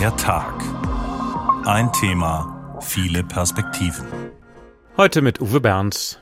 Der 0.00 0.16
Tag. 0.16 0.54
Ein 1.66 1.92
Thema, 1.92 2.78
viele 2.80 3.22
Perspektiven. 3.22 4.06
Heute 4.96 5.20
mit 5.20 5.42
Uwe 5.42 5.60
Berns. 5.60 6.18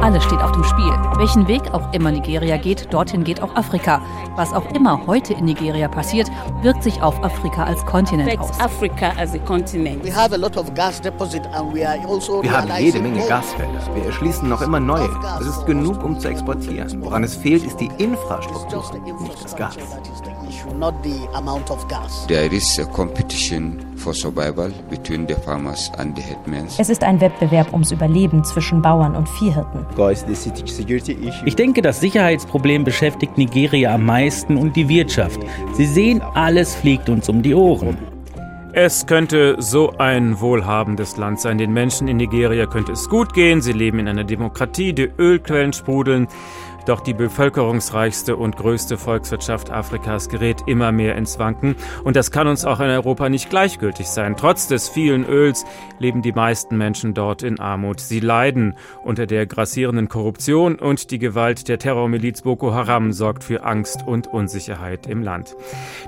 Alles 0.00 0.24
steht 0.24 0.40
auf 0.40 0.52
dem 0.52 0.64
Spiel. 0.64 0.90
Welchen 1.18 1.46
Weg 1.48 1.74
auch 1.74 1.92
immer 1.92 2.10
Nigeria 2.10 2.56
geht, 2.56 2.94
dorthin 2.94 3.24
geht 3.24 3.42
auch 3.42 3.54
Afrika. 3.56 4.00
Was 4.36 4.54
auch 4.54 4.72
immer 4.72 5.06
heute 5.06 5.34
in 5.34 5.44
Nigeria 5.44 5.86
passiert, 5.88 6.30
wirkt 6.62 6.82
sich 6.82 7.02
auf 7.02 7.22
Afrika 7.22 7.64
als 7.64 7.84
Kontinent 7.84 8.38
aus. 8.38 8.58
Also 8.58 8.80
Wir 8.80 8.92
haben 12.52 12.70
jede 12.78 13.00
Menge 13.00 13.28
Gasfelder. 13.28 13.94
Wir 13.94 14.04
erschließen 14.06 14.48
noch 14.48 14.62
immer 14.62 14.80
neue. 14.80 15.10
Es 15.40 15.46
ist 15.46 15.66
genug, 15.66 16.02
um 16.02 16.18
zu 16.18 16.28
exportieren. 16.28 17.04
Woran 17.04 17.22
es 17.22 17.36
fehlt, 17.36 17.64
ist 17.64 17.76
die 17.78 17.90
Infrastruktur, 17.98 18.82
nicht 19.20 19.44
das 19.44 19.54
Gas. 19.54 19.76
There 22.28 22.54
is 22.54 22.78
a 22.78 22.84
competition 22.86 23.96
for 23.96 24.14
survival 24.14 24.70
between 24.90 25.26
the 25.26 25.34
farmers 25.34 25.90
and 25.98 26.16
the 26.16 26.22
headmen. 26.22 26.66
Es 26.78 26.88
ist 26.88 27.02
ein 27.02 27.20
Wettbewerb 27.20 27.72
ums 27.72 27.90
Überleben 27.90 28.44
zwischen 28.44 28.80
Bauern 28.82 29.16
und 29.16 29.28
Viehhirten. 29.28 29.86
Ich 31.44 31.56
denke, 31.56 31.82
das 31.82 32.00
Sicherheitsproblem 32.00 32.84
beschäftigt 32.84 33.36
Nigeria 33.38 33.94
am 33.94 34.06
meisten 34.06 34.56
und 34.56 34.76
die 34.76 34.88
Wirtschaft. 34.88 35.40
Sie 35.74 35.86
sehen, 35.86 36.22
alles 36.34 36.74
fliegt 36.74 37.08
uns 37.08 37.28
um 37.28 37.42
die 37.42 37.54
Ohren. 37.54 37.98
Es 38.80 39.06
könnte 39.06 39.56
so 39.58 39.94
ein 39.98 40.40
wohlhabendes 40.40 41.16
Land 41.16 41.40
sein. 41.40 41.58
Den 41.58 41.72
Menschen 41.72 42.06
in 42.06 42.18
Nigeria 42.18 42.66
könnte 42.66 42.92
es 42.92 43.08
gut 43.08 43.34
gehen. 43.34 43.60
Sie 43.60 43.72
leben 43.72 43.98
in 43.98 44.06
einer 44.06 44.24
Demokratie, 44.24 44.92
die 44.92 45.10
Ölquellen 45.18 45.72
sprudeln. 45.72 46.28
Doch 46.88 47.00
die 47.00 47.12
bevölkerungsreichste 47.12 48.34
und 48.34 48.56
größte 48.56 48.96
Volkswirtschaft 48.96 49.70
Afrikas 49.70 50.30
gerät 50.30 50.62
immer 50.66 50.90
mehr 50.90 51.16
ins 51.16 51.38
Wanken. 51.38 51.76
Und 52.02 52.16
das 52.16 52.30
kann 52.30 52.46
uns 52.46 52.64
auch 52.64 52.80
in 52.80 52.88
Europa 52.88 53.28
nicht 53.28 53.50
gleichgültig 53.50 54.06
sein. 54.06 54.36
Trotz 54.38 54.68
des 54.68 54.88
vielen 54.88 55.26
Öls 55.26 55.66
leben 55.98 56.22
die 56.22 56.32
meisten 56.32 56.78
Menschen 56.78 57.12
dort 57.12 57.42
in 57.42 57.60
Armut. 57.60 58.00
Sie 58.00 58.20
leiden 58.20 58.74
unter 59.04 59.26
der 59.26 59.44
grassierenden 59.44 60.08
Korruption 60.08 60.76
und 60.76 61.10
die 61.10 61.18
Gewalt 61.18 61.68
der 61.68 61.78
Terrormiliz 61.78 62.40
Boko 62.40 62.72
Haram 62.72 63.12
sorgt 63.12 63.44
für 63.44 63.64
Angst 63.64 64.06
und 64.06 64.26
Unsicherheit 64.26 65.06
im 65.06 65.22
Land. 65.22 65.56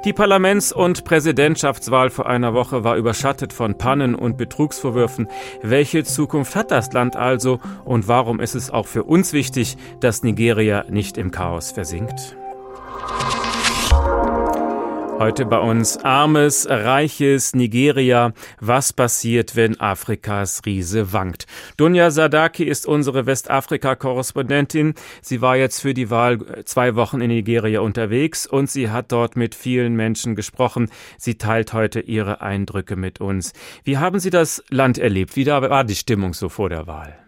Die 0.06 0.14
Parlaments- 0.14 0.72
und 0.72 1.04
Präsidentschaftswahl 1.04 2.08
vor 2.08 2.24
einer 2.24 2.54
Woche 2.54 2.84
war 2.84 2.96
überschattet 2.96 3.52
von 3.52 3.76
Pannen 3.76 4.14
und 4.14 4.38
Betrugsvorwürfen. 4.38 5.28
Welche 5.62 6.04
Zukunft 6.04 6.56
hat 6.56 6.70
das 6.70 6.90
Land 6.94 7.16
also 7.16 7.60
und 7.84 8.08
warum 8.08 8.40
ist 8.40 8.54
es 8.54 8.70
auch 8.70 8.86
für 8.86 9.04
uns 9.04 9.34
wichtig, 9.34 9.76
dass 10.00 10.22
Nigeria 10.22 10.69
nicht 10.88 11.18
im 11.18 11.30
Chaos 11.30 11.72
versinkt? 11.72 12.36
Heute 15.20 15.44
bei 15.44 15.58
uns 15.58 15.98
armes, 15.98 16.66
reiches 16.66 17.54
Nigeria. 17.54 18.32
Was 18.58 18.94
passiert, 18.94 19.54
wenn 19.54 19.78
Afrikas 19.78 20.62
Riese 20.64 21.12
wankt? 21.12 21.46
Dunja 21.76 22.10
Sadaki 22.10 22.64
ist 22.64 22.86
unsere 22.86 23.26
Westafrika-Korrespondentin. 23.26 24.94
Sie 25.20 25.42
war 25.42 25.56
jetzt 25.58 25.82
für 25.82 25.92
die 25.92 26.08
Wahl 26.08 26.38
zwei 26.64 26.94
Wochen 26.94 27.20
in 27.20 27.28
Nigeria 27.28 27.80
unterwegs 27.80 28.46
und 28.46 28.70
sie 28.70 28.88
hat 28.88 29.12
dort 29.12 29.36
mit 29.36 29.54
vielen 29.54 29.94
Menschen 29.94 30.36
gesprochen. 30.36 30.88
Sie 31.18 31.34
teilt 31.34 31.74
heute 31.74 32.00
ihre 32.00 32.40
Eindrücke 32.40 32.96
mit 32.96 33.20
uns. 33.20 33.52
Wie 33.84 33.98
haben 33.98 34.20
Sie 34.20 34.30
das 34.30 34.64
Land 34.70 34.96
erlebt? 34.96 35.36
Wie 35.36 35.46
war 35.46 35.84
die 35.84 35.96
Stimmung 35.96 36.32
so 36.32 36.48
vor 36.48 36.70
der 36.70 36.86
Wahl? 36.86 37.18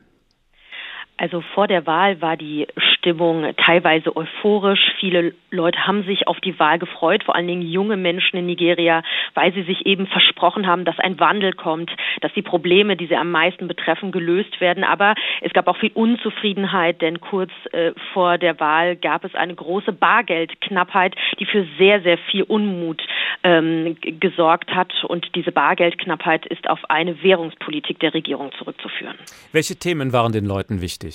Also 1.19 1.41
vor 1.55 1.69
der 1.69 1.87
Wahl 1.87 2.21
war 2.21 2.37
die 2.37 2.67
Stimmung 2.77 3.55
teilweise 3.57 4.17
euphorisch. 4.17 4.81
Viele 4.99 5.35
Leute 5.51 5.87
haben 5.87 6.05
sich 6.05 6.27
auf 6.27 6.41
die 6.41 6.59
Wahl 6.59 6.79
gefreut, 6.79 7.23
vor 7.25 7.37
allen 7.37 7.47
Dingen 7.47 7.63
junge 7.63 7.97
Menschen 7.97 8.39
in 8.39 8.47
Nigeria, 8.47 9.03
weil 9.35 9.53
sie 9.53 9.63
sich 9.63 9.87
eben 9.87 10.07
versprochen 10.07 10.67
haben, 10.67 10.85
dass 10.85 10.99
ein 10.99 11.21
Wandel 11.21 11.53
kommt, 11.53 11.91
dass 12.23 12.33
die 12.33 12.43
Probleme, 12.43 12.97
die 12.97 13.07
sie 13.07 13.17
am 13.17 13.31
meisten 13.31 13.69
betreffen, 13.69 14.11
gelöst 14.11 14.61
werden. 14.61 14.85
Aber 14.85 15.15
es 15.43 15.53
gab 15.53 15.69
auch 15.69 15.77
viel 15.77 15.93
Unzufriedenheit, 15.95 17.03
denn 17.03 17.21
kurz 17.21 17.51
äh, 17.73 17.93
vor 18.13 18.39
der 18.39 18.59
Wahl 18.59 18.97
gab 18.97 19.25
es 19.25 19.35
eine 19.35 19.55
große 19.55 19.93
Bargeldknappheit, 19.93 21.15
die 21.39 21.47
für 21.47 21.67
sehr, 21.79 22.01
sehr 22.03 22.19
viel 22.19 22.43
Unmut 22.43 23.03
ähm, 23.45 23.97
gesorgt 24.01 24.75
hat. 24.75 24.93
Und 25.05 25.29
diese 25.35 25.53
Bargeldknappheit 25.53 26.47
ist 26.47 26.69
auf 26.69 26.81
eine 26.89 27.23
Währungspolitik 27.23 28.01
der 28.01 28.15
Regierung 28.15 28.51
zurückzuführen. 28.59 29.17
Welche 29.53 29.77
Themen 29.77 30.13
waren 30.13 30.33
den 30.33 30.47
Leuten 30.47 30.81
wichtig? 30.81 31.12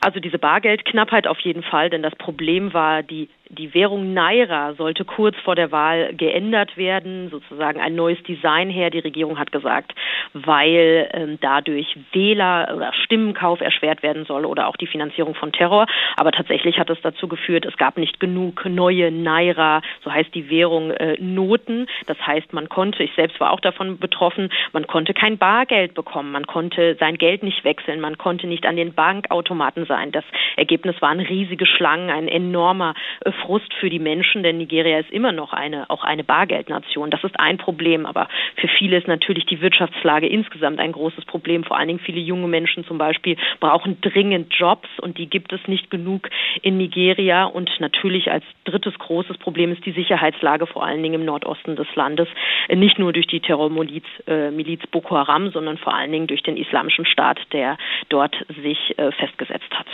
Also 0.00 0.20
diese 0.20 0.38
Bargeldknappheit 0.38 1.26
auf 1.26 1.38
jeden 1.40 1.62
Fall, 1.62 1.88
denn 1.88 2.02
das 2.02 2.14
Problem 2.16 2.74
war 2.74 3.02
die 3.02 3.30
die 3.50 3.74
Währung 3.74 4.14
Naira 4.14 4.74
sollte 4.74 5.04
kurz 5.04 5.36
vor 5.44 5.54
der 5.54 5.70
Wahl 5.70 6.14
geändert 6.14 6.76
werden, 6.76 7.28
sozusagen 7.28 7.78
ein 7.80 7.94
neues 7.94 8.22
Design 8.22 8.70
her. 8.70 8.88
Die 8.88 9.00
Regierung 9.00 9.38
hat 9.38 9.52
gesagt, 9.52 9.92
weil 10.32 11.10
ähm, 11.12 11.38
dadurch 11.40 11.86
Wähler 12.12 12.72
oder 12.74 12.92
Stimmenkauf 13.04 13.60
erschwert 13.60 14.02
werden 14.02 14.24
soll 14.24 14.46
oder 14.46 14.66
auch 14.66 14.76
die 14.76 14.86
Finanzierung 14.86 15.34
von 15.34 15.52
Terror. 15.52 15.86
Aber 16.16 16.32
tatsächlich 16.32 16.78
hat 16.78 16.88
es 16.88 17.00
dazu 17.02 17.28
geführt, 17.28 17.66
es 17.66 17.76
gab 17.76 17.98
nicht 17.98 18.18
genug 18.18 18.64
neue 18.64 19.10
Naira, 19.10 19.82
so 20.02 20.10
heißt 20.10 20.34
die 20.34 20.48
Währung, 20.48 20.90
äh, 20.92 21.16
Noten. 21.20 21.86
Das 22.06 22.18
heißt, 22.26 22.52
man 22.54 22.70
konnte, 22.70 23.02
ich 23.02 23.12
selbst 23.14 23.38
war 23.40 23.52
auch 23.52 23.60
davon 23.60 23.98
betroffen, 23.98 24.50
man 24.72 24.86
konnte 24.86 25.12
kein 25.12 25.36
Bargeld 25.36 25.92
bekommen, 25.92 26.32
man 26.32 26.46
konnte 26.46 26.96
sein 26.98 27.18
Geld 27.18 27.42
nicht 27.42 27.62
wechseln, 27.64 28.00
man 28.00 28.16
konnte 28.16 28.46
nicht 28.46 28.64
an 28.64 28.76
den 28.76 28.94
Bankautomaten 28.94 29.84
sein. 29.84 30.12
Das 30.12 30.24
Ergebnis 30.56 31.00
waren 31.02 31.20
riesige 31.20 31.66
Schlangen, 31.66 32.10
ein 32.10 32.28
enormer 32.28 32.94
Frust 33.34 33.72
für 33.74 33.90
die 33.90 33.98
Menschen, 33.98 34.42
denn 34.42 34.58
Nigeria 34.58 34.98
ist 34.98 35.10
immer 35.10 35.32
noch 35.32 35.52
eine, 35.52 35.88
auch 35.90 36.04
eine 36.04 36.24
Bargeldnation. 36.24 37.10
Das 37.10 37.22
ist 37.24 37.38
ein 37.38 37.58
Problem, 37.58 38.06
aber 38.06 38.28
für 38.56 38.68
viele 38.68 38.96
ist 38.96 39.08
natürlich 39.08 39.46
die 39.46 39.60
Wirtschaftslage 39.60 40.26
insgesamt 40.26 40.80
ein 40.80 40.92
großes 40.92 41.24
Problem. 41.24 41.64
Vor 41.64 41.76
allen 41.76 41.88
Dingen 41.88 42.00
viele 42.00 42.20
junge 42.20 42.48
Menschen 42.48 42.84
zum 42.84 42.98
Beispiel 42.98 43.36
brauchen 43.60 44.00
dringend 44.00 44.54
Jobs 44.54 44.88
und 45.00 45.18
die 45.18 45.28
gibt 45.28 45.52
es 45.52 45.60
nicht 45.66 45.90
genug 45.90 46.28
in 46.62 46.78
Nigeria. 46.78 47.44
Und 47.44 47.70
natürlich 47.80 48.30
als 48.30 48.44
drittes 48.64 48.94
großes 48.98 49.38
Problem 49.38 49.72
ist 49.72 49.84
die 49.84 49.92
Sicherheitslage, 49.92 50.66
vor 50.66 50.84
allen 50.84 51.02
Dingen 51.02 51.14
im 51.14 51.24
Nordosten 51.24 51.76
des 51.76 51.88
Landes. 51.94 52.28
Nicht 52.72 52.98
nur 52.98 53.12
durch 53.12 53.26
die 53.26 53.40
Terrormiliz 53.40 54.04
äh, 54.26 54.50
Miliz 54.50 54.82
Boko 54.90 55.16
Haram, 55.16 55.50
sondern 55.50 55.78
vor 55.78 55.94
allen 55.94 56.12
Dingen 56.12 56.26
durch 56.26 56.42
den 56.42 56.56
Islamischen 56.56 57.06
Staat, 57.06 57.40
der 57.52 57.76
dort 58.08 58.34
sich 58.62 58.98
äh, 58.98 59.12
festgesetzt 59.12 59.70
hat. 59.72 59.86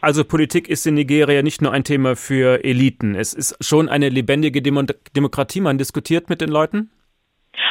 Also 0.00 0.24
Politik 0.24 0.68
ist 0.68 0.86
in 0.86 0.94
Nigeria 0.94 1.42
nicht 1.42 1.62
nur 1.62 1.72
ein 1.72 1.84
Thema 1.84 2.16
für 2.16 2.64
Elite 2.64 2.87
Eliten. 2.88 3.14
Es 3.14 3.34
ist 3.34 3.56
schon 3.60 3.88
eine 3.88 4.08
lebendige 4.08 4.62
Demo 4.62 4.82
Demokratie. 5.14 5.60
Man 5.60 5.78
diskutiert 5.78 6.30
mit 6.30 6.40
den 6.40 6.48
Leuten? 6.48 6.90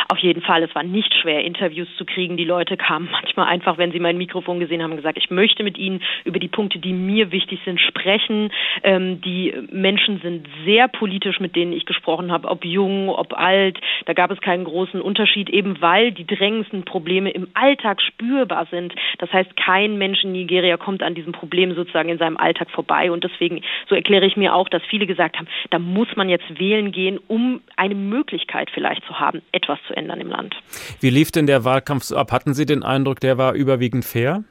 Auf 0.09 0.19
jeden 0.19 0.41
Fall, 0.41 0.63
es 0.63 0.73
war 0.75 0.83
nicht 0.83 1.13
schwer, 1.13 1.43
Interviews 1.43 1.87
zu 1.97 2.05
kriegen. 2.05 2.37
Die 2.37 2.45
Leute 2.45 2.77
kamen 2.77 3.09
manchmal 3.11 3.47
einfach, 3.47 3.77
wenn 3.77 3.91
sie 3.91 3.99
mein 3.99 4.17
Mikrofon 4.17 4.59
gesehen 4.59 4.83
haben, 4.83 4.95
gesagt, 4.95 5.17
ich 5.17 5.29
möchte 5.29 5.63
mit 5.63 5.77
Ihnen 5.77 6.01
über 6.23 6.39
die 6.39 6.47
Punkte, 6.47 6.79
die 6.79 6.93
mir 6.93 7.31
wichtig 7.31 7.59
sind, 7.65 7.79
sprechen. 7.79 8.51
Ähm, 8.83 9.21
die 9.21 9.53
Menschen 9.71 10.19
sind 10.21 10.47
sehr 10.65 10.87
politisch, 10.87 11.39
mit 11.39 11.55
denen 11.55 11.73
ich 11.73 11.85
gesprochen 11.85 12.31
habe, 12.31 12.47
ob 12.47 12.65
jung, 12.65 13.09
ob 13.09 13.37
alt. 13.37 13.79
Da 14.05 14.13
gab 14.13 14.31
es 14.31 14.39
keinen 14.41 14.63
großen 14.63 15.01
Unterschied, 15.01 15.49
eben 15.49 15.81
weil 15.81 16.11
die 16.11 16.25
drängendsten 16.25 16.83
Probleme 16.83 17.31
im 17.31 17.47
Alltag 17.53 18.01
spürbar 18.01 18.67
sind. 18.71 18.93
Das 19.19 19.31
heißt, 19.31 19.55
kein 19.57 19.97
Mensch 19.97 20.23
in 20.23 20.31
Nigeria 20.31 20.77
kommt 20.77 21.03
an 21.03 21.15
diesem 21.15 21.33
Problem 21.33 21.73
sozusagen 21.73 22.09
in 22.09 22.17
seinem 22.17 22.37
Alltag 22.37 22.69
vorbei. 22.71 23.11
Und 23.11 23.23
deswegen, 23.23 23.61
so 23.87 23.95
erkläre 23.95 24.25
ich 24.25 24.37
mir 24.37 24.55
auch, 24.55 24.69
dass 24.69 24.83
viele 24.89 25.07
gesagt 25.07 25.37
haben, 25.37 25.47
da 25.69 25.79
muss 25.79 26.07
man 26.15 26.29
jetzt 26.29 26.59
wählen 26.59 26.91
gehen, 26.91 27.19
um 27.27 27.61
eine 27.75 27.95
Möglichkeit 27.95 28.69
vielleicht 28.71 29.05
zu 29.05 29.19
haben, 29.19 29.41
etwas 29.51 29.76
zu 29.87 29.95
ändern 29.95 30.19
im 30.19 30.29
Land. 30.29 30.55
Wie 30.99 31.09
lief 31.09 31.31
denn 31.31 31.47
der 31.47 31.63
Wahlkampf 31.63 32.03
so 32.03 32.15
ab? 32.15 32.31
Hatten 32.31 32.53
Sie 32.53 32.65
den 32.65 32.83
Eindruck, 32.83 33.19
der 33.19 33.37
war 33.37 33.53
überwiegend 33.53 34.05
fair? 34.05 34.43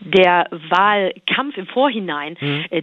Der 0.00 0.46
Wahlkampf 0.50 1.56
im 1.56 1.66
Vorhinein, 1.66 2.36
mhm. 2.40 2.64
äh, 2.70 2.82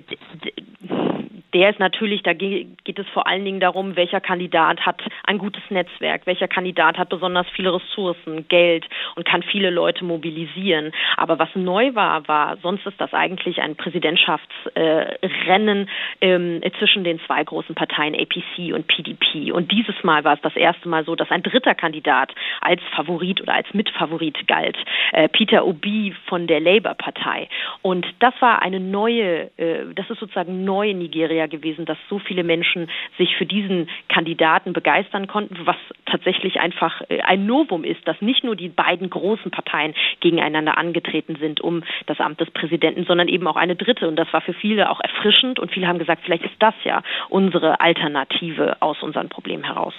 der 1.53 1.69
ist 1.69 1.79
natürlich, 1.79 2.23
da 2.23 2.33
geht 2.33 2.97
es 2.97 3.07
vor 3.13 3.27
allen 3.27 3.45
Dingen 3.45 3.59
darum, 3.59 3.95
welcher 3.95 4.19
Kandidat 4.19 4.83
hat 4.85 5.01
ein 5.25 5.37
gutes 5.37 5.61
Netzwerk, 5.69 6.25
welcher 6.25 6.47
Kandidat 6.47 6.97
hat 6.97 7.09
besonders 7.09 7.45
viele 7.55 7.73
Ressourcen, 7.73 8.47
Geld 8.47 8.85
und 9.15 9.25
kann 9.25 9.43
viele 9.43 9.69
Leute 9.69 10.03
mobilisieren. 10.03 10.91
Aber 11.17 11.37
was 11.39 11.49
neu 11.55 11.93
war, 11.95 12.27
war, 12.27 12.57
sonst 12.57 12.85
ist 12.85 12.99
das 12.99 13.13
eigentlich 13.13 13.61
ein 13.61 13.75
Präsidentschaftsrennen 13.75 15.89
äh, 16.19 16.71
zwischen 16.79 17.03
den 17.03 17.19
zwei 17.21 17.43
großen 17.43 17.75
Parteien 17.75 18.15
APC 18.15 18.73
und 18.73 18.87
PDP. 18.87 19.51
Und 19.51 19.71
dieses 19.71 19.95
Mal 20.03 20.23
war 20.23 20.33
es 20.33 20.41
das 20.41 20.55
erste 20.55 20.89
Mal 20.89 21.05
so, 21.05 21.15
dass 21.15 21.29
ein 21.31 21.43
dritter 21.43 21.75
Kandidat 21.75 22.33
als 22.61 22.81
Favorit 22.95 23.41
oder 23.41 23.53
als 23.53 23.71
Mitfavorit 23.73 24.47
galt, 24.47 24.77
äh, 25.13 25.29
Peter 25.29 25.65
Obi 25.65 26.15
von 26.25 26.47
der 26.47 26.59
Labour-Partei. 26.59 27.47
Und 27.81 28.05
das 28.19 28.33
war 28.39 28.61
eine 28.61 28.79
neue, 28.79 29.51
äh, 29.57 29.85
das 29.93 30.09
ist 30.09 30.19
sozusagen 30.19 30.65
neu 30.65 30.93
Nigeria 30.93 31.34
Nigeria 31.35 31.47
gewesen, 31.47 31.85
dass 31.85 31.97
so 32.09 32.19
viele 32.19 32.43
Menschen 32.43 32.89
sich 33.17 33.35
für 33.37 33.45
diesen 33.45 33.89
Kandidaten 34.09 34.73
begeistern 34.73 35.27
konnten, 35.27 35.57
was 35.65 35.75
tatsächlich 36.05 36.59
einfach 36.59 37.01
äh, 37.09 37.21
ein 37.21 37.45
Novum 37.45 37.83
ist, 37.83 38.07
dass 38.07 38.21
nicht 38.21 38.43
nur 38.43 38.55
die 38.55 38.69
beiden 38.69 39.09
großen 39.09 39.51
Parteien 39.51 39.93
gegeneinander 40.21 40.77
angetreten 40.77 41.35
sind 41.39 41.61
um 41.61 41.83
das 42.05 42.19
Amt 42.19 42.39
des 42.39 42.49
Präsidenten, 42.51 43.05
sondern 43.05 43.27
eben 43.27 43.47
auch 43.47 43.55
eine 43.55 43.75
dritte. 43.75 44.07
Und 44.07 44.15
das 44.15 44.31
war 44.31 44.41
für 44.41 44.53
viele 44.53 44.89
auch 44.89 44.99
erfrischend 45.01 45.59
und 45.59 45.71
viele 45.71 45.87
haben 45.87 45.99
gesagt, 45.99 46.21
vielleicht 46.23 46.45
ist 46.45 46.55
das 46.59 46.73
ja 46.83 47.01
unsere 47.29 47.79
Alternative 47.79 48.77
aus 48.81 49.01
unseren 49.01 49.29
Problemen 49.29 49.63
heraus. 49.63 49.93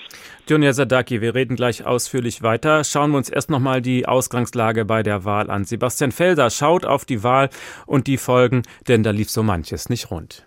Jonia 0.48 0.72
Sadaki, 0.72 1.20
wir 1.20 1.34
reden 1.34 1.56
gleich 1.56 1.84
ausführlich 1.84 2.42
weiter. 2.42 2.84
Schauen 2.84 3.10
wir 3.10 3.18
uns 3.18 3.28
erst 3.28 3.50
nochmal 3.50 3.82
die 3.82 4.06
Ausgangslage 4.06 4.84
bei 4.84 5.02
der 5.02 5.24
Wahl 5.24 5.50
an. 5.50 5.64
Sebastian 5.64 6.12
Felder 6.12 6.50
schaut 6.50 6.84
auf 6.84 7.04
die 7.04 7.22
Wahl 7.22 7.50
und 7.86 8.06
die 8.06 8.16
Folgen, 8.16 8.62
denn 8.88 9.02
da 9.02 9.10
lief 9.10 9.28
so 9.28 9.42
manches 9.42 9.88
nicht 9.88 10.10
rund. 10.10 10.45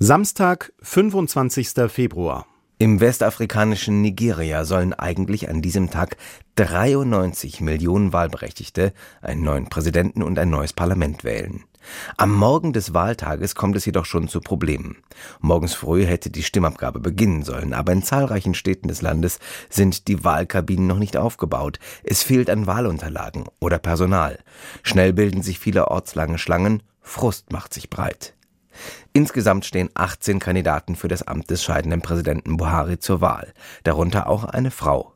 Samstag, 0.00 0.72
25. 0.82 1.88
Februar. 1.88 2.46
Im 2.78 2.98
westafrikanischen 2.98 4.02
Nigeria 4.02 4.64
sollen 4.64 4.92
eigentlich 4.92 5.48
an 5.48 5.62
diesem 5.62 5.88
Tag 5.88 6.16
93 6.56 7.60
Millionen 7.60 8.12
Wahlberechtigte 8.12 8.92
einen 9.22 9.44
neuen 9.44 9.68
Präsidenten 9.68 10.24
und 10.24 10.36
ein 10.40 10.50
neues 10.50 10.72
Parlament 10.72 11.22
wählen. 11.22 11.62
Am 12.16 12.34
Morgen 12.34 12.72
des 12.72 12.92
Wahltages 12.92 13.54
kommt 13.54 13.76
es 13.76 13.84
jedoch 13.84 14.04
schon 14.04 14.26
zu 14.26 14.40
Problemen. 14.40 14.96
Morgens 15.38 15.74
früh 15.74 16.04
hätte 16.04 16.28
die 16.28 16.42
Stimmabgabe 16.42 16.98
beginnen 16.98 17.44
sollen, 17.44 17.72
aber 17.72 17.92
in 17.92 18.02
zahlreichen 18.02 18.54
Städten 18.54 18.88
des 18.88 19.00
Landes 19.00 19.38
sind 19.70 20.08
die 20.08 20.24
Wahlkabinen 20.24 20.88
noch 20.88 20.98
nicht 20.98 21.16
aufgebaut. 21.16 21.78
Es 22.02 22.24
fehlt 22.24 22.50
an 22.50 22.66
Wahlunterlagen 22.66 23.44
oder 23.60 23.78
Personal. 23.78 24.40
Schnell 24.82 25.12
bilden 25.12 25.42
sich 25.42 25.60
vielerorts 25.60 26.16
lange 26.16 26.38
Schlangen, 26.38 26.82
Frust 27.00 27.52
macht 27.52 27.72
sich 27.72 27.90
breit. 27.90 28.33
Insgesamt 29.12 29.64
stehen 29.64 29.90
18 29.94 30.38
Kandidaten 30.38 30.96
für 30.96 31.08
das 31.08 31.22
Amt 31.22 31.50
des 31.50 31.62
scheidenden 31.62 32.02
Präsidenten 32.02 32.56
Buhari 32.56 32.98
zur 32.98 33.20
Wahl, 33.20 33.52
darunter 33.82 34.28
auch 34.28 34.44
eine 34.44 34.70
Frau. 34.70 35.14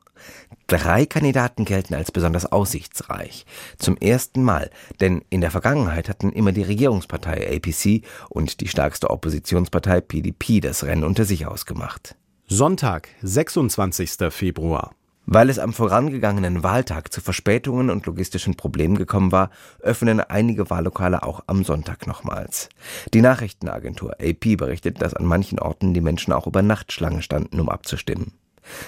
Drei 0.67 1.05
Kandidaten 1.05 1.65
gelten 1.65 1.95
als 1.95 2.11
besonders 2.11 2.45
aussichtsreich. 2.45 3.45
Zum 3.77 3.97
ersten 3.97 4.43
Mal, 4.43 4.69
denn 4.99 5.23
in 5.29 5.41
der 5.41 5.51
Vergangenheit 5.51 6.09
hatten 6.09 6.31
immer 6.31 6.51
die 6.51 6.63
Regierungspartei 6.63 7.55
APC 7.55 8.03
und 8.29 8.61
die 8.61 8.67
stärkste 8.67 9.09
Oppositionspartei 9.09 10.01
PDP 10.01 10.59
das 10.59 10.83
Rennen 10.83 11.03
unter 11.03 11.25
sich 11.25 11.47
ausgemacht. 11.47 12.15
Sonntag, 12.47 13.09
26. 13.21 14.31
Februar. 14.31 14.91
Weil 15.31 15.51
es 15.51 15.59
am 15.59 15.73
vorangegangenen 15.73 16.63
Wahltag 16.63 17.13
zu 17.13 17.21
Verspätungen 17.21 17.91
und 17.91 18.07
logistischen 18.07 18.57
Problemen 18.57 18.97
gekommen 18.97 19.31
war, 19.31 19.51
öffnen 19.79 20.21
einige 20.21 20.71
Wahllokale 20.71 21.21
auch 21.21 21.43
am 21.45 21.63
Sonntag 21.63 22.07
nochmals. 22.07 22.67
Die 23.13 23.21
Nachrichtenagentur 23.21 24.13
AP 24.19 24.57
berichtet, 24.57 25.03
dass 25.03 25.13
an 25.13 25.25
manchen 25.25 25.59
Orten 25.59 25.93
die 25.93 26.01
Menschen 26.01 26.33
auch 26.33 26.47
über 26.47 26.63
Nacht 26.63 26.91
Schlange 26.91 27.21
standen, 27.21 27.59
um 27.59 27.69
abzustimmen. 27.69 28.31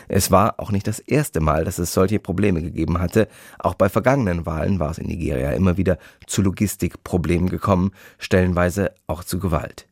Es 0.08 0.32
war 0.32 0.60
auch 0.60 0.72
nicht 0.72 0.88
das 0.88 0.98
erste 0.98 1.42
Mal, 1.42 1.64
dass 1.64 1.78
es 1.78 1.94
solche 1.94 2.18
Probleme 2.18 2.64
gegeben 2.64 3.00
hatte. 3.00 3.28
Auch 3.60 3.76
bei 3.76 3.88
vergangenen 3.88 4.48
Wahlen 4.48 4.80
war 4.80 4.90
es 4.90 4.98
in 4.98 5.06
Nigeria 5.06 5.52
immer 5.52 5.78
wieder 5.78 6.00
zu 6.26 6.42
Logistikproblemen 6.42 7.50
gekommen, 7.50 7.92
stellenweise 8.18 8.96
auch 9.06 9.24
zu 9.24 9.38
Gewalt. 9.38 9.86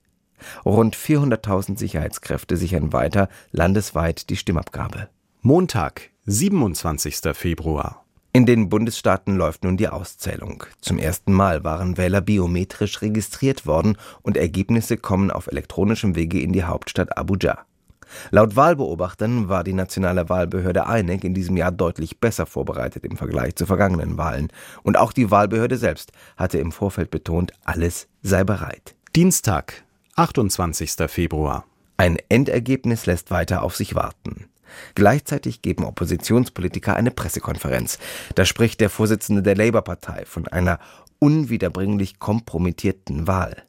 Rund 0.66 0.96
400.000 0.96 1.78
Sicherheitskräfte 1.78 2.58
sichern 2.58 2.92
weiter 2.92 3.30
landesweit 3.52 4.32
die 4.32 4.36
Stimmabgabe. 4.36 5.10
Montag, 5.42 6.10
27. 6.32 7.34
Februar. 7.34 8.06
In 8.34 8.46
den 8.46 8.70
Bundesstaaten 8.70 9.36
läuft 9.36 9.64
nun 9.64 9.78
die 9.78 9.88
Auszählung. 9.88 10.64
Zum 10.80 11.00
ersten 11.00 11.34
Mal 11.34 11.64
waren 11.64 11.98
Wähler 11.98 12.22
biometrisch 12.22 13.02
registriert 13.02 13.66
worden 13.66 13.98
und 14.22 14.38
Ergebnisse 14.38 14.98
kommen 14.98 15.32
auf 15.32 15.48
elektronischem 15.48 16.16
Wege 16.16 16.40
in 16.40 16.54
die 16.54 16.66
Hauptstadt 16.66 17.18
Abuja. 17.18 17.66
Laut 18.30 18.56
Wahlbeobachtern 18.56 19.50
war 19.50 19.64
die 19.64 19.74
nationale 19.74 20.30
Wahlbehörde 20.30 20.86
INEC 20.88 21.24
in 21.24 21.34
diesem 21.34 21.58
Jahr 21.58 21.72
deutlich 21.72 22.20
besser 22.20 22.46
vorbereitet 22.46 23.06
im 23.06 23.18
Vergleich 23.18 23.56
zu 23.56 23.66
vergangenen 23.66 24.20
Wahlen. 24.20 24.50
Und 24.84 24.98
auch 24.98 25.14
die 25.14 25.32
Wahlbehörde 25.32 25.78
selbst 25.78 26.12
hatte 26.38 26.60
im 26.60 26.72
Vorfeld 26.72 27.10
betont, 27.10 27.54
alles 27.66 28.08
sei 28.22 28.44
bereit. 28.44 28.94
Dienstag, 29.16 29.84
28. 30.16 30.92
Februar. 31.08 31.66
Ein 31.98 32.18
Endergebnis 32.30 33.08
lässt 33.08 33.32
weiter 33.32 33.64
auf 33.64 33.76
sich 33.76 33.96
warten. 33.96 34.46
Gleichzeitig 34.96 35.62
geben 35.62 35.86
Oppositionspolitiker 35.86 36.96
eine 36.96 37.12
Pressekonferenz. 37.12 38.00
Da 38.36 38.46
spricht 38.46 38.82
der 38.82 38.90
Vorsitzende 38.90 39.44
der 39.44 39.56
Labour-Partei 39.56 40.26
von 40.26 40.48
einer 40.48 40.80
unwiederbringlich 41.20 42.20
kompromittierten 42.20 43.28
Wahl. 43.28 43.64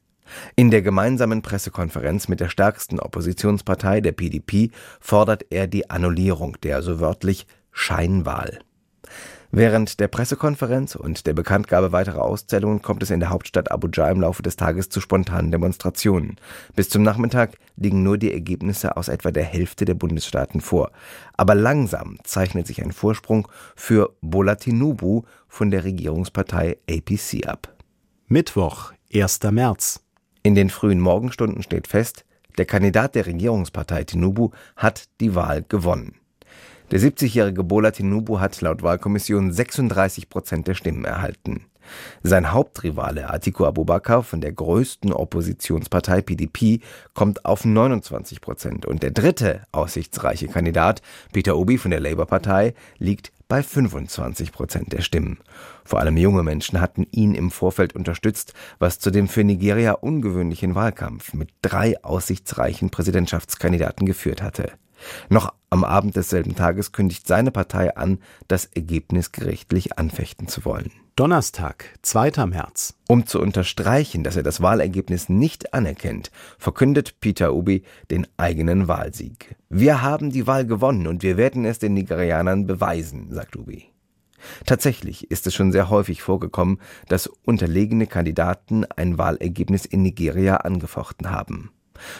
In 0.57 0.71
der 0.71 0.83
gemeinsamen 0.83 1.43
Pressekonferenz 1.43 2.29
mit 2.29 2.41
der 2.41 2.49
stärksten 2.49 3.01
Oppositionspartei, 3.01 4.01
der 4.01 4.13
PDP, 4.13 4.71
fordert 5.01 5.47
er 5.51 5.67
die 5.67 5.91
Annullierung 5.91 6.57
der 6.63 6.83
so 6.83 7.01
wörtlich 7.01 7.47
Scheinwahl. 7.73 8.61
Während 9.53 9.99
der 9.99 10.07
Pressekonferenz 10.07 10.95
und 10.95 11.27
der 11.27 11.35
Bekanntgabe 11.35 11.91
weiterer 11.91 12.23
Auszählungen 12.23 12.83
kommt 12.83 13.03
es 13.03 13.11
in 13.11 13.19
der 13.19 13.31
Hauptstadt 13.31 13.73
Abuja 13.73 14.09
im 14.09 14.21
Laufe 14.21 14.43
des 14.43 14.55
Tages 14.55 14.91
zu 14.91 15.01
spontanen 15.01 15.51
Demonstrationen. 15.51 16.37
Bis 16.77 16.89
zum 16.89 17.03
Nachmittag 17.03 17.57
liegen 17.77 18.05
nur 18.05 18.17
die 18.17 18.33
Ergebnisse 18.33 18.97
aus 18.97 19.09
etwa 19.09 19.33
der 19.33 19.43
Hälfte 19.43 19.85
der 19.85 19.95
Bundesstaaten 19.95 20.61
vor. 20.61 20.93
Aber 21.37 21.57
langsam 21.57 22.19
zeichnet 22.23 22.69
sich 22.69 22.81
ein 22.81 22.93
Vorsprung 22.93 23.49
für 23.75 24.15
Bola 24.21 24.55
Tinubu 24.55 25.23
von 25.49 25.73
der 25.73 25.83
Regierungspartei 25.83 26.79
APC 26.89 27.49
ab. 27.49 27.75
Mittwoch, 28.29 28.93
1. 29.13 29.41
März. 29.51 30.01
In 30.45 30.55
den 30.55 30.71
frühen 30.71 31.01
Morgenstunden 31.01 31.65
steht 31.65 31.89
fest, 31.89 32.25
der 32.57 32.67
Kandidat 32.67 33.17
der 33.17 33.27
Regierungspartei 33.27 34.05
Tinubu 34.05 34.51
hat 34.77 35.09
die 35.21 35.35
Wahl 35.35 35.65
gewonnen. 35.69 36.20
Der 36.91 36.99
70-jährige 36.99 37.63
Bola 37.63 37.93
Tinubu 37.93 38.41
hat 38.41 38.61
laut 38.63 38.83
Wahlkommission 38.83 39.53
36 39.53 40.29
Prozent 40.29 40.67
der 40.67 40.75
Stimmen 40.75 41.05
erhalten. 41.05 41.67
Sein 42.25 42.53
Hauptrivale 42.53 43.31
Atiku 43.31 43.65
Abubakar 43.65 44.25
von 44.25 44.41
der 44.41 44.51
größten 44.53 45.13
Oppositionspartei 45.13 46.21
PDP 46.21 46.81
kommt 47.15 47.45
auf 47.45 47.65
29 47.65 48.41
Prozent 48.41 48.87
und 48.87 49.05
der 49.05 49.13
dritte 49.13 49.63
aussichtsreiche 49.71 50.49
Kandidat 50.49 51.01
Peter 51.33 51.57
Obi 51.57 51.79
von 51.79 51.93
der 51.93 52.01
Labour-Partei 52.01 52.75
liegt 52.99 53.31
bei 53.47 53.63
25 53.63 54.51
Prozent 54.51 54.93
der 54.93 55.03
Stimmen. 55.03 55.39
Vor 55.85 56.01
allem 56.01 56.17
junge 56.17 56.43
Menschen 56.43 56.81
hatten 56.81 57.07
ihn 57.13 57.37
im 57.37 57.53
Vorfeld 57.53 57.95
unterstützt, 57.95 58.53
was 58.81 58.99
zu 58.99 59.13
dem 59.13 59.29
für 59.29 59.45
Nigeria 59.45 59.93
ungewöhnlichen 59.93 60.75
Wahlkampf 60.75 61.35
mit 61.35 61.51
drei 61.63 62.03
aussichtsreichen 62.03 62.91
Präsidentschaftskandidaten 62.91 64.07
geführt 64.07 64.43
hatte. 64.43 64.73
Noch 65.29 65.53
am 65.71 65.85
Abend 65.85 66.17
desselben 66.17 66.57
Tages 66.57 66.93
kündigt 66.93 67.27
seine 67.27 67.51
Partei 67.51 67.97
an, 67.97 68.19
das 68.49 68.67
Ergebnis 68.67 69.33
gerichtlich 69.33 69.99
anfechten 69.99 70.49
zu 70.49 70.65
wollen. 70.65 70.91
Donnerstag, 71.17 71.85
2. 72.03 72.47
März. 72.47 72.95
Um 73.07 73.27
zu 73.27 73.41
unterstreichen, 73.41 74.25
dass 74.25 74.37
er 74.37 74.43
das 74.43 74.63
Wahlergebnis 74.63 75.29
nicht 75.29 75.75
anerkennt, 75.75 76.31
verkündet 76.59 77.21
Peter 77.21 77.53
Obi 77.55 77.83
den 78.11 78.27
eigenen 78.37 78.89
Wahlsieg. 78.89 79.57
Wir 79.69 80.03
haben 80.03 80.31
die 80.31 80.47
Wahl 80.47 80.65
gewonnen 80.65 81.07
und 81.07 81.23
wir 81.23 81.37
werden 81.37 81.65
es 81.65 81.79
den 81.79 81.95
Nigerianern 81.95 82.67
beweisen, 82.67 83.29
sagt 83.31 83.57
Obi. 83.57 83.91
Tatsächlich 84.65 85.31
ist 85.31 85.47
es 85.47 85.55
schon 85.55 85.73
sehr 85.73 85.91
häufig 85.91 86.23
vorgekommen, 86.23 86.81
dass 87.09 87.27
unterlegene 87.27 88.07
Kandidaten 88.07 88.85
ein 88.85 89.19
Wahlergebnis 89.19 89.85
in 89.85 90.03
Nigeria 90.03 90.57
angefochten 90.57 91.31
haben. 91.31 91.71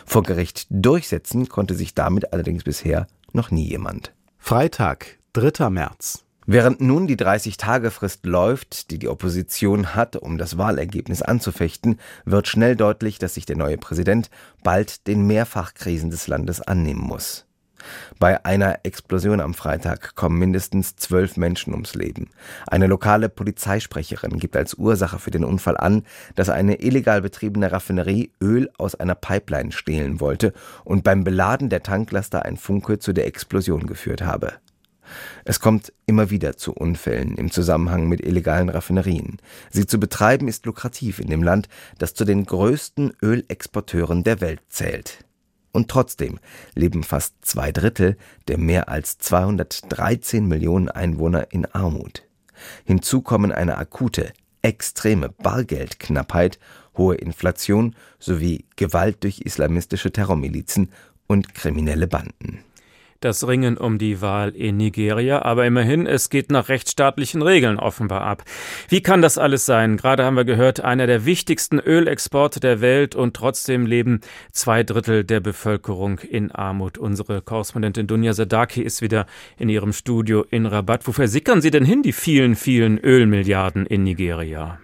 Vor 0.07 0.23
Gericht 0.23 0.67
durchsetzen 0.71 1.49
konnte 1.49 1.75
sich 1.75 1.95
damit 1.95 2.33
allerdings 2.33 2.65
bisher 2.65 3.07
noch 3.33 3.51
nie 3.51 3.69
jemand. 3.69 4.13
Freitag, 4.39 5.19
3. 5.35 5.71
März. 5.71 6.25
Während 6.47 6.81
nun 6.81 7.07
die 7.07 7.17
30-Tage-Frist 7.17 8.27
läuft, 8.27 8.91
die 8.91 8.99
die 8.99 9.09
Opposition 9.09 9.95
hat, 9.95 10.17
um 10.17 10.39
das 10.39 10.59
Wahlergebnis 10.59 11.23
anzufechten, 11.23 12.01
wird 12.25 12.49
schnell 12.49 12.75
deutlich, 12.75 13.19
dass 13.19 13.35
sich 13.35 13.47
der 13.47 13.57
neue 13.57 13.79
Präsident 13.79 14.31
bald 14.65 15.07
den 15.07 15.27
Mehrfachkrisen 15.27 16.11
des 16.11 16.27
Landes 16.27 16.61
annehmen 16.61 17.03
muss. 17.03 17.47
Bei 18.19 18.45
einer 18.45 18.81
Explosion 18.85 19.41
am 19.41 19.55
Freitag 19.55 20.15
kommen 20.15 20.39
mindestens 20.39 20.97
zwölf 20.97 21.37
Menschen 21.37 21.73
ums 21.73 21.95
Leben. 21.95 22.31
Eine 22.67 22.87
lokale 22.87 23.29
Polizeisprecherin 23.29 24.39
gibt 24.39 24.57
als 24.57 24.75
Ursache 24.75 25.19
für 25.19 25.31
den 25.31 25.45
Unfall 25.45 25.77
an, 25.77 26.05
dass 26.35 26.49
eine 26.49 26.81
illegal 26.83 27.23
betriebene 27.23 27.73
Raffinerie 27.73 28.33
Öl 28.41 28.71
aus 28.79 28.95
einer 28.95 29.15
Pipeline 29.15 29.73
stehlen 29.73 30.21
wollte 30.21 30.53
und 30.85 31.05
beim 31.05 31.25
Beladen 31.25 31.69
der 31.69 31.83
Tanklaster 31.83 32.45
ein 32.45 32.57
Funke 32.57 32.99
zu 32.99 33.13
der 33.13 33.27
Explosion 33.27 33.87
geführt 33.87 34.23
habe. 34.23 34.55
Es 35.45 35.61
kommt 35.61 35.93
immer 36.07 36.31
wieder 36.31 36.57
zu 36.57 36.73
Unfällen 36.73 37.37
im 37.37 37.51
Zusammenhang 37.51 38.09
mit 38.09 38.21
illegalen 38.21 38.69
Raffinerien. 38.69 39.39
Sie 39.71 39.87
zu 39.87 39.99
betreiben 39.99 40.49
ist 40.49 40.67
lukrativ 40.67 41.19
in 41.19 41.29
dem 41.29 41.43
Land, 41.43 41.69
das 41.99 42.15
zu 42.15 42.25
den 42.25 42.45
größten 42.45 43.13
Ölexporteuren 43.23 44.25
der 44.25 44.41
Welt 44.41 44.61
zählt. 44.69 45.25
Und 45.73 45.89
trotzdem 45.89 46.39
leben 46.75 47.05
fast 47.05 47.35
zwei 47.43 47.73
Drittel 47.73 48.17
der 48.49 48.59
mehr 48.59 48.89
als 48.89 49.19
213 49.19 50.47
Millionen 50.47 50.89
Einwohner 50.89 51.53
in 51.53 51.67
Armut. 51.67 52.25
Hinzu 52.85 53.23
kommen 53.23 53.53
eine 53.53 53.79
akute, 53.79 54.33
extreme 54.63 55.29
Bargeldknappheit, 55.29 56.59
hohe 56.97 57.15
Inflation 57.15 57.95
sowie 58.19 58.65
Gewalt 58.77 59.23
durch 59.25 59.41
islamistische 59.41 60.11
Terrormilizen 60.11 60.91
und 61.27 61.55
kriminelle 61.55 62.09
Banden 62.09 62.65
das 63.21 63.47
Ringen 63.47 63.77
um 63.77 63.99
die 63.99 64.21
Wahl 64.21 64.51
in 64.51 64.77
Nigeria, 64.77 65.43
aber 65.43 65.67
immerhin, 65.67 66.07
es 66.07 66.31
geht 66.31 66.51
nach 66.51 66.69
rechtsstaatlichen 66.69 67.43
Regeln 67.43 67.79
offenbar 67.79 68.23
ab. 68.23 68.45
Wie 68.89 69.03
kann 69.03 69.23
das 69.23 69.39
alles 69.39 69.67
sein? 69.67 69.97
Gerade 69.97 70.25
haben 70.25 70.37
wir 70.37 70.45
gehört, 70.45 70.81
einer 70.81 71.07
der 71.07 71.25
wichtigsten 71.25 71.79
Ölexporte 71.79 72.61
der 72.61 72.81
Welt 72.81 73.15
und 73.15 73.35
trotzdem 73.35 73.87
leben 73.87 74.21
zwei 74.53 74.83
Drittel 74.83 75.25
der 75.25 75.41
Bevölkerung 75.41 76.19
in 76.19 76.51
Armut. 76.51 76.99
Unsere 76.99 77.43
Korrespondentin 77.43 78.07
Dunja 78.07 78.33
Sadaki 78.33 78.83
ist 78.83 79.03
wieder 79.03 79.27
in 79.59 79.69
ihrem 79.69 79.93
Studio 79.93 80.45
in 80.51 80.67
Rabat. 80.67 81.07
Wo 81.07 81.13
versickern 81.13 81.61
Sie 81.61 81.71
denn 81.71 81.85
hin, 81.85 82.03
die 82.03 82.13
vielen, 82.13 82.57
vielen 82.57 82.99
Ölmilliarden 82.99 83.87
in 83.87 84.05
Nigeria? 84.05 84.79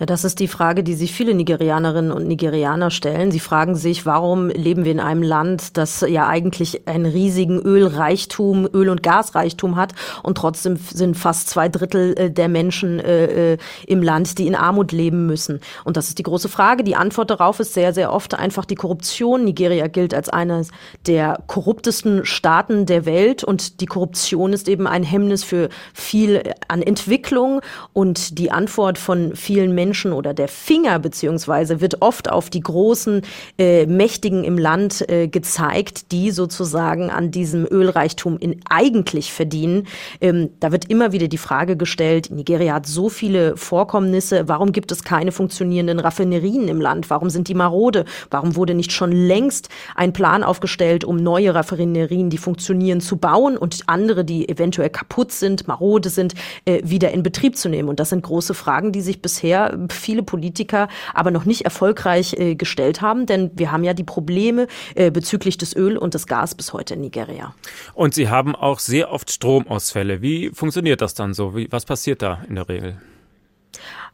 Ja, 0.00 0.06
das 0.06 0.24
ist 0.24 0.40
die 0.40 0.48
Frage, 0.48 0.82
die 0.82 0.94
sich 0.94 1.12
viele 1.12 1.34
Nigerianerinnen 1.34 2.10
und 2.10 2.26
Nigerianer 2.26 2.90
stellen. 2.90 3.30
Sie 3.30 3.38
fragen 3.38 3.74
sich, 3.74 4.06
warum 4.06 4.48
leben 4.48 4.86
wir 4.86 4.92
in 4.92 4.98
einem 4.98 5.22
Land, 5.22 5.76
das 5.76 6.00
ja 6.00 6.26
eigentlich 6.26 6.88
einen 6.88 7.04
riesigen 7.04 7.60
Ölreichtum, 7.60 8.66
Öl- 8.72 8.88
und 8.88 9.02
Gasreichtum 9.02 9.76
hat 9.76 9.92
und 10.22 10.38
trotzdem 10.38 10.76
sind 10.76 11.18
fast 11.18 11.50
zwei 11.50 11.68
Drittel 11.68 12.14
äh, 12.16 12.30
der 12.30 12.48
Menschen 12.48 12.98
äh, 12.98 13.52
äh, 13.52 13.58
im 13.86 14.02
Land, 14.02 14.38
die 14.38 14.46
in 14.46 14.54
Armut 14.54 14.90
leben 14.90 15.26
müssen. 15.26 15.60
Und 15.84 15.98
das 15.98 16.08
ist 16.08 16.18
die 16.18 16.22
große 16.22 16.48
Frage. 16.48 16.82
Die 16.82 16.96
Antwort 16.96 17.28
darauf 17.28 17.60
ist 17.60 17.74
sehr, 17.74 17.92
sehr 17.92 18.10
oft 18.10 18.32
einfach 18.32 18.64
die 18.64 18.76
Korruption. 18.76 19.44
Nigeria 19.44 19.86
gilt 19.86 20.14
als 20.14 20.30
eines 20.30 20.70
der 21.08 21.42
korruptesten 21.46 22.24
Staaten 22.24 22.86
der 22.86 23.04
Welt 23.04 23.44
und 23.44 23.82
die 23.82 23.86
Korruption 23.86 24.54
ist 24.54 24.66
eben 24.66 24.86
ein 24.86 25.02
Hemmnis 25.02 25.44
für 25.44 25.68
viel 25.92 26.42
an 26.68 26.80
Entwicklung 26.80 27.60
und 27.92 28.38
die 28.38 28.50
Antwort 28.50 28.96
von 28.96 29.36
vielen 29.36 29.74
Menschen 29.74 29.89
Menschen 29.90 30.12
oder 30.12 30.34
der 30.34 30.46
Finger 30.46 31.00
beziehungsweise 31.00 31.80
wird 31.80 32.00
oft 32.00 32.30
auf 32.30 32.48
die 32.48 32.60
großen 32.60 33.22
äh, 33.58 33.86
Mächtigen 33.86 34.44
im 34.44 34.56
Land 34.56 35.04
äh, 35.10 35.26
gezeigt, 35.26 36.12
die 36.12 36.30
sozusagen 36.30 37.10
an 37.10 37.32
diesem 37.32 37.66
Ölreichtum 37.68 38.38
in 38.38 38.60
eigentlich 38.70 39.32
verdienen. 39.32 39.88
Ähm, 40.20 40.50
da 40.60 40.70
wird 40.70 40.84
immer 40.84 41.10
wieder 41.10 41.26
die 41.26 41.38
Frage 41.38 41.76
gestellt, 41.76 42.30
Nigeria 42.30 42.74
hat 42.74 42.86
so 42.86 43.08
viele 43.08 43.56
Vorkommnisse, 43.56 44.46
warum 44.46 44.70
gibt 44.70 44.92
es 44.92 45.02
keine 45.02 45.32
funktionierenden 45.32 45.98
Raffinerien 45.98 46.68
im 46.68 46.80
Land? 46.80 47.10
Warum 47.10 47.28
sind 47.28 47.48
die 47.48 47.54
marode? 47.54 48.04
Warum 48.30 48.54
wurde 48.54 48.74
nicht 48.74 48.92
schon 48.92 49.10
längst 49.10 49.70
ein 49.96 50.12
Plan 50.12 50.44
aufgestellt, 50.44 51.02
um 51.02 51.16
neue 51.16 51.52
Raffinerien, 51.52 52.30
die 52.30 52.38
funktionieren, 52.38 53.00
zu 53.00 53.16
bauen 53.16 53.56
und 53.56 53.82
andere, 53.86 54.24
die 54.24 54.48
eventuell 54.48 54.90
kaputt 54.90 55.32
sind, 55.32 55.66
marode 55.66 56.10
sind, 56.10 56.34
äh, 56.64 56.80
wieder 56.84 57.10
in 57.10 57.24
Betrieb 57.24 57.56
zu 57.56 57.68
nehmen? 57.68 57.88
Und 57.88 57.98
das 57.98 58.10
sind 58.10 58.22
große 58.22 58.54
Fragen, 58.54 58.92
die 58.92 59.00
sich 59.00 59.20
bisher 59.20 59.79
viele 59.88 60.22
Politiker 60.22 60.88
aber 61.14 61.30
noch 61.30 61.44
nicht 61.44 61.62
erfolgreich 61.62 62.34
äh, 62.34 62.54
gestellt 62.54 63.00
haben, 63.00 63.26
denn 63.26 63.50
wir 63.54 63.72
haben 63.72 63.84
ja 63.84 63.94
die 63.94 64.04
Probleme 64.04 64.66
äh, 64.94 65.10
bezüglich 65.10 65.58
des 65.58 65.74
Öl 65.74 65.96
und 65.96 66.14
des 66.14 66.26
Gas 66.26 66.54
bis 66.54 66.72
heute 66.72 66.94
in 66.94 67.00
Nigeria. 67.00 67.54
Und 67.94 68.14
Sie 68.14 68.28
haben 68.28 68.54
auch 68.54 68.78
sehr 68.78 69.12
oft 69.12 69.30
Stromausfälle. 69.30 70.22
Wie 70.22 70.50
funktioniert 70.50 71.00
das 71.00 71.14
dann 71.14 71.34
so? 71.34 71.56
Wie, 71.56 71.70
was 71.70 71.84
passiert 71.84 72.22
da 72.22 72.42
in 72.48 72.56
der 72.56 72.68
Regel? 72.68 73.00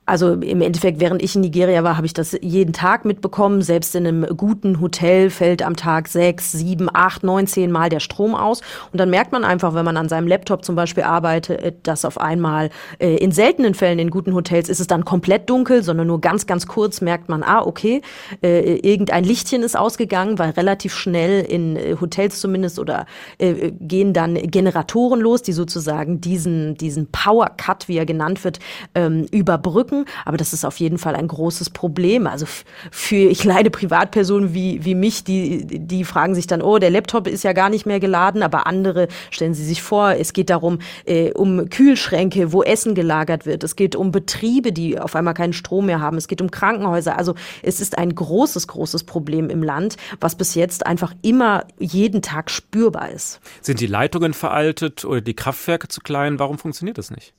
Also 0.09 0.35
im 0.35 0.61
Endeffekt, 0.61 1.01
während 1.01 1.21
ich 1.21 1.35
in 1.35 1.41
Nigeria 1.41 1.83
war, 1.83 1.97
habe 1.97 2.07
ich 2.07 2.15
das 2.15 2.39
jeden 2.41 2.73
Tag 2.73 3.05
mitbekommen. 3.05 3.61
Selbst 3.61 3.97
in 3.97 4.07
einem 4.07 4.37
guten 4.37 4.81
Hotel 4.81 5.31
fällt 5.31 5.63
am 5.63 5.75
Tag 5.75 6.07
sechs, 6.07 6.53
sieben, 6.53 6.89
acht, 6.93 7.25
neun, 7.25 7.49
zehn 7.49 7.73
Mal 7.73 7.89
der 7.89 7.99
Strom 7.99 8.37
aus. 8.37 8.61
Und 8.93 9.01
dann 9.01 9.11
merkt 9.11 9.33
man 9.33 9.43
einfach, 9.43 9.75
wenn 9.75 9.85
man 9.85 9.97
an 9.97 10.09
seinem 10.09 10.29
Laptop 10.29 10.65
zum 10.65 10.77
Beispiel 10.77 11.03
arbeitet, 11.03 11.89
dass 11.89 12.05
auf 12.05 12.21
einmal 12.21 12.71
äh, 13.01 13.17
in 13.17 13.33
seltenen 13.33 13.75
Fällen 13.75 13.99
in 13.99 14.11
guten 14.11 14.33
Hotels 14.33 14.69
ist 14.69 14.79
es 14.79 14.87
dann 14.87 15.05
komplett 15.05 15.51
dunkel, 15.51 15.83
sondern 15.83 16.07
nur 16.07 16.21
ganz, 16.21 16.47
ganz 16.47 16.69
kurz 16.69 17.01
merkt 17.01 17.29
man, 17.29 17.43
ah, 17.43 17.63
okay, 17.63 18.01
äh, 18.45 18.77
irgendein 18.77 19.25
Lichtchen 19.25 19.65
ist 19.65 19.77
ausgegangen, 19.77 20.39
weil 20.39 20.51
relativ 20.51 20.95
schnell 20.95 21.45
in 21.45 21.75
äh, 21.75 21.97
Hotels 22.01 22.41
zumindest 22.41 22.79
oder 22.79 23.07
äh, 23.39 23.73
gehen 23.81 24.13
dann 24.13 24.37
Generatoren 24.37 25.21
los, 25.21 25.43
die 25.43 25.53
sozusagen 25.53 26.21
diesen, 26.21 26.77
diesen 26.77 27.11
Power 27.11 27.51
Cut, 27.57 27.89
wie 27.89 27.97
er 27.97 28.07
genannt 28.07 28.45
wird, 28.45 28.61
ähm, 28.95 29.27
überbrücken 29.33 29.96
gucken. 29.97 30.15
Aber 30.25 30.37
das 30.37 30.53
ist 30.53 30.65
auf 30.65 30.79
jeden 30.79 30.99
Fall 30.99 31.15
ein 31.15 31.29
großes 31.29 31.71
Problem. 31.71 32.27
Also 32.27 32.47
für 32.91 33.33
kleine 33.33 33.71
Privatpersonen 33.71 34.55
wie, 34.55 34.85
wie 34.85 34.95
mich, 34.95 35.25
die, 35.25 35.67
die 35.67 36.05
fragen 36.05 36.35
sich 36.35 36.47
dann, 36.47 36.63
oh, 36.63 36.79
der 36.79 36.91
Laptop 36.91 37.27
ist 37.27 37.45
ja 37.45 37.53
gar 37.53 37.71
nicht 37.71 37.87
mehr 37.87 38.01
geladen. 38.01 38.43
Aber 38.43 38.67
andere 38.67 39.09
stellen 39.31 39.55
sie 39.55 39.65
sich 39.65 39.83
vor, 39.83 40.13
es 40.13 40.33
geht 40.33 40.51
darum, 40.51 40.79
äh, 41.05 41.33
um 41.33 41.69
Kühlschränke, 41.71 42.53
wo 42.53 42.63
Essen 42.63 42.95
gelagert 42.95 43.47
wird. 43.47 43.65
Es 43.65 43.77
geht 43.77 43.97
um 43.97 44.13
Betriebe, 44.13 44.73
die 44.73 44.99
auf 44.99 45.17
einmal 45.17 45.35
keinen 45.35 45.53
Strom 45.53 45.87
mehr 45.87 46.01
haben. 46.01 46.17
Es 46.17 46.29
geht 46.29 46.41
um 46.41 46.51
Krankenhäuser. 46.51 47.17
Also 47.17 47.35
es 47.63 47.81
ist 47.81 47.99
ein 47.99 48.15
großes, 48.15 48.67
großes 48.69 49.05
Problem 49.05 49.51
im 49.51 49.63
Land, 49.63 49.97
was 50.21 50.37
bis 50.37 50.55
jetzt 50.55 50.87
einfach 50.87 51.15
immer 51.23 51.65
jeden 51.79 52.23
Tag 52.23 52.51
spürbar 52.51 53.11
ist. 53.11 53.41
Sind 53.63 53.81
die 53.81 53.87
Leitungen 53.87 54.35
veraltet 54.35 55.05
oder 55.05 55.21
die 55.21 55.35
Kraftwerke 55.35 55.89
zu 55.89 56.01
klein? 56.01 56.39
Warum 56.39 56.59
funktioniert 56.59 56.99
das 56.99 57.11
nicht? 57.11 57.35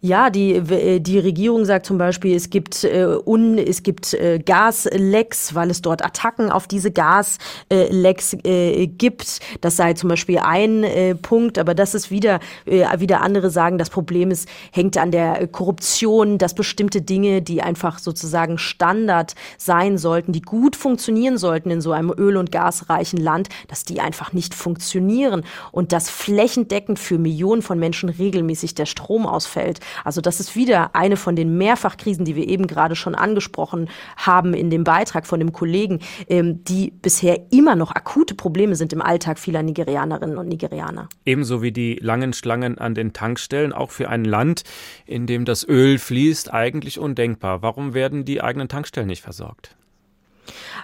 Ja, 0.00 0.30
die, 0.30 0.52
äh, 0.52 1.00
die 1.00 1.18
Regierung 1.18 1.64
sagt 1.64 1.86
zum 1.86 1.98
Beispiel, 1.98 2.36
es 2.36 2.50
gibt, 2.50 2.84
äh, 2.84 3.04
un, 3.26 3.58
es 3.58 3.82
gibt 3.82 4.14
äh, 4.14 4.38
Gaslecks, 4.38 5.54
weil 5.56 5.70
es 5.70 5.82
dort 5.82 6.04
Attacken 6.04 6.50
auf 6.50 6.68
diese 6.68 6.92
Gaslecks 6.92 8.36
äh, 8.44 8.86
gibt. 8.86 9.40
Das 9.60 9.76
sei 9.76 9.94
zum 9.94 10.08
Beispiel 10.08 10.38
ein 10.38 10.84
äh, 10.84 11.16
Punkt, 11.16 11.58
aber 11.58 11.74
das 11.74 11.94
ist 11.94 12.12
wieder, 12.12 12.38
äh, 12.64 12.86
wieder 13.00 13.22
andere 13.22 13.50
sagen, 13.50 13.76
das 13.76 13.90
Problem 13.90 14.30
ist, 14.30 14.48
hängt 14.70 14.96
an 14.96 15.10
der 15.10 15.48
Korruption, 15.48 16.38
dass 16.38 16.54
bestimmte 16.54 17.02
Dinge, 17.02 17.42
die 17.42 17.60
einfach 17.60 17.98
sozusagen 17.98 18.58
Standard 18.58 19.34
sein 19.56 19.98
sollten, 19.98 20.32
die 20.32 20.42
gut 20.42 20.76
funktionieren 20.76 21.38
sollten 21.38 21.72
in 21.72 21.80
so 21.80 21.90
einem 21.90 22.12
öl- 22.16 22.36
und 22.36 22.52
gasreichen 22.52 23.18
Land, 23.18 23.48
dass 23.66 23.82
die 23.82 24.00
einfach 24.00 24.32
nicht 24.32 24.54
funktionieren 24.54 25.44
und 25.72 25.92
dass 25.92 26.08
flächendeckend 26.08 27.00
für 27.00 27.18
Millionen 27.18 27.62
von 27.62 27.80
Menschen 27.80 28.08
regelmäßig 28.08 28.74
der 28.76 28.86
Strom 28.86 29.26
ausfällt 29.26 29.48
ausfällt. 29.58 29.80
Also 30.04 30.20
das 30.20 30.40
ist 30.40 30.56
wieder 30.56 30.94
eine 30.94 31.16
von 31.16 31.36
den 31.36 31.56
Mehrfachkrisen, 31.58 32.24
die 32.24 32.36
wir 32.36 32.48
eben 32.48 32.66
gerade 32.66 32.96
schon 32.96 33.14
angesprochen 33.14 33.88
haben 34.16 34.54
in 34.54 34.70
dem 34.70 34.84
Beitrag 34.84 35.26
von 35.26 35.40
dem 35.40 35.52
Kollegen, 35.52 36.00
ähm, 36.28 36.64
die 36.64 36.90
bisher 36.90 37.40
immer 37.50 37.76
noch 37.76 37.92
akute 37.92 38.34
Probleme 38.34 38.76
sind 38.76 38.92
im 38.92 39.02
Alltag 39.02 39.38
vieler 39.38 39.62
Nigerianerinnen 39.62 40.38
und 40.38 40.48
Nigerianer. 40.48 41.08
Ebenso 41.24 41.62
wie 41.62 41.72
die 41.72 41.94
langen 42.00 42.32
Schlangen 42.32 42.78
an 42.78 42.94
den 42.94 43.12
Tankstellen, 43.12 43.72
auch 43.72 43.90
für 43.90 44.08
ein 44.08 44.24
Land, 44.24 44.64
in 45.06 45.26
dem 45.26 45.44
das 45.44 45.66
Öl 45.66 45.98
fließt, 45.98 46.52
eigentlich 46.52 46.98
undenkbar. 46.98 47.62
Warum 47.62 47.94
werden 47.94 48.24
die 48.24 48.42
eigenen 48.42 48.68
Tankstellen 48.68 49.08
nicht 49.08 49.22
versorgt? 49.22 49.77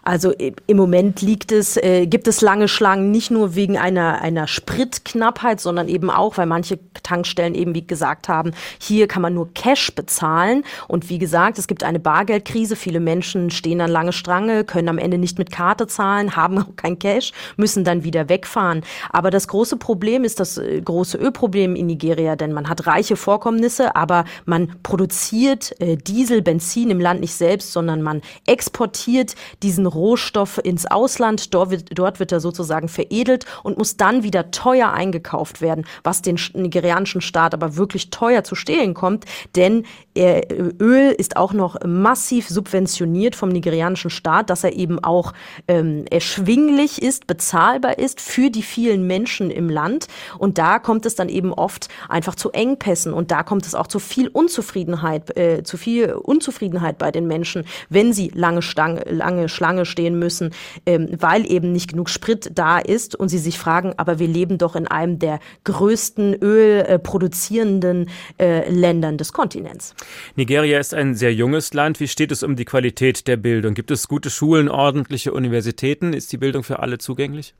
Also 0.02 0.32
im 0.32 0.76
Moment 0.76 1.22
liegt 1.22 1.52
es, 1.52 1.76
äh, 1.76 2.06
gibt 2.06 2.28
es 2.28 2.40
lange 2.40 2.68
Schlangen 2.68 3.10
nicht 3.10 3.30
nur 3.30 3.54
wegen 3.54 3.78
einer, 3.78 4.20
einer 4.20 4.46
Spritknappheit, 4.46 5.60
sondern 5.60 5.88
eben 5.88 6.10
auch, 6.10 6.36
weil 6.36 6.46
manche 6.46 6.78
Tankstellen 7.02 7.54
eben, 7.54 7.74
wie 7.74 7.86
gesagt 7.86 8.28
haben, 8.28 8.52
hier 8.78 9.08
kann 9.08 9.22
man 9.22 9.34
nur 9.34 9.52
Cash 9.54 9.94
bezahlen. 9.94 10.64
Und 10.88 11.08
wie 11.08 11.18
gesagt, 11.18 11.58
es 11.58 11.66
gibt 11.66 11.84
eine 11.84 12.00
Bargeldkrise. 12.00 12.76
Viele 12.76 13.00
Menschen 13.00 13.50
stehen 13.50 13.80
an 13.80 13.90
lange 13.90 14.12
Strange, 14.12 14.64
können 14.64 14.88
am 14.88 14.98
Ende 14.98 15.18
nicht 15.18 15.38
mit 15.38 15.50
Karte 15.50 15.86
zahlen, 15.86 16.36
haben 16.36 16.58
auch 16.58 16.76
kein 16.76 16.98
Cash, 16.98 17.32
müssen 17.56 17.84
dann 17.84 18.04
wieder 18.04 18.28
wegfahren. 18.28 18.82
Aber 19.10 19.30
das 19.30 19.48
große 19.48 19.76
Problem 19.76 20.24
ist 20.24 20.40
das 20.40 20.58
äh, 20.58 20.80
große 20.80 21.16
Ölproblem 21.18 21.76
in 21.76 21.86
Nigeria, 21.86 22.36
denn 22.36 22.52
man 22.52 22.68
hat 22.68 22.86
reiche 22.86 23.16
Vorkommnisse, 23.16 23.96
aber 23.96 24.24
man 24.44 24.74
produziert 24.82 25.74
äh, 25.80 25.96
Diesel, 25.96 26.42
Benzin 26.42 26.90
im 26.90 27.00
Land 27.00 27.20
nicht 27.20 27.34
selbst, 27.34 27.72
sondern 27.72 28.02
man 28.02 28.22
exportiert 28.46 29.34
diesen 29.62 29.86
Rohstoff 29.86 30.60
ins 30.62 30.86
Ausland. 30.86 31.54
Dort 31.54 31.70
wird, 31.70 31.98
dort 31.98 32.20
wird 32.20 32.32
er 32.32 32.40
sozusagen 32.40 32.88
veredelt 32.88 33.46
und 33.62 33.78
muss 33.78 33.96
dann 33.96 34.22
wieder 34.22 34.50
teuer 34.50 34.92
eingekauft 34.92 35.60
werden, 35.60 35.86
was 36.02 36.22
den 36.22 36.38
nigerianischen 36.54 37.20
Staat 37.20 37.54
aber 37.54 37.76
wirklich 37.76 38.10
teuer 38.10 38.44
zu 38.44 38.54
stehlen 38.54 38.94
kommt, 38.94 39.24
denn 39.56 39.84
Öl 40.16 41.10
ist 41.10 41.36
auch 41.36 41.52
noch 41.52 41.76
massiv 41.84 42.48
subventioniert 42.48 43.34
vom 43.34 43.48
nigerianischen 43.48 44.10
Staat, 44.10 44.48
dass 44.48 44.62
er 44.62 44.74
eben 44.74 45.02
auch 45.02 45.32
ähm, 45.66 46.04
erschwinglich 46.08 47.02
ist, 47.02 47.26
bezahlbar 47.26 47.98
ist 47.98 48.20
für 48.20 48.50
die 48.50 48.62
vielen 48.62 49.06
Menschen 49.06 49.50
im 49.50 49.68
Land. 49.68 50.06
Und 50.38 50.58
da 50.58 50.78
kommt 50.78 51.04
es 51.06 51.16
dann 51.16 51.28
eben 51.28 51.52
oft 51.52 51.88
einfach 52.08 52.36
zu 52.36 52.50
Engpässen 52.52 53.12
und 53.12 53.32
da 53.32 53.42
kommt 53.42 53.66
es 53.66 53.74
auch 53.74 53.88
zu 53.88 53.98
viel 53.98 54.28
Unzufriedenheit, 54.28 55.36
äh, 55.36 55.64
zu 55.64 55.76
viel 55.76 56.12
Unzufriedenheit 56.12 56.98
bei 56.98 57.10
den 57.10 57.26
Menschen, 57.26 57.64
wenn 57.88 58.12
sie 58.12 58.30
lange, 58.34 58.62
Stange, 58.62 59.02
lange 59.08 59.33
Schlange 59.48 59.86
stehen 59.86 60.18
müssen, 60.18 60.50
ähm, 60.86 61.08
weil 61.18 61.50
eben 61.50 61.72
nicht 61.72 61.90
genug 61.90 62.08
Sprit 62.08 62.50
da 62.54 62.78
ist 62.78 63.14
und 63.14 63.28
sie 63.28 63.38
sich 63.38 63.58
fragen, 63.58 63.94
aber 63.96 64.18
wir 64.18 64.28
leben 64.28 64.58
doch 64.58 64.76
in 64.76 64.86
einem 64.86 65.18
der 65.18 65.40
größten 65.64 66.34
ölproduzierenden 66.42 68.10
äh, 68.38 68.70
Ländern 68.70 69.18
des 69.18 69.32
Kontinents. 69.32 69.94
Nigeria 70.36 70.78
ist 70.78 70.94
ein 70.94 71.14
sehr 71.14 71.34
junges 71.34 71.74
Land. 71.74 72.00
Wie 72.00 72.08
steht 72.08 72.32
es 72.32 72.42
um 72.42 72.56
die 72.56 72.64
Qualität 72.64 73.26
der 73.26 73.36
Bildung? 73.36 73.74
Gibt 73.74 73.90
es 73.90 74.08
gute 74.08 74.30
Schulen, 74.30 74.68
ordentliche 74.68 75.32
Universitäten? 75.32 76.12
Ist 76.12 76.32
die 76.32 76.38
Bildung 76.38 76.62
für 76.62 76.80
alle 76.80 76.98
zugänglich? 76.98 77.54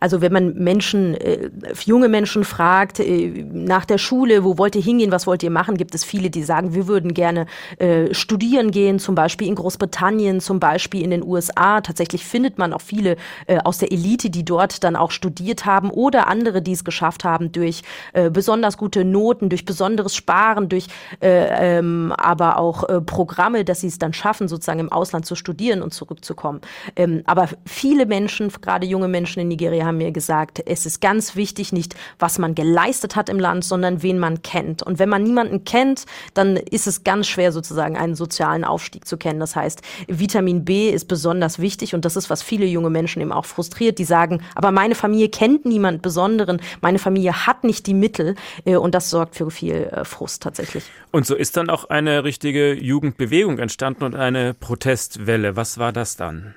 Also 0.00 0.20
wenn 0.20 0.32
man 0.32 0.54
Menschen, 0.54 1.14
äh, 1.14 1.50
junge 1.84 2.08
Menschen 2.08 2.44
fragt 2.44 3.00
äh, 3.00 3.44
nach 3.52 3.84
der 3.84 3.98
Schule, 3.98 4.44
wo 4.44 4.58
wollt 4.58 4.74
ihr 4.74 4.82
hingehen, 4.82 5.12
was 5.12 5.26
wollt 5.26 5.42
ihr 5.42 5.50
machen, 5.50 5.76
gibt 5.76 5.94
es 5.94 6.04
viele, 6.04 6.30
die 6.30 6.42
sagen, 6.42 6.74
wir 6.74 6.86
würden 6.86 7.14
gerne 7.14 7.46
äh, 7.78 8.12
studieren 8.14 8.70
gehen, 8.70 8.98
zum 8.98 9.14
Beispiel 9.14 9.48
in 9.48 9.54
Großbritannien, 9.54 10.40
zum 10.40 10.60
Beispiel 10.60 11.02
in 11.02 11.10
den 11.10 11.22
USA. 11.22 11.80
Tatsächlich 11.80 12.24
findet 12.24 12.58
man 12.58 12.72
auch 12.72 12.80
viele 12.80 13.16
äh, 13.46 13.58
aus 13.58 13.78
der 13.78 13.92
Elite, 13.92 14.30
die 14.30 14.44
dort 14.44 14.84
dann 14.84 14.96
auch 14.96 15.10
studiert 15.10 15.66
haben 15.66 15.90
oder 15.90 16.26
andere, 16.26 16.62
die 16.62 16.72
es 16.72 16.84
geschafft 16.84 17.24
haben 17.24 17.52
durch 17.52 17.82
äh, 18.12 18.30
besonders 18.30 18.76
gute 18.76 19.04
Noten, 19.04 19.48
durch 19.48 19.64
besonderes 19.64 20.14
Sparen, 20.14 20.68
durch 20.68 20.86
äh, 21.20 21.78
ähm, 21.78 22.12
aber 22.16 22.58
auch 22.58 22.88
äh, 22.88 23.00
Programme, 23.00 23.64
dass 23.64 23.80
sie 23.80 23.88
es 23.88 23.98
dann 23.98 24.12
schaffen, 24.12 24.48
sozusagen 24.48 24.80
im 24.80 24.92
Ausland 24.92 25.26
zu 25.26 25.34
studieren 25.34 25.82
und 25.82 25.92
zurückzukommen. 25.92 26.60
Ähm, 26.96 27.22
aber 27.26 27.48
viele 27.66 28.06
Menschen, 28.06 28.50
gerade 28.60 28.86
junge 28.86 29.08
Menschen 29.08 29.40
in 29.40 29.50
Nigeria, 29.56 29.86
haben 29.86 29.96
mir 29.96 30.12
gesagt, 30.12 30.62
es 30.66 30.84
ist 30.84 31.00
ganz 31.00 31.34
wichtig, 31.34 31.72
nicht 31.72 31.96
was 32.18 32.38
man 32.38 32.54
geleistet 32.54 33.16
hat 33.16 33.30
im 33.30 33.40
Land, 33.40 33.64
sondern 33.64 34.02
wen 34.02 34.18
man 34.18 34.42
kennt. 34.42 34.82
Und 34.82 34.98
wenn 34.98 35.08
man 35.08 35.22
niemanden 35.22 35.64
kennt, 35.64 36.04
dann 36.34 36.56
ist 36.58 36.86
es 36.86 37.04
ganz 37.04 37.26
schwer, 37.26 37.52
sozusagen 37.52 37.96
einen 37.96 38.14
sozialen 38.14 38.64
Aufstieg 38.64 39.06
zu 39.06 39.16
kennen. 39.16 39.40
Das 39.40 39.56
heißt, 39.56 39.80
Vitamin 40.08 40.66
B 40.66 40.90
ist 40.90 41.08
besonders 41.08 41.58
wichtig 41.58 41.94
und 41.94 42.04
das 42.04 42.16
ist, 42.16 42.28
was 42.28 42.42
viele 42.42 42.66
junge 42.66 42.90
Menschen 42.90 43.22
eben 43.22 43.32
auch 43.32 43.46
frustriert. 43.46 43.98
Die 43.98 44.04
sagen, 44.04 44.42
aber 44.54 44.72
meine 44.72 44.94
Familie 44.94 45.30
kennt 45.30 45.64
niemand 45.64 46.02
Besonderen, 46.02 46.60
meine 46.82 46.98
Familie 46.98 47.46
hat 47.46 47.64
nicht 47.64 47.86
die 47.86 47.94
Mittel 47.94 48.34
äh, 48.66 48.76
und 48.76 48.94
das 48.94 49.08
sorgt 49.08 49.36
für 49.36 49.50
viel 49.50 49.90
äh, 49.90 50.04
Frust 50.04 50.42
tatsächlich. 50.42 50.84
Und 51.12 51.24
so 51.26 51.34
ist 51.34 51.56
dann 51.56 51.70
auch 51.70 51.88
eine 51.88 52.24
richtige 52.24 52.74
Jugendbewegung 52.74 53.58
entstanden 53.58 54.04
und 54.04 54.14
eine 54.14 54.52
Protestwelle. 54.52 55.56
Was 55.56 55.78
war 55.78 55.92
das 55.92 56.16
dann? 56.16 56.54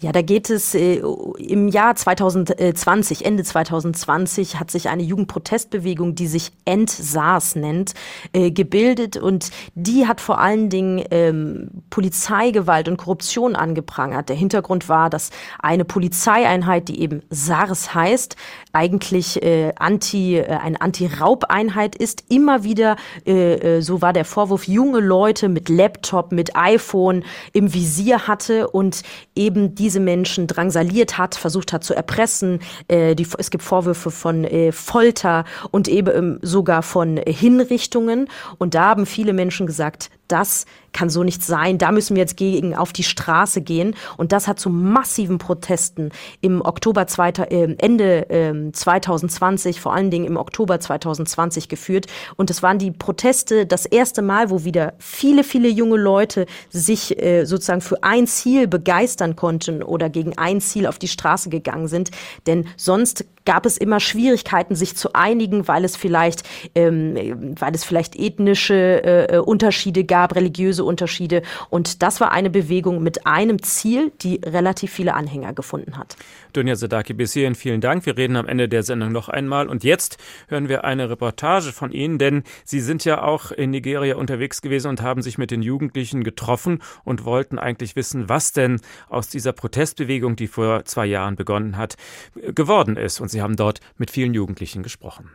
Ja, 0.00 0.12
da 0.12 0.22
geht 0.22 0.50
es 0.50 0.74
äh, 0.74 1.02
im 1.38 1.68
Jahr 1.68 1.94
2020, 1.94 3.24
Ende 3.24 3.44
2020 3.44 4.58
hat 4.58 4.70
sich 4.70 4.88
eine 4.88 5.02
Jugendprotestbewegung, 5.02 6.14
die 6.14 6.26
sich 6.26 6.52
End-SARS 6.64 7.56
nennt, 7.56 7.94
äh, 8.32 8.50
gebildet 8.50 9.16
und 9.16 9.50
die 9.74 10.06
hat 10.06 10.20
vor 10.20 10.38
allen 10.38 10.68
Dingen 10.70 11.04
ähm, 11.10 11.70
Polizeigewalt 11.90 12.88
und 12.88 12.96
Korruption 12.96 13.56
angeprangert. 13.56 14.28
Der 14.28 14.36
Hintergrund 14.36 14.88
war, 14.88 15.10
dass 15.10 15.30
eine 15.58 15.84
Polizeieinheit, 15.84 16.88
die 16.88 17.00
eben 17.00 17.22
SARS 17.30 17.94
heißt, 17.94 18.36
eigentlich 18.72 19.42
äh, 19.42 19.72
anti, 19.76 20.36
äh, 20.36 20.46
eine 20.46 20.80
Anti-Raub-Einheit 20.80 21.96
ist, 21.96 22.24
immer 22.28 22.64
wieder, 22.64 22.96
äh, 23.26 23.78
äh, 23.78 23.80
so 23.80 24.02
war 24.02 24.12
der 24.12 24.24
Vorwurf, 24.24 24.68
junge 24.68 25.00
Leute 25.00 25.48
mit 25.48 25.68
Laptop, 25.68 26.32
mit 26.32 26.56
iPhone 26.56 27.24
im 27.52 27.74
Visier 27.74 28.28
hatte 28.28 28.68
und 28.68 29.02
eben 29.34 29.57
eben 29.58 29.74
diese 29.74 30.00
Menschen 30.00 30.46
drangsaliert 30.46 31.18
hat, 31.18 31.34
versucht 31.34 31.72
hat 31.72 31.84
zu 31.84 31.94
erpressen. 31.94 32.60
Äh, 32.88 33.14
die, 33.14 33.26
es 33.38 33.50
gibt 33.50 33.64
Vorwürfe 33.64 34.10
von 34.10 34.44
äh, 34.44 34.72
Folter 34.72 35.44
und 35.70 35.88
eben 35.88 36.16
ähm, 36.16 36.38
sogar 36.42 36.82
von 36.82 37.16
Hinrichtungen. 37.26 38.28
Und 38.58 38.74
da 38.74 38.86
haben 38.86 39.06
viele 39.06 39.32
Menschen 39.32 39.66
gesagt, 39.66 40.10
das 40.28 40.66
kann 40.92 41.10
so 41.10 41.22
nicht 41.22 41.42
sein. 41.42 41.78
Da 41.78 41.92
müssen 41.92 42.16
wir 42.16 42.22
jetzt 42.22 42.36
gegen 42.36 42.74
auf 42.74 42.92
die 42.92 43.02
Straße 43.02 43.60
gehen. 43.60 43.94
Und 44.16 44.32
das 44.32 44.48
hat 44.48 44.58
zu 44.58 44.70
massiven 44.70 45.38
Protesten 45.38 46.10
im 46.40 46.60
Oktober 46.62 47.06
zweiter, 47.06 47.50
äh, 47.50 47.74
Ende 47.78 48.28
äh, 48.30 48.72
2020, 48.72 49.80
vor 49.80 49.94
allen 49.94 50.10
Dingen 50.10 50.26
im 50.26 50.36
Oktober 50.36 50.80
2020 50.80 51.68
geführt. 51.68 52.06
Und 52.36 52.50
es 52.50 52.62
waren 52.62 52.78
die 52.78 52.90
Proteste 52.90 53.66
das 53.66 53.86
erste 53.86 54.22
Mal, 54.22 54.50
wo 54.50 54.64
wieder 54.64 54.94
viele, 54.98 55.44
viele 55.44 55.68
junge 55.68 55.96
Leute 55.96 56.46
sich 56.70 57.22
äh, 57.22 57.44
sozusagen 57.44 57.80
für 57.80 58.02
ein 58.02 58.26
Ziel 58.26 58.66
begeistern 58.66 59.36
konnten 59.36 59.82
oder 59.82 60.10
gegen 60.10 60.36
ein 60.38 60.60
Ziel 60.60 60.86
auf 60.86 60.98
die 60.98 61.08
Straße 61.08 61.48
gegangen 61.50 61.88
sind. 61.88 62.10
Denn 62.46 62.66
sonst 62.76 63.24
gab 63.48 63.64
es 63.64 63.78
immer 63.78 63.98
Schwierigkeiten, 63.98 64.74
sich 64.74 64.94
zu 64.94 65.14
einigen, 65.14 65.68
weil 65.68 65.82
es 65.82 65.96
vielleicht, 65.96 66.42
ähm, 66.74 67.54
weil 67.58 67.74
es 67.74 67.82
vielleicht 67.82 68.14
ethnische 68.14 69.30
äh, 69.30 69.38
Unterschiede 69.38 70.04
gab, 70.04 70.36
religiöse 70.36 70.84
Unterschiede. 70.84 71.40
Und 71.70 72.02
das 72.02 72.20
war 72.20 72.30
eine 72.30 72.50
Bewegung 72.50 73.02
mit 73.02 73.26
einem 73.26 73.62
Ziel, 73.62 74.12
die 74.20 74.42
relativ 74.44 74.92
viele 74.92 75.14
Anhänger 75.14 75.54
gefunden 75.54 75.96
hat. 75.96 76.16
Dunja 76.52 76.76
Sadaki, 76.76 77.14
bis 77.14 77.32
hierhin 77.32 77.54
vielen 77.54 77.80
Dank. 77.80 78.06
Wir 78.06 78.16
reden 78.16 78.36
am 78.36 78.46
Ende 78.46 78.68
der 78.68 78.82
Sendung 78.82 79.12
noch 79.12 79.28
einmal. 79.28 79.68
Und 79.68 79.84
jetzt 79.84 80.18
hören 80.48 80.68
wir 80.68 80.84
eine 80.84 81.10
Reportage 81.10 81.72
von 81.72 81.92
Ihnen, 81.92 82.18
denn 82.18 82.42
Sie 82.64 82.80
sind 82.80 83.04
ja 83.04 83.22
auch 83.22 83.52
in 83.52 83.70
Nigeria 83.70 84.16
unterwegs 84.16 84.62
gewesen 84.62 84.88
und 84.88 85.02
haben 85.02 85.22
sich 85.22 85.38
mit 85.38 85.50
den 85.50 85.62
Jugendlichen 85.62 86.24
getroffen 86.24 86.82
und 87.04 87.24
wollten 87.24 87.58
eigentlich 87.58 87.96
wissen, 87.96 88.28
was 88.28 88.52
denn 88.52 88.80
aus 89.08 89.28
dieser 89.28 89.52
Protestbewegung, 89.52 90.36
die 90.36 90.48
vor 90.48 90.84
zwei 90.84 91.06
Jahren 91.06 91.36
begonnen 91.36 91.76
hat, 91.76 91.96
geworden 92.34 92.96
ist. 92.96 93.20
Und 93.20 93.28
Sie 93.28 93.42
haben 93.42 93.56
dort 93.56 93.80
mit 93.96 94.10
vielen 94.10 94.34
Jugendlichen 94.34 94.82
gesprochen. 94.82 95.30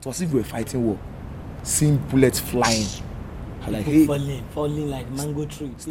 It 0.00 0.06
was 0.06 0.20
if 0.20 0.32
we 0.32 0.38
were 0.38 0.44
fighting 0.44 0.86
war. 0.86 0.96
Seeing 1.62 1.98
bullets 2.10 2.38
flying. 2.38 2.86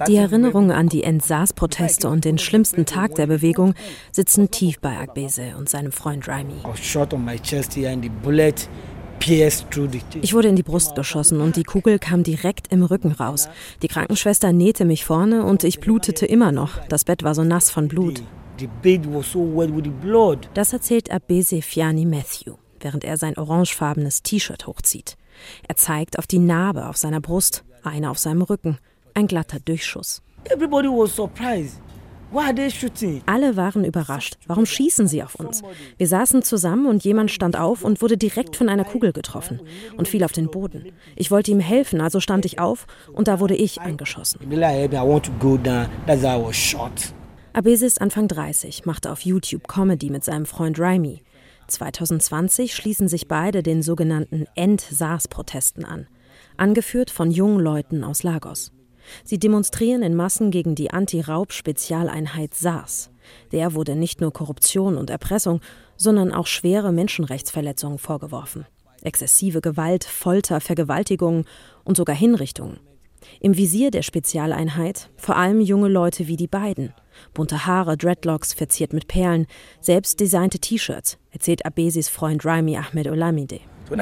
Die 0.08 0.16
Erinnerungen 0.16 0.72
an 0.72 0.90
die 0.90 1.04
Entsaas-Proteste 1.04 2.10
und 2.10 2.26
den 2.26 2.38
schlimmsten 2.38 2.86
Tag 2.86 3.16
der 3.16 3.28
Bewegung 3.28 3.74
sitzen 4.12 4.52
tief 4.52 4.80
bei 4.80 4.98
Agbese 4.98 5.56
und 5.58 5.70
seinem 5.70 5.92
Freund 5.92 6.28
Raimi. 6.28 6.54
Ich 10.22 10.34
wurde 10.34 10.48
in 10.48 10.56
die 10.56 10.64
Brust 10.64 10.96
geschossen 10.96 11.42
und 11.42 11.56
die 11.56 11.64
Kugel 11.64 12.00
kam 12.00 12.24
direkt 12.24 12.72
im 12.72 12.84
Rücken 12.84 13.12
raus. 13.12 13.50
Die 13.82 13.88
Krankenschwester 13.88 14.54
nähte 14.54 14.86
mich 14.86 15.04
vorne 15.04 15.44
und 15.44 15.64
ich 15.64 15.80
blutete 15.80 16.26
immer 16.26 16.52
noch. 16.52 16.78
Das 16.90 17.06
Bett 17.06 17.24
war 17.24 17.34
so 17.34 17.44
nass 17.44 17.72
von 17.72 17.88
Blut. 17.88 18.22
Das 20.54 20.74
erzählt 20.74 21.12
Abese 21.12 21.62
Fiani 21.62 22.06
Matthew, 22.06 22.56
während 22.80 23.04
er 23.04 23.18
sein 23.18 23.38
orangefarbenes 23.38 24.22
T-Shirt 24.24 24.68
hochzieht. 24.68 25.18
Er 25.68 25.76
zeigt 25.76 26.20
auf 26.20 26.28
die 26.28 26.40
Narbe 26.40 26.88
auf 26.88 26.98
seiner 26.98 27.22
Brust, 27.22 27.64
eine 27.84 28.10
auf 28.10 28.20
seinem 28.20 28.42
Rücken, 28.42 28.78
ein 29.14 29.28
glatter 29.28 29.60
Durchschuss. 29.60 30.22
Alle 33.26 33.56
waren 33.56 33.86
überrascht. 33.86 34.38
Warum 34.48 34.66
schießen 34.66 35.08
sie 35.08 35.24
auf 35.24 35.36
uns? 35.36 35.62
Wir 35.98 36.08
saßen 36.08 36.44
zusammen 36.44 36.88
und 36.88 37.04
jemand 37.04 37.32
stand 37.32 37.58
auf 37.58 37.84
und 37.84 38.02
wurde 38.02 38.18
direkt 38.18 38.56
von 38.56 38.68
einer 38.68 38.84
Kugel 38.84 39.14
getroffen 39.14 39.62
und 39.96 40.08
fiel 40.08 40.24
auf 40.24 40.32
den 40.32 40.50
Boden. 40.50 40.92
Ich 41.16 41.32
wollte 41.32 41.52
ihm 41.52 41.60
helfen, 41.60 42.02
also 42.02 42.20
stand 42.20 42.46
ich 42.46 42.60
auf 42.60 42.88
und 43.14 43.28
da 43.28 43.40
wurde 43.40 43.56
ich 43.56 43.82
angeschossen. 43.82 44.40
Abese 47.54 47.86
ist 47.86 48.02
Anfang 48.02 48.28
30, 48.28 48.86
machte 48.86 49.12
auf 49.12 49.22
YouTube 49.22 49.68
Comedy 49.68 50.10
mit 50.10 50.26
seinem 50.26 50.46
Freund 50.46 50.78
Raimi. 50.78 51.22
2020 51.68 52.76
schließen 52.76 53.08
sich 53.08 53.28
beide 53.28 53.64
den 53.64 53.82
sogenannten 53.82 54.46
End-SARS-Protesten 54.56 55.86
an, 55.86 56.08
angeführt 56.58 57.10
von 57.10 57.32
jungen 57.32 57.60
Leuten 57.60 58.04
aus 58.04 58.24
Lagos. 58.24 58.72
Sie 59.24 59.38
demonstrieren 59.38 60.02
in 60.02 60.16
Massen 60.16 60.52
gegen 60.52 60.76
die 60.76 60.92
Anti-Raub-Spezialeinheit 60.92 62.54
SARS. 62.54 63.12
Der 63.52 63.74
wurde 63.74 63.96
nicht 63.96 64.22
nur 64.22 64.34
Korruption 64.34 64.98
und 64.98 65.10
Erpressung, 65.10 65.62
sondern 65.96 66.32
auch 66.32 66.48
schwere 66.48 66.92
Menschenrechtsverletzungen 66.92 68.00
vorgeworfen. 68.00 68.66
Exzessive 69.02 69.62
Gewalt, 69.62 70.04
Folter, 70.04 70.60
Vergewaltigungen 70.62 71.46
und 71.84 71.98
sogar 71.98 72.16
Hinrichtungen. 72.16 72.80
Im 73.40 73.58
Visier 73.58 73.92
der 73.92 74.02
Spezialeinheit 74.02 75.10
vor 75.18 75.36
allem 75.36 75.62
junge 75.62 75.88
Leute 75.88 76.28
wie 76.28 76.38
die 76.38 76.48
beiden– 76.48 76.94
Bunte 77.34 77.66
Haare, 77.66 77.98
Dreadlocks, 77.98 78.54
verziert 78.54 78.94
mit 78.94 79.08
Perlen, 79.08 79.48
selbst 79.82 80.20
designte 80.20 80.60
T-Shirts, 80.60 81.18
erzählt 81.32 81.66
Abesis 81.66 82.10
Freund 82.10 82.46
Raimi 82.46 82.78
Ahmed 82.78 83.08
Olamide. 83.08 83.60
Wenn 83.90 84.00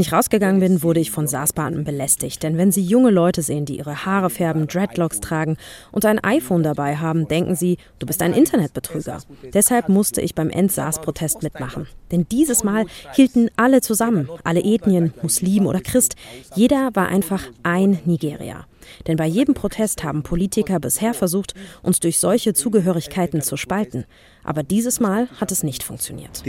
ich 0.00 0.12
rausgegangen 0.12 0.60
bin, 0.60 0.82
wurde 0.82 1.00
ich 1.00 1.10
von 1.10 1.26
SARS-Beamten 1.26 1.84
belästigt. 1.84 2.42
Denn 2.42 2.58
wenn 2.58 2.72
sie 2.72 2.82
junge 2.82 3.10
Leute 3.10 3.40
sehen, 3.40 3.64
die 3.64 3.78
ihre 3.78 4.04
Haare 4.04 4.28
färben, 4.28 4.66
Dreadlocks 4.66 5.20
tragen 5.20 5.56
und 5.90 6.04
ein 6.04 6.22
iPhone 6.22 6.62
dabei 6.62 6.96
haben, 6.96 7.26
denken 7.26 7.54
sie, 7.54 7.78
du 7.98 8.06
bist 8.06 8.20
ein 8.20 8.34
Internetbetrüger. 8.34 9.20
Deshalb 9.54 9.88
musste 9.88 10.20
ich 10.20 10.34
beim 10.34 10.50
End-SARS-Protest 10.50 11.42
mitmachen. 11.42 11.86
Denn 12.10 12.26
dieses 12.30 12.64
Mal 12.64 12.84
hielten 13.14 13.48
alle 13.56 13.80
zusammen, 13.80 14.28
alle 14.44 14.62
Ethnien, 14.62 15.14
Muslim 15.22 15.66
oder 15.66 15.80
Christ. 15.80 16.16
Jeder 16.54 16.90
war 16.94 17.08
einfach 17.08 17.44
ein 17.62 17.98
Nigeria. 18.04 18.66
Denn 19.06 19.16
bei 19.16 19.26
jedem 19.26 19.54
Protest 19.54 20.04
haben 20.04 20.22
Politiker 20.22 20.80
bisher 20.80 21.14
versucht, 21.14 21.54
uns 21.82 22.00
durch 22.00 22.18
solche 22.18 22.54
Zugehörigkeiten 22.54 23.42
zu 23.42 23.56
spalten. 23.56 24.04
Aber 24.44 24.62
dieses 24.62 25.00
Mal 25.00 25.28
hat 25.40 25.52
es 25.52 25.62
nicht 25.62 25.82
funktioniert. 25.82 26.44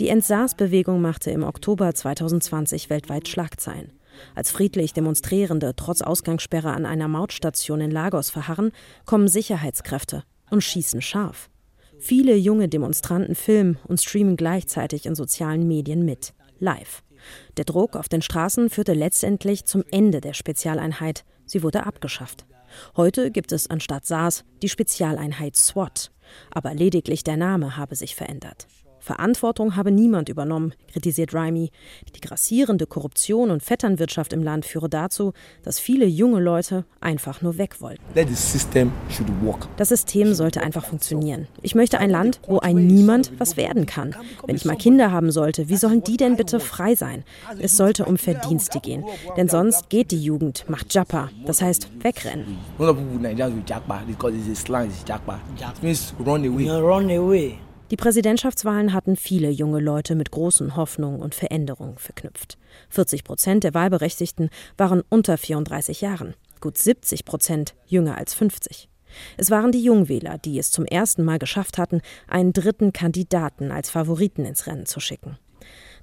Die 0.00 0.08
Entsars-Bewegung 0.08 1.00
machte 1.00 1.30
im 1.30 1.42
Oktober 1.42 1.94
2020 1.94 2.90
weltweit 2.90 3.28
Schlagzeilen. 3.28 3.92
Als 4.34 4.50
friedlich 4.50 4.92
Demonstrierende 4.92 5.74
trotz 5.76 6.02
Ausgangssperre 6.02 6.70
an 6.70 6.86
einer 6.86 7.08
Mautstation 7.08 7.80
in 7.80 7.90
Lagos 7.90 8.30
verharren, 8.30 8.72
kommen 9.06 9.28
Sicherheitskräfte 9.28 10.24
und 10.50 10.62
schießen 10.62 11.02
scharf. 11.02 11.50
Viele 11.98 12.34
junge 12.34 12.68
Demonstranten 12.68 13.34
filmen 13.34 13.78
und 13.86 14.00
streamen 14.00 14.36
gleichzeitig 14.36 15.06
in 15.06 15.14
sozialen 15.14 15.66
Medien 15.66 16.04
mit, 16.04 16.34
live. 16.58 17.02
Der 17.56 17.64
Druck 17.64 17.96
auf 17.96 18.08
den 18.08 18.22
Straßen 18.22 18.70
führte 18.70 18.92
letztendlich 18.92 19.64
zum 19.64 19.84
Ende 19.90 20.20
der 20.20 20.34
Spezialeinheit. 20.34 21.24
Sie 21.46 21.62
wurde 21.62 21.86
abgeschafft. 21.86 22.46
Heute 22.96 23.30
gibt 23.30 23.52
es 23.52 23.70
anstatt 23.70 24.06
SARS 24.06 24.44
die 24.62 24.68
Spezialeinheit 24.68 25.56
SWAT. 25.56 26.10
Aber 26.50 26.74
lediglich 26.74 27.22
der 27.24 27.36
Name 27.36 27.76
habe 27.76 27.94
sich 27.94 28.14
verändert. 28.14 28.66
Verantwortung 29.04 29.76
habe 29.76 29.90
niemand 29.90 30.30
übernommen, 30.30 30.72
kritisiert 30.90 31.34
Raimi. 31.34 31.70
Die 32.16 32.20
grassierende 32.20 32.86
Korruption 32.86 33.50
und 33.50 33.62
Vetternwirtschaft 33.62 34.32
im 34.32 34.42
Land 34.42 34.64
führe 34.64 34.88
dazu, 34.88 35.34
dass 35.62 35.78
viele 35.78 36.06
junge 36.06 36.40
Leute 36.40 36.86
einfach 37.02 37.42
nur 37.42 37.58
weg 37.58 37.82
wollten. 37.82 38.02
Das 39.76 39.88
System 39.90 40.32
sollte 40.32 40.62
einfach 40.62 40.86
funktionieren. 40.86 41.48
Ich 41.60 41.74
möchte 41.74 41.98
ein 41.98 42.08
Land, 42.08 42.40
wo 42.48 42.60
ein 42.60 42.86
Niemand 42.86 43.32
was 43.38 43.58
werden 43.58 43.84
kann. 43.84 44.16
Wenn 44.46 44.56
ich 44.56 44.64
mal 44.64 44.76
Kinder 44.76 45.12
haben 45.12 45.30
sollte, 45.30 45.68
wie 45.68 45.76
sollen 45.76 46.02
die 46.02 46.16
denn 46.16 46.36
bitte 46.36 46.58
frei 46.58 46.94
sein? 46.94 47.24
Es 47.58 47.76
sollte 47.76 48.06
um 48.06 48.16
Verdienste 48.16 48.80
gehen. 48.80 49.04
Denn 49.36 49.50
sonst 49.50 49.90
geht 49.90 50.12
die 50.12 50.22
Jugend, 50.22 50.64
macht 50.70 50.94
Japa, 50.94 51.28
das 51.44 51.60
heißt 51.60 51.88
wegrennen. 52.02 52.56
Run 56.80 57.10
away. 57.10 57.58
Die 57.94 57.96
Präsidentschaftswahlen 57.96 58.92
hatten 58.92 59.14
viele 59.14 59.50
junge 59.50 59.78
Leute 59.78 60.16
mit 60.16 60.32
großen 60.32 60.74
Hoffnungen 60.74 61.22
und 61.22 61.32
Veränderungen 61.32 61.96
verknüpft. 61.96 62.58
40 62.88 63.22
Prozent 63.22 63.62
der 63.62 63.72
Wahlberechtigten 63.72 64.50
waren 64.76 65.04
unter 65.10 65.38
34 65.38 66.00
Jahren, 66.00 66.34
gut 66.60 66.76
70 66.76 67.24
Prozent 67.24 67.76
jünger 67.86 68.18
als 68.18 68.34
50. 68.34 68.88
Es 69.36 69.52
waren 69.52 69.70
die 69.70 69.84
Jungwähler, 69.84 70.38
die 70.38 70.58
es 70.58 70.72
zum 70.72 70.86
ersten 70.86 71.22
Mal 71.22 71.38
geschafft 71.38 71.78
hatten, 71.78 72.00
einen 72.26 72.52
dritten 72.52 72.92
Kandidaten 72.92 73.70
als 73.70 73.90
Favoriten 73.90 74.44
ins 74.44 74.66
Rennen 74.66 74.86
zu 74.86 74.98
schicken. 74.98 75.38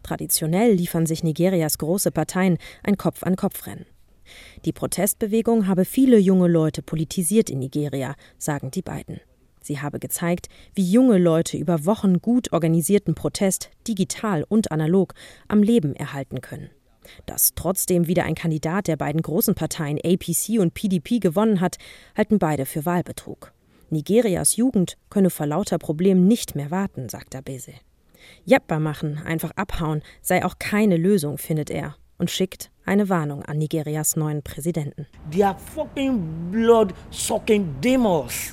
Traditionell 0.02 0.72
liefern 0.72 1.06
sich 1.06 1.26
Nigerias 1.26 1.78
große 1.78 2.12
Parteien 2.12 2.58
ein 2.84 2.96
Kopf-an-Kopf-Rennen. 2.96 3.86
Die 4.64 4.72
Protestbewegung 4.72 5.68
habe 5.68 5.84
viele 5.84 6.20
junge 6.20 6.48
Leute 6.48 6.84
politisiert 6.84 7.50
in 7.50 7.60
Nigeria, 7.60 8.16
sagen 8.38 8.72
die 8.72 8.82
beiden. 8.82 9.20
Sie 9.62 9.80
habe 9.80 10.00
gezeigt, 10.00 10.50
wie 10.74 10.90
junge 10.90 11.18
Leute 11.18 11.58
über 11.58 11.86
Wochen 11.86 12.20
gut 12.20 12.52
organisierten 12.52 13.16
Protest, 13.16 13.70
digital 13.88 14.44
und 14.48 14.72
analog, 14.72 15.14
am 15.48 15.64
Leben 15.64 15.96
erhalten 15.96 16.42
können. 16.42 16.70
Dass 17.26 17.54
trotzdem 17.56 18.08
wieder 18.08 18.24
ein 18.26 18.36
Kandidat 18.36 18.88
der 18.88 18.98
beiden 18.98 19.22
großen 19.22 19.56
Parteien 19.56 20.00
APC 20.04 20.60
und 20.60 20.74
PDP 20.74 21.20
gewonnen 21.20 21.62
hat, 21.62 21.78
halten 22.16 22.40
beide 22.40 22.66
für 22.66 22.86
Wahlbetrug. 22.86 23.54
Nigerias 23.90 24.56
Jugend 24.56 24.98
könne 25.10 25.30
vor 25.30 25.46
lauter 25.46 25.78
Problemen 25.78 26.28
nicht 26.28 26.56
mehr 26.56 26.72
warten, 26.72 27.10
sagt 27.10 27.36
Abese. 27.36 27.74
Jappa 28.46 28.80
machen, 28.80 29.18
einfach 29.26 29.52
abhauen, 29.56 30.02
sei 30.22 30.46
auch 30.46 30.60
keine 30.60 30.98
Lösung, 30.98 31.38
findet 31.38 31.70
er 31.70 31.96
und 32.22 32.30
schickt 32.30 32.70
eine 32.86 33.10
Warnung 33.10 33.42
an 33.44 33.58
Nigerias 33.58 34.16
neuen 34.16 34.44
Präsidenten. 34.44 35.08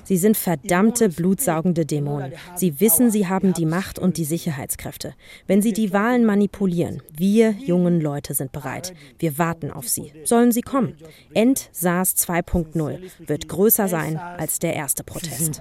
Sie 0.05 0.17
sind 0.17 0.39
verdammte 0.39 1.11
blutsaugende 1.11 1.85
Dämonen. 1.85 2.33
Sie 2.57 2.81
wissen, 2.81 3.11
sie 3.11 3.27
haben 3.27 3.53
die 3.53 3.67
Macht 3.67 3.99
und 3.99 4.17
die 4.17 4.25
Sicherheitskräfte. 4.25 5.15
Wenn 5.47 5.61
sie 5.61 5.75
die 5.75 5.93
Wahlen 5.93 6.25
manipulieren, 6.25 7.03
wir 7.15 7.51
jungen 7.51 8.01
Leute 8.01 8.33
sind 8.33 8.53
bereit. 8.53 8.95
Wir 9.19 9.37
warten 9.37 9.71
auf 9.71 9.87
sie. 9.87 10.13
Sollen 10.25 10.51
sie 10.51 10.63
kommen? 10.63 10.97
End-SARS 11.35 12.17
2.0 12.17 13.01
wird 13.27 13.49
größer 13.49 13.87
sein 13.87 14.17
als 14.17 14.59
der 14.61 14.75
erste 14.75 15.05
Protest. 15.05 15.61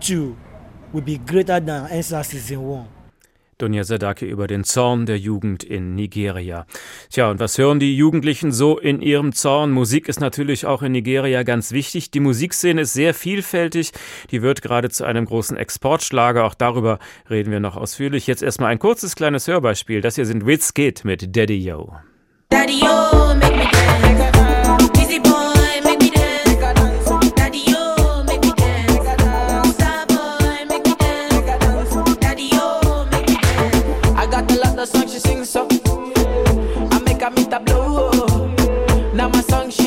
Dunja 3.58 3.84
Sadake 3.84 4.26
über 4.26 4.46
den 4.46 4.64
Zorn 4.64 5.06
der 5.06 5.18
Jugend 5.18 5.64
in 5.64 5.96
Nigeria. 5.96 6.68
Tja, 7.10 7.32
und 7.32 7.40
was 7.40 7.58
hören 7.58 7.80
die 7.80 7.96
Jugendlichen 7.98 8.52
so 8.52 8.78
in 8.78 9.02
ihrem 9.02 9.34
Zorn? 9.34 9.72
Musik 9.72 10.08
ist 10.08 10.20
natürlich 10.20 10.66
auch 10.66 10.84
in 10.84 10.92
Nigeria 10.92 11.42
ganz 11.44 11.72
wichtig. 11.72 12.12
Die 12.12 12.20
Musikszene 12.20 12.82
ist 12.82 12.94
sehr 12.94 13.14
vielfältig. 13.14 13.92
Die 14.32 14.42
wird 14.42 14.62
gerade 14.62 14.90
zu 14.90 15.06
einem 15.06 15.26
großen 15.26 15.58
Exportschlager. 15.58 16.46
Auch 16.46 16.54
darüber 16.54 17.00
reden 17.30 17.52
wir 17.52 17.60
noch 17.60 17.78
ausführlich. 17.78 18.28
Jetzt 18.28 18.44
erstmal 18.44 18.72
ein 18.72 18.80
kurzes 18.80 19.16
kleines 19.16 19.48
Hörbeispiel. 19.48 20.02
Das 20.02 20.16
hier 20.16 20.26
sind 20.26 20.46
Wizkid 20.46 21.04
mit 21.04 21.36
Daddy 21.36 21.58
Yo. 21.58 21.96
Daddy 22.50 22.80
Yo, 22.80 23.57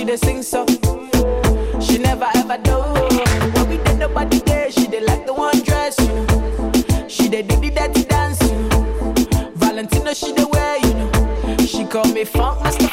dey 0.06 0.16
sing 0.16 0.42
so. 0.42 0.66
She 1.80 1.98
never 1.98 2.26
ever 2.34 2.58
do. 2.62 2.76
When 3.54 3.68
we 3.68 3.76
did 3.84 3.98
nobody 3.98 4.38
there, 4.40 4.70
she 4.70 4.86
did 4.86 5.04
like 5.04 5.26
the 5.26 5.32
one 5.34 5.62
dress, 5.62 5.96
you 6.00 6.08
know. 6.08 7.08
She 7.08 7.28
did 7.28 7.48
do 7.48 7.56
the 7.56 7.70
dirty 7.70 8.04
dance, 8.04 8.40
you 8.42 8.58
know. 8.68 9.52
Valentino 9.54 10.12
she 10.14 10.32
dey 10.32 10.44
wear, 10.44 10.78
you 10.78 10.94
know. 10.94 11.56
She 11.66 11.84
call 11.84 12.04
me 12.06 12.24
funk 12.24 12.62
master 12.62 12.89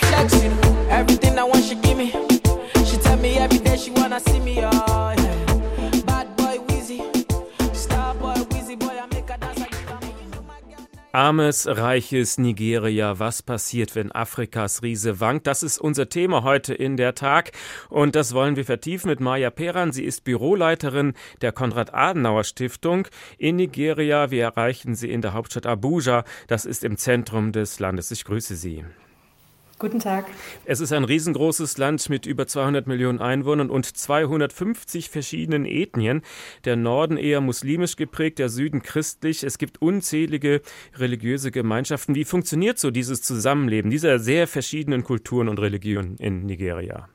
Armes, 11.18 11.66
reiches 11.66 12.38
Nigeria. 12.38 13.18
Was 13.18 13.42
passiert, 13.42 13.96
wenn 13.96 14.12
Afrikas 14.12 14.84
Riese 14.84 15.20
wankt? 15.20 15.48
Das 15.48 15.64
ist 15.64 15.80
unser 15.80 16.10
Thema 16.10 16.44
heute 16.44 16.76
in 16.76 16.96
der 16.96 17.16
Tag. 17.16 17.54
Und 17.90 18.16
das 18.16 18.36
wollen 18.36 18.56
wir 18.56 18.66
vertiefen 18.66 19.10
mit 19.10 19.20
Maya 19.20 19.50
Peran. 19.50 19.92
Sie 19.92 20.04
ist 20.04 20.26
Büroleiterin 20.26 21.14
der 21.42 21.54
Konrad-Adenauer-Stiftung 21.54 23.08
in 23.40 23.56
Nigeria. 23.56 24.30
Wir 24.30 24.44
erreichen 24.44 24.94
sie 24.94 25.10
in 25.10 25.24
der 25.24 25.34
Hauptstadt 25.34 25.66
Abuja. 25.66 26.24
Das 26.46 26.66
ist 26.66 26.84
im 26.84 26.98
Zentrum 26.98 27.52
des 27.52 27.80
Landes. 27.80 28.12
Ich 28.12 28.24
grüße 28.24 28.56
Sie. 28.56 28.86
Guten 29.80 30.00
Tag. 30.00 30.26
Es 30.66 30.80
ist 30.80 30.92
ein 30.92 31.04
riesengroßes 31.04 31.78
Land 31.78 32.10
mit 32.10 32.26
über 32.26 32.48
200 32.48 32.88
Millionen 32.88 33.20
Einwohnern 33.20 33.70
und 33.70 33.86
250 33.86 35.12
verschiedenen 35.12 35.66
Ethnien. 35.66 36.24
Der 36.66 36.76
Norden 36.76 37.16
eher 37.16 37.42
muslimisch 37.42 37.96
geprägt, 37.96 38.40
der 38.40 38.50
Süden 38.50 38.82
christlich. 38.82 39.44
Es 39.44 39.60
gibt 39.60 39.80
unzählige 39.80 40.62
religiöse 40.96 41.52
Gemeinschaften. 41.52 42.16
Wie 42.16 42.26
funktioniert 42.26 42.80
so 42.80 42.90
dieses 42.90 43.22
Zusammenleben 43.22 43.92
dieser 43.92 44.18
sehr 44.18 44.48
verschiedenen 44.48 45.04
Kulturen 45.04 45.48
und 45.48 45.60
Religionen 45.60 46.18
in 46.18 46.48
Nigeria? 46.48 47.08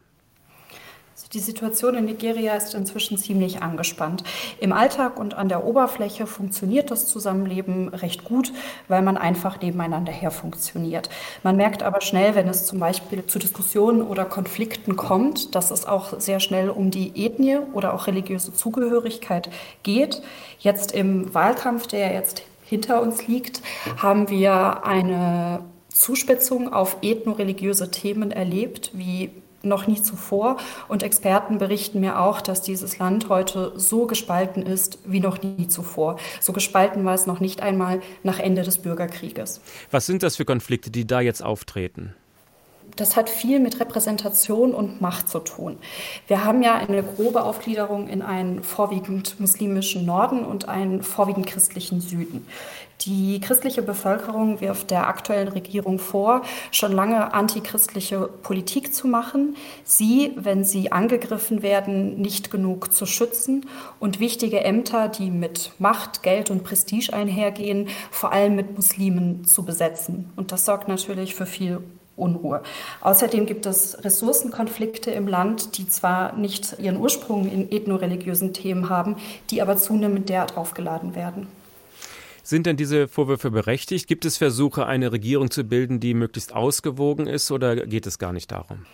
Die 1.33 1.40
Situation 1.40 1.95
in 1.95 2.05
Nigeria 2.05 2.55
ist 2.57 2.75
inzwischen 2.75 3.16
ziemlich 3.16 3.62
angespannt. 3.62 4.23
Im 4.61 4.75
Alltag 4.75 5.18
und 5.18 5.33
an 5.33 5.49
der 5.49 5.64
Oberfläche 5.64 6.27
funktioniert 6.27 6.90
das 6.90 7.07
Zusammenleben 7.07 7.88
recht 7.88 8.25
gut, 8.25 8.53
weil 8.88 9.01
man 9.01 9.16
einfach 9.16 9.59
nebeneinander 9.62 10.12
her 10.12 10.31
funktioniert. 10.31 11.09
Man 11.42 11.57
merkt 11.57 11.83
aber 11.83 12.03
schnell, 12.03 12.35
wenn 12.35 12.49
es 12.49 12.66
zum 12.66 12.81
Beispiel 12.81 13.25
zu 13.25 13.38
Diskussionen 13.38 14.03
oder 14.03 14.27
Konflikten 14.27 14.95
kommt, 14.97 15.55
dass 15.55 15.71
es 15.71 15.87
auch 15.87 16.21
sehr 16.21 16.38
schnell 16.38 16.68
um 16.68 16.90
die 16.90 17.25
Ethnie 17.25 17.61
oder 17.73 17.95
auch 17.95 18.09
religiöse 18.09 18.53
Zugehörigkeit 18.53 19.49
geht. 19.85 20.21
Jetzt 20.59 20.92
im 20.92 21.33
Wahlkampf, 21.33 21.87
der 21.87 22.12
jetzt 22.12 22.42
hinter 22.62 23.01
uns 23.01 23.27
liegt, 23.27 23.62
haben 23.97 24.29
wir 24.29 24.85
eine 24.85 25.61
Zuspitzung 25.88 26.73
auf 26.73 26.99
ethno-religiöse 27.01 27.90
Themen 27.90 28.33
erlebt, 28.33 28.90
wie 28.92 29.31
noch 29.64 29.87
nie 29.87 30.03
zuvor. 30.03 30.57
Und 30.88 31.03
Experten 31.03 31.59
berichten 31.59 32.01
mir 32.01 32.20
auch, 32.20 32.40
dass 32.40 32.62
dieses 32.62 32.98
Land 32.98 33.29
heute 33.29 33.72
so 33.77 34.07
gespalten 34.07 34.62
ist 34.62 34.98
wie 35.05 35.20
noch 35.20 35.42
nie 35.42 35.68
zuvor. 35.68 36.18
So 36.40 36.53
gespalten 36.53 37.05
war 37.05 37.14
es 37.14 37.27
noch 37.27 37.40
nicht 37.40 37.62
einmal 37.62 38.01
nach 38.22 38.38
Ende 38.38 38.62
des 38.62 38.79
Bürgerkrieges. 38.79 39.61
Was 39.90 40.07
sind 40.07 40.22
das 40.22 40.37
für 40.37 40.44
Konflikte, 40.44 40.90
die 40.90 41.07
da 41.07 41.20
jetzt 41.20 41.42
auftreten? 41.42 42.14
Das 42.96 43.16
hat 43.16 43.31
viel 43.31 43.61
mit 43.61 43.81
Repräsentation 43.81 44.74
und 44.74 45.00
Macht 45.00 45.28
zu 45.28 45.38
tun. 45.38 45.78
Wir 46.26 46.44
haben 46.44 46.62
ja 46.62 46.74
eine 46.74 47.02
grobe 47.02 47.42
Aufgliederung 47.42 48.09
in 48.09 48.22
einen 48.22 48.62
vorwiegend 48.62 49.40
muslimischen 49.40 50.05
Norden 50.05 50.44
und 50.44 50.68
einen 50.68 51.02
vorwiegend 51.02 51.46
christlichen 51.46 52.00
Süden. 52.00 52.46
Die 53.07 53.40
christliche 53.40 53.83
Bevölkerung 53.83 54.61
wirft 54.61 54.92
der 54.92 55.09
aktuellen 55.09 55.48
Regierung 55.48 55.98
vor, 55.98 56.42
schon 56.70 56.92
lange 56.92 57.35
antichristliche 57.35 58.28
Politik 58.28 58.94
zu 58.94 59.09
machen, 59.09 59.57
sie, 59.83 60.33
wenn 60.37 60.62
sie 60.62 60.92
angegriffen 60.92 61.62
werden, 61.62 62.20
nicht 62.20 62.52
genug 62.52 62.92
zu 62.92 63.07
schützen 63.07 63.66
und 63.98 64.20
wichtige 64.20 64.62
Ämter, 64.62 65.09
die 65.09 65.31
mit 65.31 65.72
Macht, 65.78 66.22
Geld 66.22 66.50
und 66.50 66.62
Prestige 66.62 67.12
einhergehen, 67.12 67.88
vor 68.12 68.31
allem 68.33 68.55
mit 68.55 68.76
Muslimen 68.76 69.44
zu 69.44 69.64
besetzen. 69.64 70.31
Und 70.37 70.52
das 70.52 70.64
sorgt 70.64 70.87
natürlich 70.87 71.35
für 71.35 71.46
viel 71.46 71.83
Unruhe. 72.16 72.62
Außerdem 73.01 73.46
gibt 73.46 73.66
es 73.66 74.05
Ressourcenkonflikte 74.05 75.11
im 75.11 75.27
Land, 75.27 75.79
die 75.79 75.88
zwar 75.88 76.37
nicht 76.37 76.77
ihren 76.79 76.96
Ursprung 76.96 77.51
in 77.51 77.70
ethnoreligiösen 77.70 78.53
Themen 78.53 78.88
haben, 78.88 79.16
die 79.51 79.62
aber 79.62 79.77
zunehmend 79.77 80.29
derart 80.29 80.57
aufgeladen 80.57 81.14
werden. 81.14 81.46
Sind 82.42 82.66
denn 82.66 82.77
diese 82.77 83.09
Vorwürfe 83.09 83.51
berechtigt? 83.51 84.09
Gibt 84.09 84.25
es 84.25 84.37
Versuche, 84.37 84.87
eine 84.87 85.12
Regierung 85.12 85.51
zu 85.51 85.64
bilden, 85.64 86.01
die 86.01 86.12
möglichst 86.12 86.55
ausgewogen 86.55 87.27
ist, 87.27 87.51
oder 87.51 87.87
geht 87.87 88.07
es 88.07 88.18
gar 88.18 88.33
nicht 88.33 88.51
darum? 88.51 88.85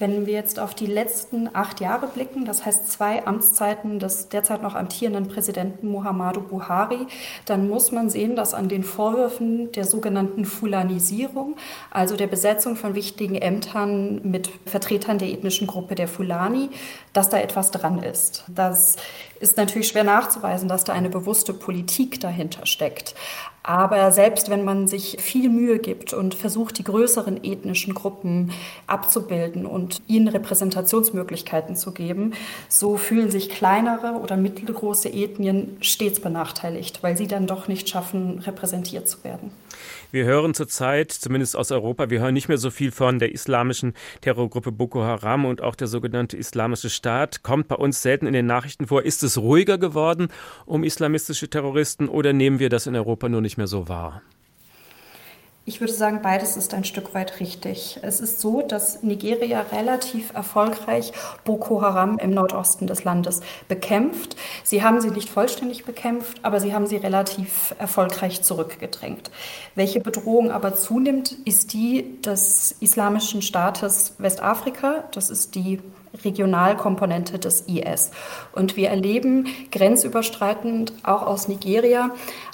Wenn 0.00 0.26
wir 0.26 0.34
jetzt 0.34 0.60
auf 0.60 0.74
die 0.74 0.86
letzten 0.86 1.50
acht 1.54 1.80
Jahre 1.80 2.06
blicken, 2.06 2.44
das 2.44 2.64
heißt 2.64 2.88
zwei 2.88 3.26
Amtszeiten 3.26 3.98
des 3.98 4.28
derzeit 4.28 4.62
noch 4.62 4.76
amtierenden 4.76 5.26
Präsidenten 5.26 5.88
Muhammadu 5.88 6.40
Buhari, 6.40 7.08
dann 7.46 7.68
muss 7.68 7.90
man 7.90 8.08
sehen, 8.08 8.36
dass 8.36 8.54
an 8.54 8.68
den 8.68 8.84
Vorwürfen 8.84 9.72
der 9.72 9.84
sogenannten 9.84 10.44
Fulanisierung, 10.44 11.56
also 11.90 12.14
der 12.14 12.28
Besetzung 12.28 12.76
von 12.76 12.94
wichtigen 12.94 13.34
Ämtern 13.34 14.20
mit 14.22 14.50
Vertretern 14.66 15.18
der 15.18 15.30
ethnischen 15.30 15.66
Gruppe 15.66 15.96
der 15.96 16.06
Fulani, 16.06 16.70
dass 17.12 17.28
da 17.28 17.40
etwas 17.40 17.72
dran 17.72 18.00
ist. 18.00 18.44
Das 18.46 18.96
ist 19.40 19.56
natürlich 19.56 19.88
schwer 19.88 20.04
nachzuweisen, 20.04 20.68
dass 20.68 20.84
da 20.84 20.92
eine 20.92 21.10
bewusste 21.10 21.52
Politik 21.52 22.20
dahinter 22.20 22.66
steckt. 22.66 23.16
Aber 23.68 24.12
selbst 24.12 24.48
wenn 24.48 24.64
man 24.64 24.86
sich 24.86 25.18
viel 25.20 25.50
Mühe 25.50 25.78
gibt 25.78 26.14
und 26.14 26.34
versucht, 26.34 26.78
die 26.78 26.84
größeren 26.84 27.44
ethnischen 27.44 27.92
Gruppen 27.92 28.50
abzubilden 28.86 29.66
und 29.66 30.00
ihnen 30.06 30.28
Repräsentationsmöglichkeiten 30.28 31.76
zu 31.76 31.92
geben, 31.92 32.32
so 32.70 32.96
fühlen 32.96 33.30
sich 33.30 33.50
kleinere 33.50 34.20
oder 34.22 34.38
mittelgroße 34.38 35.12
Ethnien 35.12 35.76
stets 35.82 36.18
benachteiligt, 36.18 37.02
weil 37.02 37.18
sie 37.18 37.26
dann 37.26 37.46
doch 37.46 37.68
nicht 37.68 37.90
schaffen, 37.90 38.38
repräsentiert 38.38 39.06
zu 39.06 39.22
werden. 39.22 39.50
Wir 40.10 40.24
hören 40.24 40.54
zurzeit, 40.54 41.12
zumindest 41.12 41.54
aus 41.54 41.70
Europa, 41.70 42.08
wir 42.08 42.20
hören 42.20 42.32
nicht 42.32 42.48
mehr 42.48 42.56
so 42.56 42.70
viel 42.70 42.92
von 42.92 43.18
der 43.18 43.32
islamischen 43.32 43.92
Terrorgruppe 44.22 44.72
Boko 44.72 45.02
Haram 45.02 45.44
und 45.44 45.60
auch 45.60 45.74
der 45.74 45.86
sogenannte 45.86 46.34
Islamische 46.38 46.88
Staat. 46.88 47.42
Kommt 47.42 47.68
bei 47.68 47.74
uns 47.74 48.00
selten 48.00 48.26
in 48.26 48.32
den 48.32 48.46
Nachrichten 48.46 48.86
vor. 48.86 49.02
Ist 49.02 49.22
es 49.22 49.36
ruhiger 49.36 49.76
geworden 49.76 50.28
um 50.64 50.82
islamistische 50.82 51.50
Terroristen 51.50 52.08
oder 52.08 52.32
nehmen 52.32 52.58
wir 52.58 52.70
das 52.70 52.86
in 52.86 52.96
Europa 52.96 53.28
nur 53.28 53.42
nicht 53.42 53.58
mehr 53.58 53.66
so 53.66 53.88
wahr? 53.88 54.22
Ich 55.68 55.80
würde 55.80 55.92
sagen, 55.92 56.20
beides 56.22 56.56
ist 56.56 56.72
ein 56.72 56.84
Stück 56.84 57.12
weit 57.12 57.40
richtig. 57.40 57.98
Es 58.00 58.20
ist 58.20 58.40
so, 58.40 58.62
dass 58.62 59.02
Nigeria 59.02 59.60
relativ 59.70 60.32
erfolgreich 60.32 61.12
Boko 61.44 61.82
Haram 61.82 62.18
im 62.18 62.30
Nordosten 62.30 62.86
des 62.86 63.04
Landes 63.04 63.42
bekämpft. 63.68 64.34
Sie 64.64 64.82
haben 64.82 65.02
sie 65.02 65.10
nicht 65.10 65.28
vollständig 65.28 65.84
bekämpft, 65.84 66.38
aber 66.40 66.60
sie 66.60 66.72
haben 66.72 66.86
sie 66.86 66.96
relativ 66.96 67.74
erfolgreich 67.78 68.40
zurückgedrängt. 68.40 69.30
Welche 69.74 70.00
Bedrohung 70.00 70.50
aber 70.50 70.74
zunimmt, 70.74 71.32
ist 71.44 71.74
die 71.74 72.18
des 72.22 72.74
Islamischen 72.80 73.42
Staates 73.42 74.14
Westafrika. 74.16 75.04
Das 75.12 75.28
ist 75.28 75.54
die 75.54 75.80
Regionalkomponente 76.24 77.38
des 77.38 77.64
IS. 77.66 78.10
Und 78.52 78.76
wir 78.76 78.88
erleben 78.88 79.46
grenzüberschreitend 79.70 80.92
auch 81.02 81.22
aus 81.22 81.48
Nigeria 81.48 82.10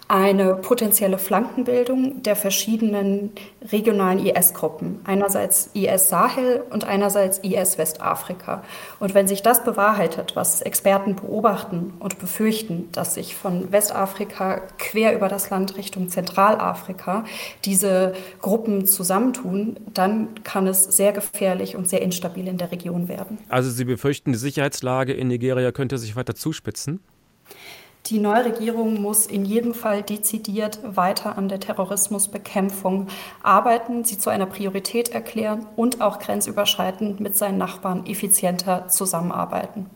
eine 0.09 0.55
potenzielle 0.57 1.19
Flankenbildung 1.19 2.23
der 2.23 2.37
verschiedenen 2.37 3.33
regionalen 3.73 4.25
IS-Gruppen. 4.25 5.01
Einerseits 5.05 5.71
IS 5.73 6.11
Sahel 6.11 6.63
und 6.71 6.85
einerseits 6.85 7.39
IS 7.39 7.79
Westafrika. 7.79 8.63
Und 9.01 9.15
wenn 9.15 9.27
sich 9.27 9.43
das 9.43 9.65
bewahrheitet, 9.65 10.37
was 10.37 10.61
Experten 10.61 11.17
beobachten 11.17 11.95
und 12.01 12.19
befürchten, 12.19 12.91
dass 12.93 13.15
sich 13.15 13.35
von 13.35 13.73
Westafrika 13.73 14.61
quer 14.79 15.15
über 15.15 15.29
das 15.29 15.49
Land 15.49 15.77
Richtung 15.77 16.11
Zentralafrika 16.11 17.25
diese 17.65 18.13
Gruppen 18.43 18.87
zusammentun, 18.87 19.79
dann 19.95 20.29
kann 20.45 20.67
es 20.67 20.85
sehr 20.85 21.13
gefährlich 21.13 21.77
und 21.77 21.89
sehr 21.89 22.03
instabil 22.03 22.47
in 22.47 22.59
der 22.59 22.71
Region 22.71 23.09
werden. 23.09 23.39
Also 23.49 23.71
Sie 23.71 23.85
befürchten, 23.85 24.33
die 24.33 24.39
Sicherheitslage 24.39 25.15
in 25.15 25.29
Nigeria 25.29 25.73
könnte 25.73 25.97
sich 25.97 26.15
weiter 26.15 26.35
zuspitzen? 26.35 27.01
Die 28.07 28.19
neue 28.19 28.45
Regierung 28.45 29.01
muss 29.01 29.25
in 29.25 29.47
jedem 29.47 29.73
Fall 29.73 30.03
dezidiert 30.03 30.79
weiter 30.85 31.39
an 31.39 31.49
der 31.49 31.59
Terrorismusbekämpfung 31.59 33.09
arbeiten, 33.43 34.05
sie 34.05 34.19
zu 34.19 34.29
einer 34.29 34.45
Priorität 34.45 35.09
erklären 35.09 35.67
und 35.75 36.03
auch 36.03 36.19
grenzüberschreitend 36.19 37.21
mit 37.21 37.39
seinen 37.39 37.57
Nachbarn 37.57 38.05
effizienter 38.05 38.89
zusammenarbeiten. 38.89 39.87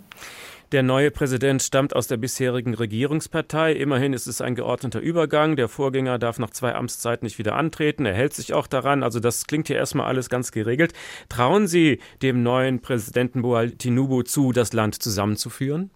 Der 0.72 0.82
neue 0.82 1.10
Präsident 1.10 1.62
stammt 1.62 1.94
aus 1.94 2.06
der 2.06 2.16
bisherigen 2.16 2.72
Regierungspartei. 2.72 3.72
Immerhin 3.72 4.14
ist 4.14 4.26
es 4.26 4.40
ein 4.40 4.54
geordneter 4.54 5.00
Übergang. 5.00 5.56
Der 5.56 5.68
Vorgänger 5.68 6.18
darf 6.18 6.38
nach 6.38 6.50
zwei 6.50 6.74
Amtszeiten 6.74 7.26
nicht 7.26 7.38
wieder 7.38 7.56
antreten. 7.56 8.06
Er 8.06 8.14
hält 8.14 8.32
sich 8.32 8.54
auch 8.54 8.66
daran. 8.66 9.02
Also 9.02 9.20
das 9.20 9.46
klingt 9.46 9.68
hier 9.68 9.76
erstmal 9.76 10.06
alles 10.06 10.30
ganz 10.30 10.50
geregelt. 10.52 10.94
Trauen 11.28 11.68
Sie 11.68 12.00
dem 12.22 12.42
neuen 12.42 12.80
Präsidenten 12.80 13.42
Boal 13.42 13.70
Tinubu 13.70 14.22
zu, 14.22 14.52
das 14.52 14.74
Land 14.74 15.02
zusammenzuführen? 15.02 15.90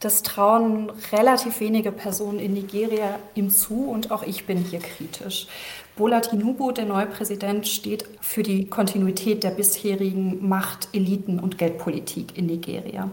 Das 0.00 0.22
trauen 0.22 0.92
relativ 1.12 1.60
wenige 1.60 1.90
Personen 1.90 2.38
in 2.38 2.52
Nigeria 2.52 3.18
ihm 3.34 3.50
zu 3.50 3.88
und 3.88 4.10
auch 4.10 4.22
ich 4.22 4.46
bin 4.46 4.58
hier 4.58 4.80
kritisch. 4.80 5.46
Bola 5.96 6.20
Tinubu, 6.20 6.72
der 6.72 6.86
neue 6.86 7.06
Präsident, 7.06 7.68
steht 7.68 8.04
für 8.20 8.42
die 8.42 8.66
Kontinuität 8.66 9.44
der 9.44 9.50
bisherigen 9.50 10.46
Macht, 10.46 10.88
Eliten 10.92 11.38
und 11.38 11.56
Geldpolitik 11.56 12.36
in 12.36 12.46
Nigeria. 12.46 13.08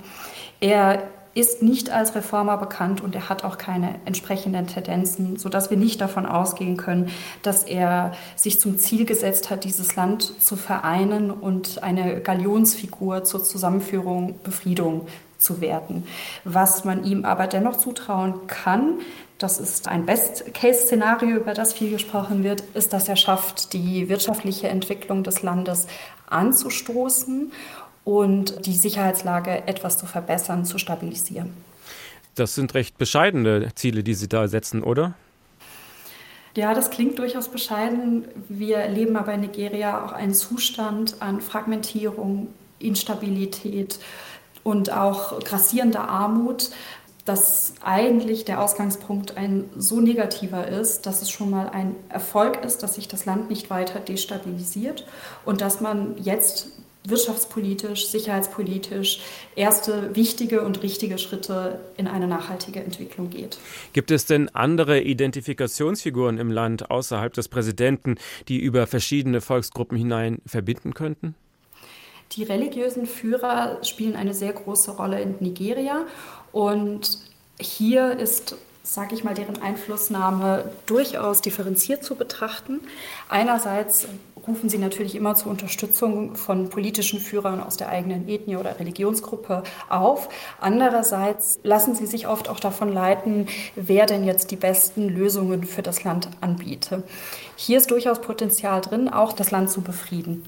Er 0.59 1.03
ist 1.33 1.61
nicht 1.61 1.89
als 1.89 2.13
Reformer 2.15 2.57
bekannt 2.57 3.01
und 3.01 3.15
er 3.15 3.29
hat 3.29 3.43
auch 3.43 3.57
keine 3.57 3.95
entsprechenden 4.05 4.67
Tendenzen, 4.67 5.37
sodass 5.37 5.69
wir 5.69 5.77
nicht 5.77 6.01
davon 6.01 6.25
ausgehen 6.25 6.75
können, 6.75 7.09
dass 7.41 7.63
er 7.63 8.13
sich 8.35 8.59
zum 8.59 8.77
Ziel 8.77 9.05
gesetzt 9.05 9.49
hat, 9.49 9.63
dieses 9.63 9.95
Land 9.95 10.41
zu 10.41 10.57
vereinen 10.57 11.31
und 11.31 11.83
eine 11.83 12.19
Galionsfigur 12.19 13.23
zur 13.23 13.43
Zusammenführung, 13.43 14.39
Befriedung 14.43 15.07
zu 15.41 15.61
werden. 15.61 16.07
Was 16.43 16.85
man 16.85 17.03
ihm 17.03 17.25
aber 17.25 17.47
dennoch 17.47 17.77
zutrauen 17.77 18.47
kann, 18.47 18.99
das 19.37 19.59
ist 19.59 19.87
ein 19.87 20.05
Best-Case-Szenario, 20.05 21.37
über 21.37 21.53
das 21.53 21.73
viel 21.73 21.89
gesprochen 21.89 22.43
wird, 22.43 22.61
ist, 22.75 22.93
dass 22.93 23.09
er 23.09 23.15
schafft, 23.15 23.73
die 23.73 24.07
wirtschaftliche 24.07 24.67
Entwicklung 24.67 25.23
des 25.23 25.41
Landes 25.41 25.87
anzustoßen 26.29 27.51
und 28.03 28.65
die 28.65 28.75
Sicherheitslage 28.75 29.67
etwas 29.67 29.97
zu 29.97 30.05
verbessern, 30.05 30.65
zu 30.65 30.77
stabilisieren. 30.77 31.53
Das 32.35 32.55
sind 32.55 32.73
recht 32.75 32.97
bescheidene 32.97 33.73
Ziele, 33.75 34.03
die 34.03 34.13
Sie 34.13 34.29
da 34.29 34.47
setzen, 34.47 34.83
oder? 34.83 35.15
Ja, 36.55 36.73
das 36.73 36.89
klingt 36.89 37.17
durchaus 37.17 37.49
bescheiden. 37.49 38.25
Wir 38.49 38.77
erleben 38.77 39.15
aber 39.15 39.33
in 39.33 39.41
Nigeria 39.41 40.03
auch 40.03 40.11
einen 40.11 40.33
Zustand 40.33 41.15
an 41.19 41.41
Fragmentierung, 41.41 42.47
Instabilität, 42.79 43.99
und 44.63 44.91
auch 44.91 45.39
grassierender 45.39 46.07
Armut, 46.07 46.71
dass 47.25 47.73
eigentlich 47.83 48.45
der 48.45 48.61
Ausgangspunkt 48.61 49.37
ein 49.37 49.69
so 49.77 50.01
negativer 50.01 50.67
ist, 50.67 51.05
dass 51.05 51.21
es 51.21 51.29
schon 51.29 51.49
mal 51.49 51.69
ein 51.69 51.95
Erfolg 52.09 52.63
ist, 52.63 52.83
dass 52.83 52.95
sich 52.95 53.07
das 53.07 53.25
Land 53.25 53.49
nicht 53.49 53.69
weiter 53.69 53.99
destabilisiert 53.99 55.05
und 55.45 55.61
dass 55.61 55.81
man 55.81 56.15
jetzt 56.17 56.69
wirtschaftspolitisch, 57.03 58.07
sicherheitspolitisch 58.07 59.21
erste 59.55 60.15
wichtige 60.15 60.61
und 60.61 60.83
richtige 60.83 61.17
Schritte 61.17 61.79
in 61.97 62.07
eine 62.07 62.27
nachhaltige 62.27 62.83
Entwicklung 62.83 63.29
geht. 63.29 63.57
Gibt 63.93 64.11
es 64.11 64.25
denn 64.25 64.49
andere 64.49 65.01
Identifikationsfiguren 65.01 66.37
im 66.37 66.51
Land 66.51 66.91
außerhalb 66.91 67.33
des 67.33 67.47
Präsidenten, 67.47 68.15
die 68.47 68.59
über 68.59 68.85
verschiedene 68.85 69.41
Volksgruppen 69.41 69.97
hinein 69.97 70.41
verbinden 70.45 70.93
könnten? 70.93 71.35
Die 72.33 72.43
religiösen 72.43 73.05
Führer 73.05 73.77
spielen 73.83 74.15
eine 74.15 74.33
sehr 74.33 74.53
große 74.53 74.91
Rolle 74.91 75.21
in 75.21 75.35
Nigeria 75.39 76.05
und 76.51 77.19
hier 77.59 78.17
ist 78.17 78.55
sage 78.83 79.13
ich 79.13 79.23
mal, 79.23 79.35
deren 79.35 79.61
Einflussnahme 79.61 80.71
durchaus 80.85 81.41
differenziert 81.41 82.03
zu 82.03 82.15
betrachten. 82.15 82.81
Einerseits 83.29 84.07
rufen 84.47 84.69
sie 84.69 84.79
natürlich 84.79 85.15
immer 85.15 85.35
zur 85.35 85.51
Unterstützung 85.51 86.35
von 86.35 86.69
politischen 86.69 87.19
Führern 87.19 87.61
aus 87.61 87.77
der 87.77 87.89
eigenen 87.89 88.27
Ethnie 88.27 88.55
oder 88.55 88.79
Religionsgruppe 88.79 89.63
auf. 89.87 90.29
Andererseits 90.59 91.59
lassen 91.63 91.95
sie 91.95 92.07
sich 92.07 92.27
oft 92.27 92.49
auch 92.49 92.59
davon 92.59 92.91
leiten, 92.91 93.47
wer 93.75 94.07
denn 94.07 94.23
jetzt 94.23 94.49
die 94.49 94.55
besten 94.55 95.09
Lösungen 95.09 95.63
für 95.65 95.83
das 95.83 96.03
Land 96.03 96.29
anbiete. 96.41 97.03
Hier 97.55 97.77
ist 97.77 97.91
durchaus 97.91 98.19
Potenzial 98.19 98.81
drin, 98.81 99.09
auch 99.09 99.33
das 99.33 99.51
Land 99.51 99.69
zu 99.69 99.81
befrieden. 99.81 100.43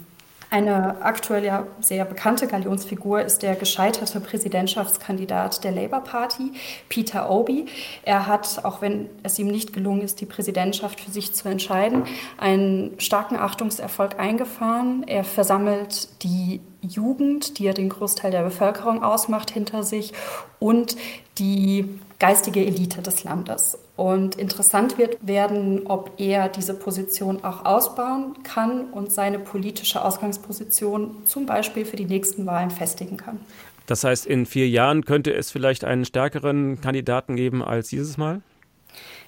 Eine 0.53 1.01
aktuell 1.01 1.43
ja 1.43 1.65
sehr 1.79 2.05
bekannte 2.05 2.45
Galionsfigur 2.45 3.23
ist 3.23 3.41
der 3.41 3.55
gescheiterte 3.55 4.19
Präsidentschaftskandidat 4.19 5.63
der 5.63 5.71
Labour 5.71 6.01
Party, 6.01 6.51
Peter 6.89 7.31
Obi. 7.31 7.65
Er 8.03 8.27
hat, 8.27 8.63
auch 8.63 8.79
wenn 8.79 9.09
es 9.23 9.39
ihm 9.39 9.47
nicht 9.47 9.73
gelungen 9.73 10.01
ist, 10.01 10.21
die 10.21 10.27
Präsidentschaft 10.27 10.99
für 10.99 11.09
sich 11.09 11.33
zu 11.33 11.49
entscheiden, 11.49 12.03
einen 12.37 12.99
starken 12.99 13.35
Achtungserfolg 13.35 14.19
eingefahren. 14.19 15.03
Er 15.07 15.23
versammelt 15.23 16.21
die 16.21 16.61
Jugend, 16.81 17.57
die 17.57 17.63
ja 17.63 17.73
den 17.73 17.89
Großteil 17.89 18.29
der 18.29 18.43
Bevölkerung 18.43 19.01
ausmacht, 19.01 19.49
hinter 19.49 19.81
sich 19.81 20.13
und 20.59 20.95
die 21.39 21.99
geistige 22.23 22.65
Elite 22.65 23.01
des 23.01 23.25
Landes. 23.25 23.77
Und 23.97 24.35
interessant 24.35 24.97
wird 24.97 25.17
werden, 25.27 25.87
ob 25.87 26.11
er 26.21 26.47
diese 26.47 26.73
Position 26.73 27.43
auch 27.43 27.65
ausbauen 27.65 28.41
kann 28.43 28.85
und 28.91 29.11
seine 29.11 29.39
politische 29.39 30.01
Ausgangsposition 30.01 31.25
zum 31.25 31.45
Beispiel 31.45 31.83
für 31.83 31.97
die 31.97 32.05
nächsten 32.05 32.45
Wahlen 32.45 32.71
festigen 32.71 33.17
kann. 33.17 33.41
Das 33.87 34.05
heißt, 34.05 34.25
in 34.25 34.45
vier 34.45 34.69
Jahren 34.69 35.03
könnte 35.03 35.33
es 35.33 35.51
vielleicht 35.51 35.83
einen 35.83 36.05
stärkeren 36.05 36.79
Kandidaten 36.79 37.35
geben 37.35 37.61
als 37.61 37.89
dieses 37.89 38.15
Mal? 38.15 38.41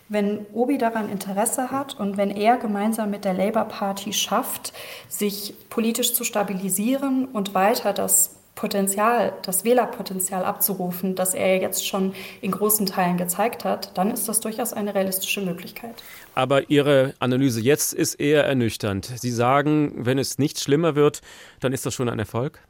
Wenn 0.07 0.45
Obi 0.53 0.77
daran 0.77 1.09
Interesse 1.09 1.71
hat 1.71 1.99
und 1.99 2.15
wenn 2.15 2.31
er 2.31 2.55
gemeinsam 2.55 3.09
mit 3.09 3.25
der 3.25 3.33
Labour 3.33 3.65
Party 3.65 4.13
schafft, 4.13 4.71
sich 5.09 5.53
politisch 5.69 6.13
zu 6.13 6.23
stabilisieren 6.23 7.25
und 7.25 7.53
weiter 7.53 7.91
das 7.91 8.37
Potenzial, 8.55 9.33
das 9.43 9.65
Wählerpotenzial 9.65 10.45
abzurufen, 10.45 11.15
das 11.15 11.33
er 11.33 11.59
jetzt 11.59 11.85
schon 11.85 12.15
in 12.41 12.51
großen 12.51 12.85
Teilen 12.85 13.17
gezeigt 13.17 13.65
hat, 13.65 13.97
dann 13.97 14.11
ist 14.11 14.29
das 14.29 14.39
durchaus 14.39 14.71
eine 14.71 14.95
realistische 14.95 15.41
Möglichkeit. 15.41 16.03
Aber 16.35 16.69
Ihre 16.69 17.13
Analyse 17.19 17.59
jetzt 17.59 17.93
ist 17.93 18.15
eher 18.15 18.45
ernüchternd. 18.45 19.11
Sie 19.17 19.31
sagen, 19.31 19.93
wenn 19.97 20.17
es 20.17 20.37
nicht 20.37 20.59
schlimmer 20.59 20.95
wird, 20.95 21.21
dann 21.59 21.73
ist 21.73 21.85
das 21.85 21.93
schon 21.93 22.07
ein 22.07 22.19
Erfolg? 22.19 22.61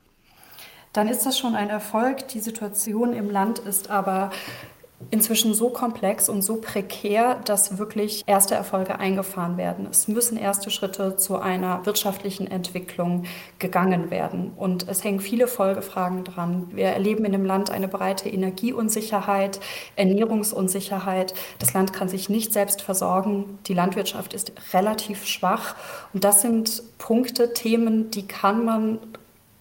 Dann 0.91 1.07
ist 1.07 1.25
das 1.25 1.37
schon 1.37 1.55
ein 1.55 1.69
Erfolg. 1.69 2.29
Die 2.29 2.39
Situation 2.39 3.13
im 3.13 3.29
Land 3.29 3.59
ist 3.59 3.89
aber 3.89 4.31
inzwischen 5.11 5.53
so 5.53 5.69
komplex 5.69 6.29
und 6.29 6.41
so 6.41 6.57
prekär, 6.57 7.35
dass 7.45 7.77
wirklich 7.77 8.23
erste 8.27 8.55
Erfolge 8.55 8.99
eingefahren 8.99 9.57
werden. 9.57 9.87
Es 9.89 10.07
müssen 10.07 10.37
erste 10.37 10.69
Schritte 10.69 11.17
zu 11.17 11.37
einer 11.37 11.85
wirtschaftlichen 11.85 12.47
Entwicklung 12.47 13.23
gegangen 13.59 14.11
werden. 14.11 14.51
Und 14.55 14.87
es 14.87 15.03
hängen 15.03 15.19
viele 15.19 15.47
Folgefragen 15.47 16.23
dran. 16.23 16.67
Wir 16.71 16.87
erleben 16.87 17.25
in 17.25 17.31
dem 17.31 17.45
Land 17.45 17.71
eine 17.71 17.87
breite 17.87 18.29
Energieunsicherheit, 18.29 19.59
Ernährungsunsicherheit. 19.95 21.33
Das 21.59 21.73
Land 21.73 21.93
kann 21.93 22.09
sich 22.09 22.29
nicht 22.29 22.53
selbst 22.53 22.81
versorgen. 22.81 23.59
Die 23.67 23.73
Landwirtschaft 23.73 24.33
ist 24.33 24.51
relativ 24.73 25.25
schwach. 25.25 25.75
Und 26.13 26.23
das 26.23 26.41
sind 26.41 26.83
Punkte, 26.97 27.53
Themen, 27.53 28.11
die 28.11 28.27
kann 28.27 28.65
man 28.65 28.99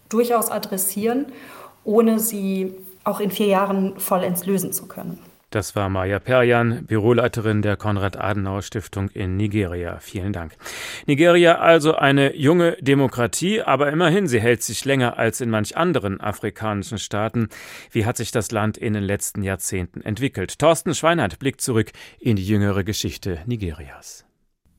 durchaus 0.08 0.50
adressieren, 0.50 1.26
ohne 1.84 2.18
sie 2.18 2.74
auch 3.04 3.20
in 3.20 3.30
vier 3.30 3.46
Jahren 3.46 3.98
vollends 3.98 4.46
lösen 4.46 4.72
zu 4.72 4.86
können. 4.86 5.18
Das 5.54 5.76
war 5.76 5.88
Maya 5.88 6.18
Perjan, 6.18 6.84
Büroleiterin 6.84 7.62
der 7.62 7.76
Konrad-Adenauer-Stiftung 7.76 9.10
in 9.10 9.36
Nigeria. 9.36 9.98
Vielen 10.00 10.32
Dank. 10.32 10.56
Nigeria 11.06 11.58
also 11.58 11.94
eine 11.94 12.34
junge 12.34 12.72
Demokratie, 12.80 13.62
aber 13.62 13.92
immerhin, 13.92 14.26
sie 14.26 14.40
hält 14.40 14.64
sich 14.64 14.84
länger 14.84 15.16
als 15.16 15.40
in 15.40 15.50
manch 15.50 15.76
anderen 15.76 16.20
afrikanischen 16.20 16.98
Staaten. 16.98 17.50
Wie 17.92 18.04
hat 18.04 18.16
sich 18.16 18.32
das 18.32 18.50
Land 18.50 18.76
in 18.76 18.94
den 18.94 19.04
letzten 19.04 19.44
Jahrzehnten 19.44 20.00
entwickelt? 20.00 20.58
Thorsten 20.58 20.92
Schweinert 20.92 21.38
blickt 21.38 21.60
zurück 21.60 21.92
in 22.18 22.34
die 22.34 22.44
jüngere 22.44 22.82
Geschichte 22.82 23.38
Nigerias. 23.46 24.24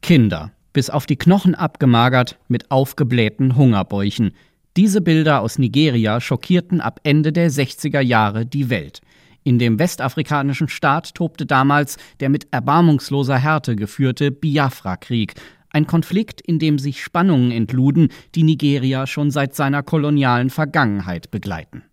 Kinder, 0.01 0.51
bis 0.73 0.89
auf 0.89 1.05
die 1.05 1.15
Knochen 1.15 1.55
abgemagert, 1.55 2.37
mit 2.49 2.69
aufgeblähten 2.69 3.55
Hungerbäuchen. 3.55 4.33
Diese 4.75 4.99
Bilder 4.99 5.39
aus 5.39 5.57
Nigeria 5.57 6.19
schockierten 6.19 6.81
ab 6.81 6.99
Ende 7.03 7.31
der 7.31 7.49
60er 7.49 8.01
Jahre 8.01 8.45
die 8.45 8.69
Welt. 8.69 8.99
In 9.47 9.59
dem 9.59 9.77
westafrikanischen 9.77 10.67
Staat 10.67 11.13
tobte 11.13 11.45
damals 11.45 11.97
der 12.19 12.29
mit 12.29 12.47
erbarmungsloser 12.49 13.37
Härte 13.37 13.75
geführte 13.75 14.31
Biafra-Krieg, 14.31 15.35
ein 15.69 15.85
Konflikt, 15.85 16.41
in 16.41 16.57
dem 16.57 16.79
sich 16.79 17.03
Spannungen 17.03 17.51
entluden, 17.51 18.09
die 18.33 18.41
Nigeria 18.41 19.05
schon 19.05 19.29
seit 19.29 19.53
seiner 19.53 19.83
kolonialen 19.83 20.49
Vergangenheit 20.49 21.29
begleiten. 21.29 21.83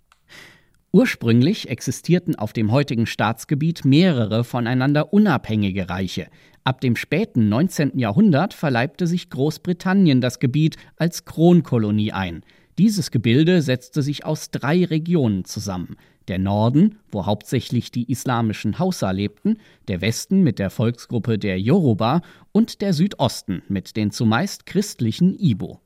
Ursprünglich 0.92 1.68
existierten 1.68 2.36
auf 2.36 2.54
dem 2.54 2.72
heutigen 2.72 3.04
Staatsgebiet 3.04 3.84
mehrere 3.84 4.44
voneinander 4.44 5.12
unabhängige 5.12 5.90
Reiche. 5.90 6.28
Ab 6.64 6.80
dem 6.80 6.96
späten 6.96 7.50
19. 7.50 7.98
Jahrhundert 7.98 8.54
verleibte 8.54 9.06
sich 9.06 9.28
Großbritannien 9.28 10.22
das 10.22 10.38
Gebiet 10.38 10.76
als 10.96 11.26
Kronkolonie 11.26 12.12
ein. 12.12 12.44
Dieses 12.78 13.10
Gebilde 13.10 13.60
setzte 13.60 14.00
sich 14.00 14.24
aus 14.24 14.50
drei 14.50 14.86
Regionen 14.86 15.44
zusammen 15.44 15.96
der 16.28 16.38
Norden, 16.38 16.98
wo 17.10 17.26
hauptsächlich 17.26 17.90
die 17.90 18.10
islamischen 18.10 18.78
Hausa 18.78 19.10
lebten, 19.10 19.58
der 19.88 20.00
Westen 20.00 20.42
mit 20.42 20.58
der 20.58 20.70
Volksgruppe 20.70 21.38
der 21.38 21.60
Yoruba 21.60 22.22
und 22.52 22.80
der 22.80 22.92
Südosten 22.92 23.62
mit 23.68 23.96
den 23.96 24.10
zumeist 24.10 24.66
christlichen 24.66 25.34
Ibo. 25.38 25.80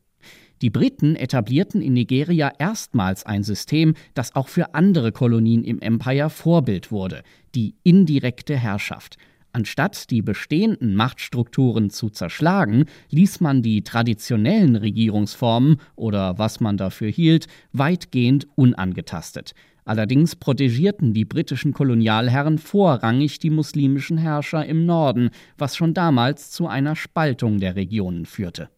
Die 0.63 0.71
Briten 0.71 1.17
etablierten 1.17 1.83
in 1.83 1.93
Nigeria 1.93 2.51
erstmals 2.59 3.27
ein 3.27 3.43
System, 3.43 3.95
das 4.15 4.35
auch 4.35 4.49
für 4.49 4.75
andere 4.75 5.13
Kolonien 5.13 5.65
im 5.65 5.81
Empire 5.81 6.31
Vorbild 6.31 6.91
wurde, 6.91 7.23
die 7.55 7.75
indirekte 7.83 8.57
Herrschaft. 8.57 9.19
Anstatt 9.53 10.11
die 10.11 10.23
bestehenden 10.23 10.95
Machtstrukturen 10.97 11.89
zu 11.91 12.11
zerschlagen, 12.11 12.85
ließ 13.11 13.41
man 13.41 13.63
die 13.63 13.83
traditionellen 13.83 14.77
Regierungsformen 14.77 15.81
oder 15.95 16.39
was 16.39 16.61
man 16.61 16.77
dafür 16.77 17.11
hielt, 17.11 17.47
weitgehend 17.73 18.47
unangetastet. 18.55 19.55
Allerdings 19.87 20.35
protegierten 20.35 21.15
die 21.15 21.25
britischen 21.25 21.73
Kolonialherren 21.73 22.59
vorrangig 22.59 23.39
die 23.39 23.51
muslimischen 23.51 24.19
Herrscher 24.19 24.67
im 24.67 24.85
Norden, 24.85 25.31
was 25.57 25.77
schon 25.77 25.95
damals 25.95 26.51
zu 26.51 26.67
einer 26.67 26.97
Spaltung 26.97 27.61
der 27.61 27.77
Regionen 27.77 28.27
führte. 28.27 28.69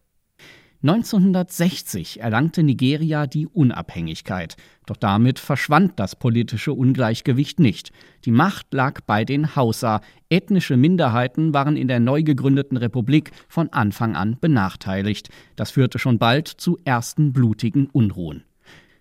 1960 0.81 2.21
erlangte 2.21 2.63
Nigeria 2.63 3.27
die 3.27 3.47
Unabhängigkeit, 3.47 4.55
doch 4.85 4.95
damit 4.95 5.39
verschwand 5.39 5.99
das 5.99 6.15
politische 6.15 6.71
Ungleichgewicht 6.73 7.59
nicht. 7.59 7.91
Die 8.23 8.31
Macht 8.31 8.73
lag 8.73 9.01
bei 9.01 9.25
den 9.25 9.57
Hausa, 9.57 9.99
ethnische 10.29 10.77
Minderheiten 10.77 11.53
waren 11.55 11.75
in 11.75 11.89
der 11.89 11.99
neu 11.99 12.23
gegründeten 12.23 12.77
Republik 12.77 13.31
von 13.49 13.73
Anfang 13.73 14.15
an 14.15 14.37
benachteiligt. 14.39 15.29
Das 15.57 15.71
führte 15.71 15.99
schon 15.99 16.19
bald 16.19 16.47
zu 16.47 16.77
ersten 16.85 17.33
blutigen 17.33 17.87
Unruhen. 17.87 18.45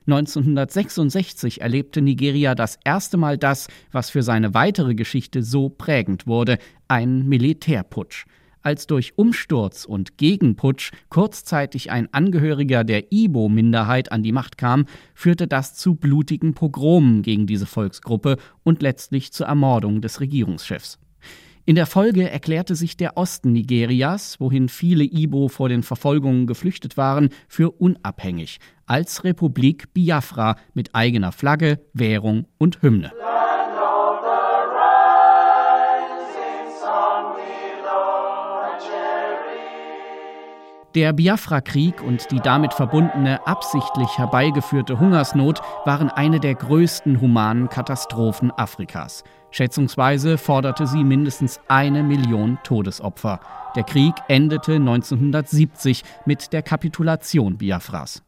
1966 0.08 1.60
erlebte 1.60 2.00
Nigeria 2.00 2.54
das 2.54 2.78
erste 2.82 3.18
Mal 3.18 3.36
das, 3.36 3.68
was 3.92 4.08
für 4.08 4.22
seine 4.22 4.54
weitere 4.54 4.94
Geschichte 4.94 5.42
so 5.42 5.68
prägend 5.68 6.26
wurde, 6.26 6.56
ein 6.88 7.28
Militärputsch. 7.28 8.24
Als 8.62 8.86
durch 8.86 9.16
Umsturz 9.16 9.84
und 9.84 10.16
Gegenputsch 10.16 10.92
kurzzeitig 11.10 11.90
ein 11.90 12.12
Angehöriger 12.12 12.84
der 12.84 13.12
Ibo-Minderheit 13.12 14.10
an 14.10 14.22
die 14.22 14.32
Macht 14.32 14.56
kam, 14.56 14.86
führte 15.14 15.46
das 15.46 15.74
zu 15.74 15.94
blutigen 15.94 16.54
Pogromen 16.54 17.22
gegen 17.22 17.46
diese 17.46 17.66
Volksgruppe 17.66 18.38
und 18.64 18.82
letztlich 18.82 19.32
zur 19.32 19.46
Ermordung 19.46 20.00
des 20.00 20.20
Regierungschefs. 20.20 20.98
In 21.68 21.74
der 21.74 21.84
Folge 21.84 22.30
erklärte 22.30 22.74
sich 22.74 22.96
der 22.96 23.18
Osten 23.18 23.52
Nigerias, 23.52 24.40
wohin 24.40 24.70
viele 24.70 25.04
Ibo 25.04 25.48
vor 25.48 25.68
den 25.68 25.82
Verfolgungen 25.82 26.46
geflüchtet 26.46 26.96
waren, 26.96 27.28
für 27.46 27.72
unabhängig, 27.72 28.58
als 28.86 29.22
Republik 29.22 29.92
Biafra 29.92 30.56
mit 30.72 30.94
eigener 30.94 31.30
Flagge, 31.30 31.80
Währung 31.92 32.46
und 32.56 32.80
Hymne. 32.80 33.12
Der 40.94 41.12
Biafra-Krieg 41.12 42.02
und 42.02 42.30
die 42.30 42.40
damit 42.40 42.72
verbundene 42.72 43.46
absichtlich 43.46 44.16
herbeigeführte 44.16 44.98
Hungersnot 44.98 45.60
waren 45.84 46.08
eine 46.08 46.40
der 46.40 46.54
größten 46.54 47.20
humanen 47.20 47.68
Katastrophen 47.68 48.50
Afrikas. 48.50 49.22
Schätzungsweise 49.50 50.38
forderte 50.38 50.86
sie 50.86 51.04
mindestens 51.04 51.60
eine 51.68 52.02
Million 52.02 52.58
Todesopfer. 52.64 53.40
Der 53.76 53.84
Krieg 53.84 54.14
endete 54.28 54.76
1970 54.76 56.04
mit 56.24 56.54
der 56.54 56.62
Kapitulation 56.62 57.58
Biafras. 57.58 58.22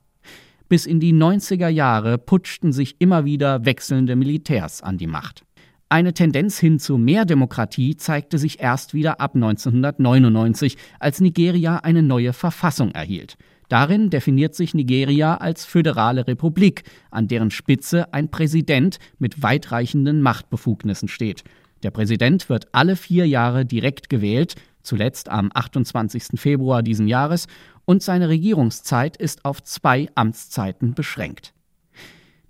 Bis 0.69 0.85
in 0.85 1.01
die 1.01 1.15
90er 1.15 1.69
Jahre 1.69 2.19
putschten 2.19 2.73
sich 2.73 2.97
immer 3.01 3.25
wieder 3.25 3.65
wechselnde 3.65 4.17
Militärs 4.17 4.83
an 4.83 4.99
die 4.99 5.07
Macht. 5.07 5.45
Eine 5.93 6.15
Tendenz 6.15 6.57
hin 6.61 6.79
zu 6.79 6.99
mehr 6.99 7.25
Demokratie 7.25 7.97
zeigte 7.97 8.39
sich 8.39 8.61
erst 8.61 8.95
wieder 8.95 9.21
ab 9.21 9.35
1999, 9.35 10.77
als 11.01 11.21
Nigeria 11.21 11.79
eine 11.79 12.05
neue 12.05 12.33
Verfassung 12.33 12.93
erhielt. 12.93 13.37
Darin 13.69 14.09
definiert 14.09 14.55
sich 14.55 14.73
Nigeria 14.73 15.39
als 15.39 15.65
föderale 15.65 16.29
Republik, 16.29 16.85
an 17.11 17.27
deren 17.27 17.51
Spitze 17.51 18.15
ein 18.15 18.31
Präsident 18.31 19.01
mit 19.19 19.43
weitreichenden 19.43 20.23
Machtbefugnissen 20.23 21.09
steht. 21.09 21.43
Der 21.83 21.91
Präsident 21.91 22.49
wird 22.49 22.69
alle 22.71 22.95
vier 22.95 23.27
Jahre 23.27 23.67
direkt 23.67 24.09
gewählt, 24.09 24.55
zuletzt 24.85 25.29
am 25.29 25.51
28. 25.53 26.39
Februar 26.41 26.85
diesen 26.85 27.09
Jahres, 27.09 27.49
und 27.85 28.01
seine 28.01 28.29
Regierungszeit 28.29 29.17
ist 29.17 29.45
auf 29.45 29.61
zwei 29.65 30.09
Amtszeiten 30.15 30.95
beschränkt. 30.95 31.53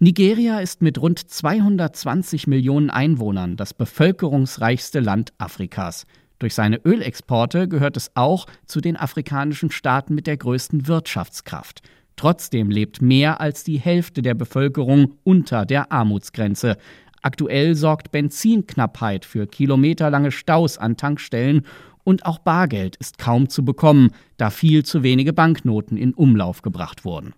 Nigeria 0.03 0.61
ist 0.61 0.81
mit 0.81 0.97
rund 0.99 1.19
220 1.19 2.47
Millionen 2.47 2.89
Einwohnern 2.89 3.57
das 3.57 3.75
bevölkerungsreichste 3.75 4.99
Land 4.99 5.35
Afrikas. 5.37 6.07
Durch 6.39 6.55
seine 6.55 6.81
Ölexporte 6.87 7.69
gehört 7.69 7.99
es 7.99 8.11
auch 8.15 8.47
zu 8.65 8.81
den 8.81 8.97
afrikanischen 8.97 9.71
Staaten 9.71 10.15
mit 10.15 10.27
der 10.27 10.39
größten 10.39 10.89
Wirtschaftskraft. 10.89 11.83
Trotzdem 12.17 12.71
lebt 12.71 13.03
mehr 13.03 13.43
als 13.43 13.63
die 13.63 13.79
Hälfte 13.79 14.23
der 14.23 14.33
Bevölkerung 14.33 15.19
unter 15.23 15.67
der 15.67 15.93
Armutsgrenze. 15.93 16.79
Aktuell 17.21 17.75
sorgt 17.75 18.11
Benzinknappheit 18.11 19.27
für 19.27 19.47
kilometerlange 19.47 20.33
Staus 20.33 20.79
an 20.79 20.97
Tankstellen 20.97 21.67
und 22.05 22.25
auch 22.25 22.39
Bargeld 22.39 22.97
ist 22.97 23.19
kaum 23.19 23.51
zu 23.51 23.67
bekommen, 23.67 24.13
da 24.39 24.49
viel 24.49 24.83
zu 24.83 25.03
wenige 25.03 25.35
Banknoten 25.35 25.99
in 25.99 26.15
Umlauf 26.15 26.63
gebracht 26.63 27.05
wurden. 27.05 27.35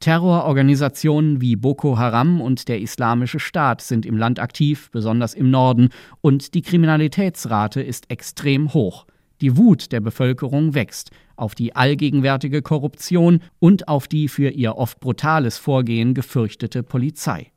Terrororganisationen 0.00 1.40
wie 1.40 1.56
Boko 1.56 1.98
Haram 1.98 2.40
und 2.40 2.68
der 2.68 2.80
Islamische 2.80 3.40
Staat 3.40 3.80
sind 3.80 4.06
im 4.06 4.16
Land 4.16 4.38
aktiv, 4.38 4.90
besonders 4.92 5.34
im 5.34 5.50
Norden, 5.50 5.88
und 6.20 6.54
die 6.54 6.62
Kriminalitätsrate 6.62 7.80
ist 7.80 8.10
extrem 8.10 8.74
hoch. 8.74 9.06
Die 9.40 9.56
Wut 9.56 9.92
der 9.92 10.00
Bevölkerung 10.00 10.74
wächst 10.74 11.10
auf 11.36 11.54
die 11.54 11.76
allgegenwärtige 11.76 12.62
Korruption 12.62 13.40
und 13.58 13.88
auf 13.88 14.08
die 14.08 14.28
für 14.28 14.50
ihr 14.50 14.76
oft 14.76 15.00
brutales 15.00 15.58
Vorgehen 15.58 16.14
gefürchtete 16.14 16.82
Polizei. 16.82 17.52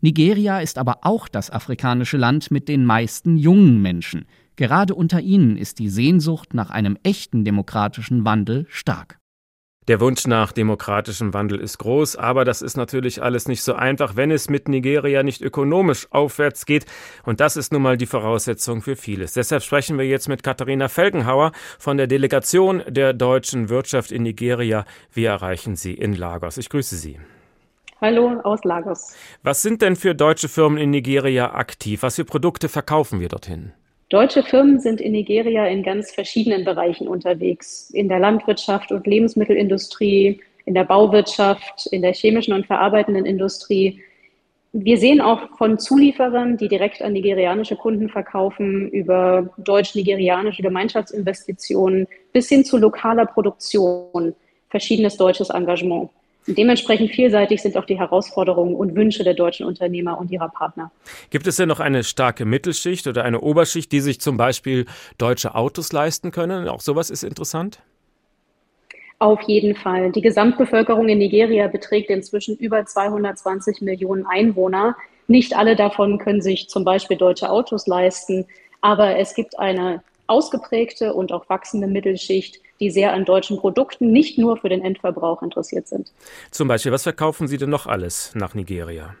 Nigeria 0.00 0.60
ist 0.60 0.78
aber 0.78 0.98
auch 1.02 1.28
das 1.28 1.50
afrikanische 1.50 2.16
Land 2.16 2.50
mit 2.50 2.68
den 2.68 2.84
meisten 2.84 3.36
jungen 3.36 3.80
Menschen. 3.82 4.26
Gerade 4.56 4.94
unter 4.94 5.20
ihnen 5.20 5.56
ist 5.56 5.78
die 5.78 5.88
Sehnsucht 5.88 6.54
nach 6.54 6.70
einem 6.70 6.98
echten 7.02 7.44
demokratischen 7.44 8.24
Wandel 8.24 8.66
stark. 8.68 9.21
Der 9.88 9.98
Wunsch 9.98 10.28
nach 10.28 10.52
demokratischem 10.52 11.34
Wandel 11.34 11.58
ist 11.58 11.78
groß, 11.78 12.14
aber 12.14 12.44
das 12.44 12.62
ist 12.62 12.76
natürlich 12.76 13.20
alles 13.20 13.48
nicht 13.48 13.64
so 13.64 13.74
einfach, 13.74 14.14
wenn 14.14 14.30
es 14.30 14.48
mit 14.48 14.68
Nigeria 14.68 15.24
nicht 15.24 15.42
ökonomisch 15.42 16.06
aufwärts 16.12 16.66
geht. 16.66 16.86
Und 17.24 17.40
das 17.40 17.56
ist 17.56 17.72
nun 17.72 17.82
mal 17.82 17.96
die 17.96 18.06
Voraussetzung 18.06 18.80
für 18.80 18.94
vieles. 18.94 19.32
Deshalb 19.32 19.64
sprechen 19.64 19.98
wir 19.98 20.06
jetzt 20.06 20.28
mit 20.28 20.44
Katharina 20.44 20.86
Felgenhauer 20.86 21.50
von 21.80 21.96
der 21.96 22.06
Delegation 22.06 22.84
der 22.86 23.12
deutschen 23.12 23.70
Wirtschaft 23.70 24.12
in 24.12 24.22
Nigeria. 24.22 24.84
Wir 25.12 25.30
erreichen 25.30 25.74
Sie 25.74 25.94
in 25.94 26.12
Lagos. 26.12 26.58
Ich 26.58 26.68
grüße 26.68 26.94
Sie. 26.94 27.18
Hallo 28.00 28.40
aus 28.44 28.62
Lagos. 28.62 29.16
Was 29.42 29.62
sind 29.62 29.82
denn 29.82 29.96
für 29.96 30.14
deutsche 30.14 30.48
Firmen 30.48 30.78
in 30.78 30.90
Nigeria 30.90 31.54
aktiv? 31.54 32.02
Was 32.02 32.14
für 32.14 32.24
Produkte 32.24 32.68
verkaufen 32.68 33.18
wir 33.18 33.28
dorthin? 33.28 33.72
Deutsche 34.12 34.42
Firmen 34.42 34.78
sind 34.78 35.00
in 35.00 35.12
Nigeria 35.12 35.64
in 35.68 35.82
ganz 35.82 36.12
verschiedenen 36.12 36.66
Bereichen 36.66 37.08
unterwegs. 37.08 37.88
In 37.94 38.10
der 38.10 38.18
Landwirtschaft 38.18 38.92
und 38.92 39.06
Lebensmittelindustrie, 39.06 40.38
in 40.66 40.74
der 40.74 40.84
Bauwirtschaft, 40.84 41.86
in 41.86 42.02
der 42.02 42.12
chemischen 42.12 42.52
und 42.52 42.66
verarbeitenden 42.66 43.24
Industrie. 43.24 44.02
Wir 44.74 44.98
sehen 44.98 45.22
auch 45.22 45.56
von 45.56 45.78
Zulieferern, 45.78 46.58
die 46.58 46.68
direkt 46.68 47.00
an 47.00 47.14
nigerianische 47.14 47.74
Kunden 47.74 48.10
verkaufen, 48.10 48.90
über 48.90 49.48
deutsch-nigerianische 49.56 50.60
Gemeinschaftsinvestitionen 50.60 52.06
bis 52.34 52.50
hin 52.50 52.66
zu 52.66 52.76
lokaler 52.76 53.24
Produktion, 53.24 54.34
verschiedenes 54.68 55.16
deutsches 55.16 55.48
Engagement. 55.48 56.10
Dementsprechend 56.46 57.10
vielseitig 57.12 57.62
sind 57.62 57.76
auch 57.76 57.84
die 57.84 57.98
Herausforderungen 57.98 58.74
und 58.74 58.96
Wünsche 58.96 59.22
der 59.22 59.34
deutschen 59.34 59.64
Unternehmer 59.64 60.18
und 60.18 60.30
ihrer 60.30 60.48
Partner. 60.48 60.90
Gibt 61.30 61.46
es 61.46 61.56
denn 61.56 61.68
noch 61.68 61.80
eine 61.80 62.02
starke 62.02 62.44
Mittelschicht 62.44 63.06
oder 63.06 63.24
eine 63.24 63.40
Oberschicht, 63.40 63.92
die 63.92 64.00
sich 64.00 64.20
zum 64.20 64.36
Beispiel 64.36 64.86
deutsche 65.18 65.54
Autos 65.54 65.92
leisten 65.92 66.32
können? 66.32 66.68
Auch 66.68 66.80
sowas 66.80 67.10
ist 67.10 67.22
interessant? 67.22 67.80
Auf 69.20 69.42
jeden 69.42 69.76
Fall. 69.76 70.10
Die 70.10 70.20
Gesamtbevölkerung 70.20 71.08
in 71.08 71.18
Nigeria 71.18 71.68
beträgt 71.68 72.10
inzwischen 72.10 72.56
über 72.56 72.84
220 72.84 73.80
Millionen 73.80 74.26
Einwohner. 74.26 74.96
Nicht 75.28 75.56
alle 75.56 75.76
davon 75.76 76.18
können 76.18 76.42
sich 76.42 76.68
zum 76.68 76.84
Beispiel 76.84 77.16
deutsche 77.16 77.48
Autos 77.48 77.86
leisten, 77.86 78.46
aber 78.80 79.16
es 79.18 79.34
gibt 79.34 79.60
eine 79.60 80.02
ausgeprägte 80.26 81.14
und 81.14 81.30
auch 81.30 81.48
wachsende 81.48 81.86
Mittelschicht, 81.86 82.58
die 82.80 82.90
sehr 82.90 83.12
an 83.12 83.24
deutschen 83.24 83.58
Produkten 83.58 84.12
nicht 84.12 84.38
nur 84.38 84.56
für 84.56 84.68
den 84.68 84.82
Endverbrauch 84.82 85.42
interessiert 85.42 85.88
sind. 85.88 86.12
Zum 86.50 86.68
Beispiel, 86.68 86.92
was 86.92 87.02
verkaufen 87.02 87.48
Sie 87.48 87.58
denn 87.58 87.70
noch 87.70 87.86
alles 87.86 88.32
nach 88.34 88.54
Nigeria? 88.54 89.14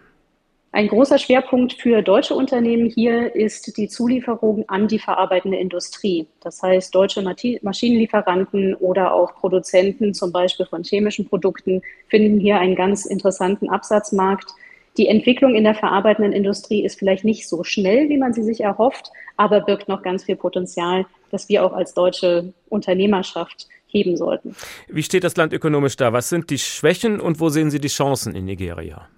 Ein 0.74 0.88
großer 0.88 1.18
Schwerpunkt 1.18 1.74
für 1.74 2.00
deutsche 2.00 2.34
Unternehmen 2.34 2.88
hier 2.88 3.34
ist 3.36 3.76
die 3.76 3.88
Zulieferung 3.88 4.64
an 4.68 4.88
die 4.88 4.98
verarbeitende 4.98 5.58
Industrie. 5.58 6.26
Das 6.40 6.62
heißt, 6.62 6.94
deutsche 6.94 7.22
Maschinenlieferanten 7.22 8.74
oder 8.76 9.12
auch 9.12 9.34
Produzenten, 9.34 10.14
zum 10.14 10.32
Beispiel 10.32 10.64
von 10.64 10.82
chemischen 10.82 11.28
Produkten, 11.28 11.82
finden 12.08 12.40
hier 12.40 12.58
einen 12.58 12.74
ganz 12.74 13.04
interessanten 13.04 13.68
Absatzmarkt. 13.68 14.54
Die 14.98 15.08
Entwicklung 15.08 15.54
in 15.54 15.64
der 15.64 15.74
verarbeitenden 15.74 16.32
Industrie 16.32 16.84
ist 16.84 16.98
vielleicht 16.98 17.24
nicht 17.24 17.48
so 17.48 17.64
schnell, 17.64 18.08
wie 18.10 18.18
man 18.18 18.34
sie 18.34 18.42
sich 18.42 18.60
erhofft, 18.60 19.10
aber 19.36 19.60
birgt 19.60 19.88
noch 19.88 20.02
ganz 20.02 20.24
viel 20.24 20.36
Potenzial, 20.36 21.06
das 21.30 21.48
wir 21.48 21.64
auch 21.64 21.72
als 21.72 21.94
deutsche 21.94 22.52
Unternehmerschaft 22.68 23.68
heben 23.86 24.16
sollten. 24.16 24.54
Wie 24.88 25.02
steht 25.02 25.24
das 25.24 25.36
Land 25.36 25.52
ökonomisch 25.52 25.96
da? 25.96 26.12
Was 26.12 26.28
sind 26.28 26.50
die 26.50 26.58
Schwächen 26.58 27.20
und 27.20 27.40
wo 27.40 27.48
sehen 27.48 27.70
Sie 27.70 27.80
die 27.80 27.88
Chancen 27.88 28.34
in 28.34 28.44
Nigeria? 28.44 29.08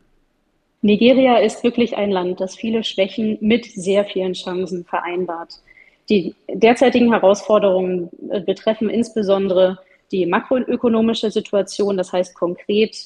Nigeria 0.83 1.39
ist 1.39 1.65
wirklich 1.65 1.97
ein 1.97 2.11
Land, 2.11 2.41
das 2.41 2.57
viele 2.57 2.85
Schwächen 2.85 3.39
mit 3.41 3.65
sehr 3.65 4.05
vielen 4.05 4.35
Chancen 4.35 4.85
vereinbart. 4.85 5.55
Die 6.11 6.35
derzeitigen 6.49 7.11
Herausforderungen 7.11 8.11
äh, 8.31 8.41
betreffen 8.41 8.91
insbesondere 8.91 9.79
die 10.13 10.27
makroökonomische 10.27 11.31
Situation, 11.31 11.97
das 11.97 12.13
heißt 12.13 12.35
konkret 12.35 12.97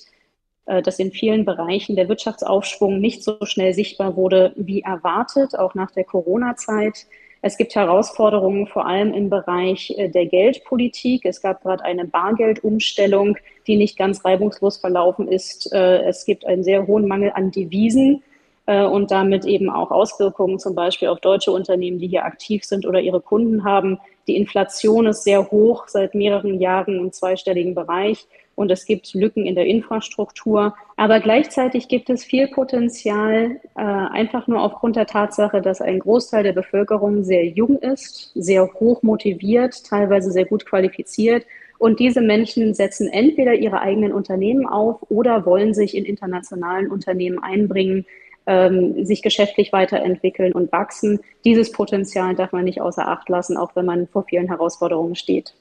dass 0.82 0.98
in 0.98 1.12
vielen 1.12 1.44
Bereichen 1.44 1.96
der 1.96 2.08
Wirtschaftsaufschwung 2.08 3.00
nicht 3.00 3.24
so 3.24 3.38
schnell 3.44 3.72
sichtbar 3.72 4.16
wurde 4.16 4.52
wie 4.56 4.82
erwartet, 4.82 5.58
auch 5.58 5.74
nach 5.74 5.90
der 5.90 6.04
Corona-Zeit. 6.04 7.06
Es 7.40 7.56
gibt 7.56 7.74
Herausforderungen 7.74 8.66
vor 8.66 8.86
allem 8.86 9.14
im 9.14 9.30
Bereich 9.30 9.94
äh, 9.96 10.08
der 10.08 10.26
Geldpolitik. 10.26 11.24
Es 11.24 11.40
gab 11.40 11.62
gerade 11.62 11.84
eine 11.84 12.04
Bargeldumstellung, 12.04 13.36
die 13.66 13.76
nicht 13.76 13.96
ganz 13.96 14.24
reibungslos 14.24 14.78
verlaufen 14.78 15.28
ist. 15.28 15.72
Äh, 15.72 16.02
es 16.02 16.24
gibt 16.24 16.44
einen 16.46 16.64
sehr 16.64 16.86
hohen 16.86 17.06
Mangel 17.06 17.32
an 17.34 17.50
Devisen 17.50 18.22
und 18.70 19.10
damit 19.10 19.46
eben 19.46 19.70
auch 19.70 19.90
Auswirkungen 19.90 20.58
zum 20.58 20.74
Beispiel 20.74 21.08
auf 21.08 21.20
deutsche 21.20 21.52
Unternehmen, 21.52 21.98
die 21.98 22.08
hier 22.08 22.26
aktiv 22.26 22.64
sind 22.64 22.84
oder 22.84 23.00
ihre 23.00 23.22
Kunden 23.22 23.64
haben. 23.64 23.98
Die 24.26 24.36
Inflation 24.36 25.06
ist 25.06 25.24
sehr 25.24 25.50
hoch 25.50 25.88
seit 25.88 26.14
mehreren 26.14 26.60
Jahren 26.60 26.98
im 26.98 27.10
zweistelligen 27.10 27.74
Bereich 27.74 28.26
und 28.58 28.72
es 28.72 28.84
gibt 28.86 29.14
Lücken 29.14 29.46
in 29.46 29.54
der 29.54 29.66
Infrastruktur. 29.66 30.74
Aber 30.96 31.20
gleichzeitig 31.20 31.86
gibt 31.86 32.10
es 32.10 32.24
viel 32.24 32.48
Potenzial, 32.48 33.60
äh, 33.76 33.80
einfach 33.80 34.48
nur 34.48 34.60
aufgrund 34.60 34.96
der 34.96 35.06
Tatsache, 35.06 35.62
dass 35.62 35.80
ein 35.80 36.00
Großteil 36.00 36.42
der 36.42 36.54
Bevölkerung 36.54 37.22
sehr 37.22 37.46
jung 37.46 37.78
ist, 37.78 38.32
sehr 38.34 38.68
hoch 38.74 39.04
motiviert, 39.04 39.84
teilweise 39.84 40.32
sehr 40.32 40.44
gut 40.44 40.66
qualifiziert. 40.66 41.46
Und 41.78 42.00
diese 42.00 42.20
Menschen 42.20 42.74
setzen 42.74 43.08
entweder 43.08 43.54
ihre 43.54 43.80
eigenen 43.80 44.12
Unternehmen 44.12 44.66
auf 44.66 45.08
oder 45.08 45.46
wollen 45.46 45.72
sich 45.72 45.96
in 45.96 46.04
internationalen 46.04 46.90
Unternehmen 46.90 47.38
einbringen, 47.38 48.06
ähm, 48.48 49.04
sich 49.04 49.22
geschäftlich 49.22 49.72
weiterentwickeln 49.72 50.52
und 50.52 50.72
wachsen. 50.72 51.20
Dieses 51.44 51.70
Potenzial 51.70 52.34
darf 52.34 52.50
man 52.52 52.64
nicht 52.64 52.80
außer 52.80 53.06
Acht 53.06 53.28
lassen, 53.28 53.56
auch 53.58 53.76
wenn 53.76 53.84
man 53.84 54.08
vor 54.08 54.24
vielen 54.24 54.48
Herausforderungen 54.48 55.14
steht. 55.14 55.54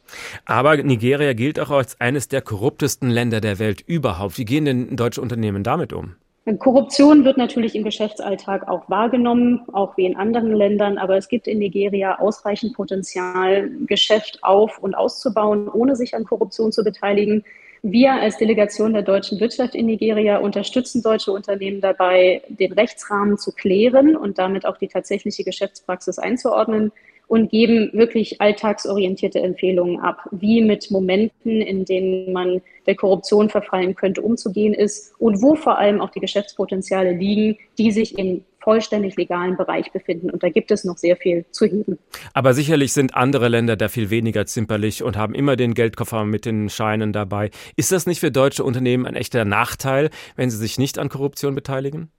Aber 0.46 0.78
Nigeria 0.78 1.34
gilt 1.34 1.60
auch 1.60 1.70
als 1.70 2.00
eines 2.00 2.30
der 2.30 2.42
korruptesten 2.42 3.10
Länder 3.10 3.42
der 3.42 3.60
Welt 3.60 3.82
überhaupt. 3.86 4.38
Wie 4.38 4.46
gehen 4.46 4.66
denn 4.66 4.96
deutsche 4.96 5.22
Unternehmen 5.22 5.64
damit 5.64 5.92
um? 5.92 6.16
Korruption 6.60 7.26
wird 7.26 7.36
natürlich 7.36 7.76
im 7.76 7.84
Geschäftsalltag 7.84 8.70
auch 8.70 8.90
wahrgenommen, 8.90 9.64
auch 9.74 9.98
wie 9.98 10.06
in 10.06 10.16
anderen 10.16 10.54
Ländern, 10.54 10.98
aber 10.98 11.18
es 11.18 11.28
gibt 11.28 11.46
in 11.46 11.60
Nigeria 11.60 12.20
ausreichend 12.20 12.74
Potenzial, 12.74 13.70
Geschäft 13.86 14.40
auf 14.44 14.80
und 14.80 14.96
auszubauen, 14.96 15.68
ohne 15.68 15.98
sich 15.98 16.16
an 16.16 16.24
Korruption 16.24 16.72
zu 16.72 16.86
beteiligen. 16.86 17.44
Wir 17.90 18.12
als 18.12 18.36
Delegation 18.36 18.92
der 18.92 19.02
deutschen 19.02 19.40
Wirtschaft 19.40 19.74
in 19.74 19.86
Nigeria 19.86 20.40
unterstützen 20.40 21.02
deutsche 21.02 21.32
Unternehmen 21.32 21.80
dabei, 21.80 22.42
den 22.50 22.74
Rechtsrahmen 22.74 23.38
zu 23.38 23.54
klären 23.54 24.18
und 24.18 24.38
damit 24.38 24.66
auch 24.66 24.76
die 24.76 24.90
tatsächliche 24.90 25.46
Geschäftspraxis 25.46 26.20
einzuordnen 26.20 26.92
und 27.28 27.50
geben 27.50 27.90
wirklich 27.94 28.42
alltagsorientierte 28.42 29.40
Empfehlungen 29.40 30.02
ab, 30.02 30.28
wie 30.32 30.62
mit 30.62 30.92
Momenten, 30.92 31.62
in 31.62 31.86
denen 31.86 32.34
man 32.34 32.62
der 32.88 32.96
Korruption 32.96 33.48
verfallen 33.48 33.96
könnte, 33.96 34.22
umzugehen 34.22 34.74
ist 34.74 35.14
und 35.18 35.42
wo 35.42 35.56
vor 35.56 35.78
allem 35.78 36.02
auch 36.02 36.10
die 36.10 36.20
Geschäftspotenziale 36.20 37.14
liegen, 37.14 37.58
die 37.78 37.92
sich 37.92 38.20
in 38.20 38.44
vollständig 38.68 39.16
legalen 39.16 39.56
Bereich 39.56 39.94
befinden. 39.94 40.30
Und 40.30 40.44
da 40.44 40.50
gibt 40.50 40.72
es 40.72 40.84
noch 40.84 40.98
sehr 40.98 41.16
viel 41.16 41.46
zu 41.52 41.66
heben. 41.66 41.98
Aber 42.34 42.54
sicherlich 42.54 42.92
sind 42.92 43.16
andere 43.16 43.48
Länder 43.48 43.78
da 43.78 43.88
viel 43.88 44.10
weniger 44.10 44.46
zimperlich 44.46 45.04
und 45.04 45.16
haben 45.16 45.34
immer 45.34 45.56
den 45.56 45.74
Geldkoffer 45.74 46.26
mit 46.26 46.44
den 46.44 46.70
Scheinen 46.70 47.14
dabei. 47.14 47.50
Ist 47.78 47.94
das 47.94 48.08
nicht 48.08 48.20
für 48.20 48.30
deutsche 48.30 48.66
Unternehmen 48.66 49.06
ein 49.06 49.16
echter 49.16 49.46
Nachteil, 49.46 50.10
wenn 50.36 50.50
sie 50.50 50.58
sich 50.58 50.78
nicht 50.78 51.00
an 51.00 51.08
Korruption 51.08 51.56
beteiligen? 51.56 52.12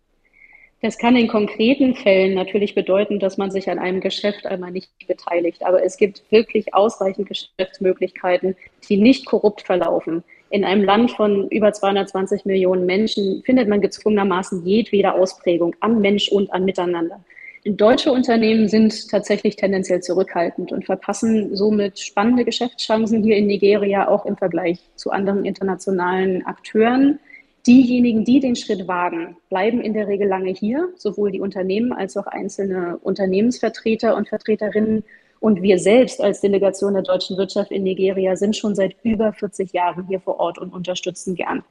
Das 0.80 0.96
kann 0.96 1.16
in 1.16 1.28
konkreten 1.28 1.94
Fällen 1.94 2.34
natürlich 2.34 2.74
bedeuten, 2.74 3.18
dass 3.18 3.36
man 3.36 3.50
sich 3.50 3.68
an 3.68 3.78
einem 3.78 4.00
Geschäft 4.00 4.46
einmal 4.46 4.70
nicht 4.70 4.88
beteiligt. 5.06 5.66
Aber 5.66 5.84
es 5.84 5.98
gibt 5.98 6.22
wirklich 6.30 6.72
ausreichend 6.72 7.28
Geschäftsmöglichkeiten, 7.28 8.56
die 8.88 8.96
nicht 8.96 9.26
korrupt 9.26 9.60
verlaufen. 9.60 10.24
In 10.50 10.64
einem 10.64 10.84
Land 10.84 11.10
von 11.12 11.48
über 11.48 11.72
220 11.72 12.44
Millionen 12.46 12.86
Menschen 12.86 13.42
findet 13.44 13.68
man 13.68 13.80
gezwungenermaßen 13.80 14.64
jedwede 14.64 15.12
Ausprägung 15.12 15.76
am 15.80 16.00
Mensch 16.00 16.30
und 16.30 16.52
an 16.52 16.64
Miteinander. 16.64 17.20
Deutsche 17.64 18.12
Unternehmen 18.12 18.68
sind 18.68 19.10
tatsächlich 19.10 19.56
tendenziell 19.56 20.00
zurückhaltend 20.00 20.72
und 20.72 20.86
verpassen 20.86 21.54
somit 21.54 21.98
spannende 21.98 22.44
Geschäftschancen 22.44 23.22
hier 23.22 23.36
in 23.36 23.46
Nigeria 23.46 24.08
auch 24.08 24.24
im 24.24 24.36
Vergleich 24.36 24.78
zu 24.94 25.10
anderen 25.10 25.44
internationalen 25.44 26.46
Akteuren. 26.46 27.18
Diejenigen, 27.66 28.24
die 28.24 28.40
den 28.40 28.56
Schritt 28.56 28.88
wagen, 28.88 29.36
bleiben 29.50 29.82
in 29.82 29.92
der 29.92 30.08
Regel 30.08 30.28
lange 30.28 30.50
hier, 30.50 30.88
sowohl 30.96 31.32
die 31.32 31.40
Unternehmen 31.40 31.92
als 31.92 32.16
auch 32.16 32.26
einzelne 32.26 32.96
Unternehmensvertreter 33.02 34.16
und 34.16 34.28
Vertreterinnen. 34.28 35.04
Und 35.40 35.62
wir 35.62 35.78
selbst 35.78 36.20
als 36.20 36.40
Delegation 36.40 36.94
der 36.94 37.02
deutschen 37.02 37.36
Wirtschaft 37.36 37.70
in 37.70 37.84
Nigeria 37.84 38.36
sind 38.36 38.56
schon 38.56 38.74
seit 38.74 38.96
über 39.02 39.32
40 39.32 39.72
Jahren 39.72 40.06
hier 40.08 40.20
vor 40.20 40.40
Ort 40.40 40.58
und 40.58 40.72
unterstützen 40.72 41.34
gern. 41.34 41.62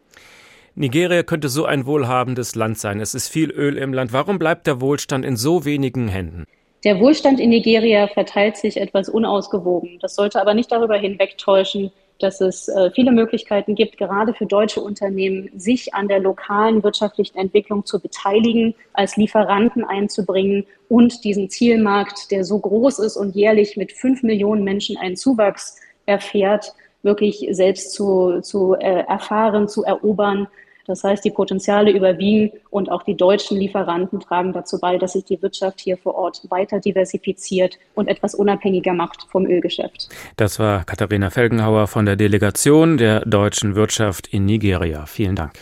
Nigeria 0.75 1.23
könnte 1.23 1.49
so 1.49 1.65
ein 1.65 1.85
wohlhabendes 1.85 2.55
Land 2.55 2.77
sein. 2.77 2.99
Es 2.99 3.15
ist 3.15 3.29
viel 3.29 3.51
Öl 3.51 3.77
im 3.77 3.93
Land. 3.93 4.13
Warum 4.13 4.37
bleibt 4.37 4.67
der 4.67 4.79
Wohlstand 4.79 5.25
in 5.25 5.35
so 5.35 5.65
wenigen 5.65 6.07
Händen? 6.07 6.45
Der 6.83 6.99
Wohlstand 6.99 7.39
in 7.39 7.49
Nigeria 7.49 8.07
verteilt 8.07 8.57
sich 8.57 8.77
etwas 8.77 9.09
unausgewogen. 9.09 9.97
Das 10.01 10.13
sollte 10.15 10.39
aber 10.39 10.53
nicht 10.53 10.71
darüber 10.71 10.95
hinwegtäuschen, 10.95 11.91
dass 12.19 12.41
es 12.41 12.67
äh, 12.67 12.91
viele 12.91 13.11
Möglichkeiten 13.11 13.75
gibt, 13.75 13.97
gerade 13.97 14.33
für 14.33 14.45
deutsche 14.45 14.81
Unternehmen, 14.81 15.49
sich 15.55 15.93
an 15.93 16.07
der 16.07 16.19
lokalen 16.19 16.83
wirtschaftlichen 16.83 17.37
Entwicklung 17.37 17.85
zu 17.85 17.99
beteiligen, 17.99 18.75
als 18.93 19.17
Lieferanten 19.17 19.83
einzubringen 19.83 20.65
und 20.89 21.23
diesen 21.23 21.49
Zielmarkt, 21.49 22.31
der 22.31 22.43
so 22.43 22.59
groß 22.59 22.99
ist 22.99 23.17
und 23.17 23.35
jährlich 23.35 23.77
mit 23.77 23.91
fünf 23.91 24.23
Millionen 24.23 24.63
Menschen 24.63 24.97
einen 24.97 25.15
Zuwachs 25.15 25.77
erfährt, 26.05 26.73
wirklich 27.03 27.47
selbst 27.51 27.93
zu, 27.93 28.41
zu 28.41 28.73
äh, 28.75 29.03
erfahren, 29.07 29.67
zu 29.67 29.83
erobern 29.83 30.47
das 30.87 31.03
heißt, 31.03 31.23
die 31.23 31.31
Potenziale 31.31 31.91
überwiegen 31.91 32.51
und 32.69 32.89
auch 32.89 33.03
die 33.03 33.15
deutschen 33.15 33.57
Lieferanten 33.57 34.19
tragen 34.19 34.53
dazu 34.53 34.79
bei, 34.79 34.97
dass 34.97 35.13
sich 35.13 35.25
die 35.25 35.41
Wirtschaft 35.41 35.81
hier 35.81 35.97
vor 35.97 36.15
Ort 36.15 36.41
weiter 36.49 36.79
diversifiziert 36.79 37.77
und 37.93 38.07
etwas 38.07 38.33
unabhängiger 38.33 38.93
macht 38.93 39.27
vom 39.29 39.45
Ölgeschäft. 39.45 40.09
Das 40.37 40.59
war 40.59 40.83
Katharina 40.85 41.29
Felgenhauer 41.29 41.87
von 41.87 42.05
der 42.05 42.15
Delegation 42.15 42.97
der 42.97 43.21
deutschen 43.21 43.75
Wirtschaft 43.75 44.27
in 44.27 44.45
Nigeria. 44.45 45.05
Vielen 45.05 45.35
Dank. 45.35 45.53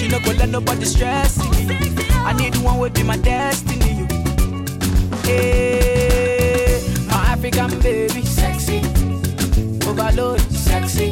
She 0.00 0.08
no 0.08 0.18
go 0.20 0.30
let 0.32 0.48
nobody 0.48 0.86
stress 0.86 1.36
me. 1.50 2.09
I 2.28 2.32
need 2.32 2.56
one 2.58 2.78
will 2.78 2.90
be 2.90 3.02
my 3.02 3.16
destiny. 3.16 4.06
Hey, 5.24 6.82
my 7.06 7.20
African 7.34 7.78
baby, 7.80 8.24
sexy. 8.24 8.78
Overload, 9.88 10.40
sexy. 10.52 11.10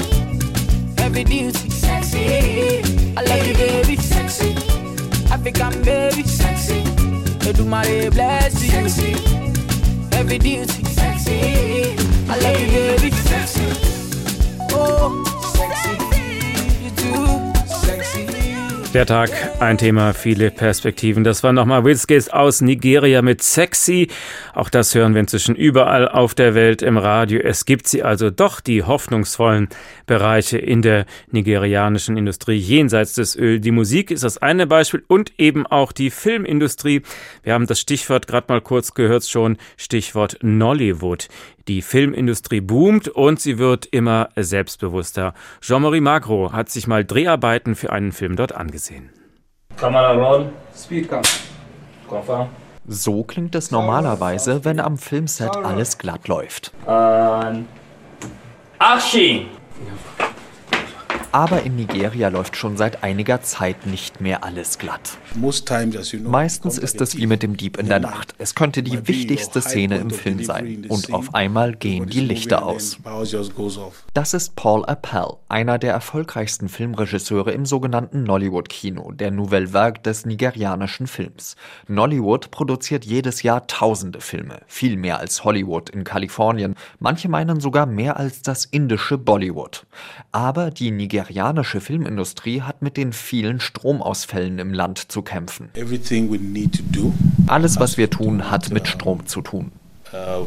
Heavy 0.99 1.25
duty, 1.25 1.71
sexy. 1.71 2.19
Eh, 2.19 2.83
I 3.17 3.23
love 3.23 3.47
you, 3.47 3.55
eh, 3.55 3.83
baby, 3.83 3.97
sexy. 3.97 4.55
African 5.31 5.83
baby, 5.83 6.23
sexy. 6.23 6.85
My 7.69 8.09
bless 8.11 8.63
you. 8.63 8.71
Sexy. 8.71 9.13
Heavy 10.13 10.39
duty, 10.39 10.85
sexy. 10.85 11.97
I 12.29 12.39
love 12.39 12.61
you, 12.61 12.69
baby, 12.71 13.11
sexy. 13.11 13.67
Oh, 14.73 15.28
Der 18.95 19.05
Tag, 19.05 19.31
ein 19.61 19.77
Thema, 19.77 20.15
viele 20.15 20.51
Perspektiven. 20.51 21.23
Das 21.23 21.43
war 21.43 21.53
nochmal 21.53 21.85
Wilskes 21.85 22.31
aus 22.31 22.63
Nigeria 22.63 23.21
mit 23.21 23.43
Sexy. 23.43 24.09
Auch 24.55 24.71
das 24.71 24.95
hören 24.95 25.13
wir 25.13 25.21
inzwischen 25.21 25.55
überall 25.57 26.09
auf 26.09 26.35
der 26.35 26.55
Welt 26.55 26.81
im 26.81 26.97
Radio. 26.97 27.39
Es 27.41 27.67
gibt 27.67 27.87
sie 27.87 28.03
also 28.03 28.31
doch, 28.31 28.61
die 28.61 28.83
hoffnungsvollen 28.83 29.69
Bereiche 30.07 30.57
in 30.57 30.81
der 30.81 31.05
nigerianischen 31.31 32.17
Industrie 32.17 32.57
jenseits 32.57 33.13
des 33.13 33.37
Öl. 33.37 33.61
Die 33.61 33.73
Musik 33.73 34.11
ist 34.11 34.25
das 34.25 34.39
eine 34.39 34.67
Beispiel 34.67 35.05
und 35.07 35.39
eben 35.39 35.67
auch 35.67 35.93
die 35.93 36.11
Filmindustrie. 36.11 37.03
Wir 37.43 37.53
haben 37.53 37.67
das 37.67 37.81
Stichwort 37.81 38.27
gerade 38.27 38.47
mal 38.49 38.63
kurz 38.63 38.95
gehört 38.95 39.27
schon, 39.27 39.59
Stichwort 39.77 40.39
Nollywood. 40.41 41.29
Die 41.69 41.83
Filmindustrie 41.83 42.63
boomt 42.63 43.09
und 43.09 43.41
sie 43.41 43.59
wird 43.59 43.85
immer 43.85 44.31
selbstbewusster. 44.37 45.35
Jean-Marie 45.61 46.01
Magro 46.01 46.51
hat 46.53 46.71
sich 46.71 46.87
mal 46.87 47.05
Dreharbeiten 47.05 47.77
für 47.77 47.93
einen 47.93 48.13
Film 48.13 48.37
dort 48.37 48.53
angesehen. 48.53 49.11
So 52.87 53.23
klingt 53.23 53.55
es 53.55 53.71
normalerweise, 53.71 54.65
wenn 54.65 54.81
am 54.81 54.97
Filmset 54.97 55.55
alles 55.59 55.99
glatt 55.99 56.27
läuft. 56.27 56.73
Action! 58.81 59.47
Aber 61.31 61.63
in 61.63 61.77
Nigeria 61.77 62.29
läuft 62.29 62.57
schon 62.57 62.79
seit 62.79 63.03
einiger 63.03 63.43
Zeit 63.43 63.87
nicht 63.87 64.21
mehr 64.23 64.45
alles 64.45 64.79
glatt. 64.79 65.19
Meistens 66.25 66.79
ist 66.79 67.01
es 67.03 67.19
wie 67.19 67.27
mit 67.27 67.43
dem 67.43 67.57
Dieb 67.57 67.77
in 67.79 67.87
der 67.87 68.01
Nacht. 68.01 68.35
Es 68.39 68.55
könnte 68.55 68.83
die 68.83 69.07
wichtigste 69.07 69.61
Szene 69.61 69.99
im 69.99 70.11
Film 70.11 70.43
sein. 70.43 70.87
Und 70.89 71.13
auf 71.13 71.35
einmal 71.35 71.75
gehen 71.75 72.07
die 72.07 72.21
Lichter 72.21 72.65
aus. 72.65 72.99
Das 74.15 74.33
ist 74.33 74.57
Paul 74.57 74.87
Appel, 74.87 75.37
einer 75.49 75.79
der 75.79 75.93
erfolgreichsten 75.93 76.71
Filmregisseure 76.71 77.53
im 77.53 77.67
sogenannten 77.67 78.23
Nollywood-Kino, 78.23 79.13
der 79.13 79.31
Nouvelle 79.31 79.75
Vague 79.75 80.03
des 80.03 80.25
nigerianischen 80.25 81.07
Films. 81.07 81.57
Nollywood 81.89 82.51
produziert 82.51 83.05
jedes 83.05 83.43
Jahr 83.43 83.67
tausende 83.67 84.23
Filme, 84.23 84.61
viel 84.67 84.97
mehr 84.97 85.19
als 85.19 85.45
Hollywood 85.45 85.91
in 85.91 86.05
Kalifornien. 86.05 86.75
Manche 87.01 87.29
meinen 87.29 87.61
sogar 87.61 87.85
mehr 87.85 88.17
als 88.17 88.41
das 88.41 88.65
indische 88.65 89.19
Bollywood. 89.19 89.85
Aber 90.33 90.71
die 90.71 90.91
Nigerianer 90.91 91.18
nigerianische 91.19 91.81
Filmindustrie 91.81 92.63
hat 92.63 92.81
mit 92.81 92.97
den 92.97 93.13
vielen 93.13 93.61
Stromausfällen 93.61 94.59
im 94.59 94.73
Land 94.73 95.11
zu 95.11 95.23
kämpfen. 95.23 95.71
Alles, 97.47 97.81
was 97.81 97.97
wir 97.97 98.11
tun, 98.11 98.51
hat 98.51 98.71
mit 98.71 98.87
Strom 98.87 99.27
zu 99.27 99.41
tun, 99.41 99.73
uh, 100.13 100.47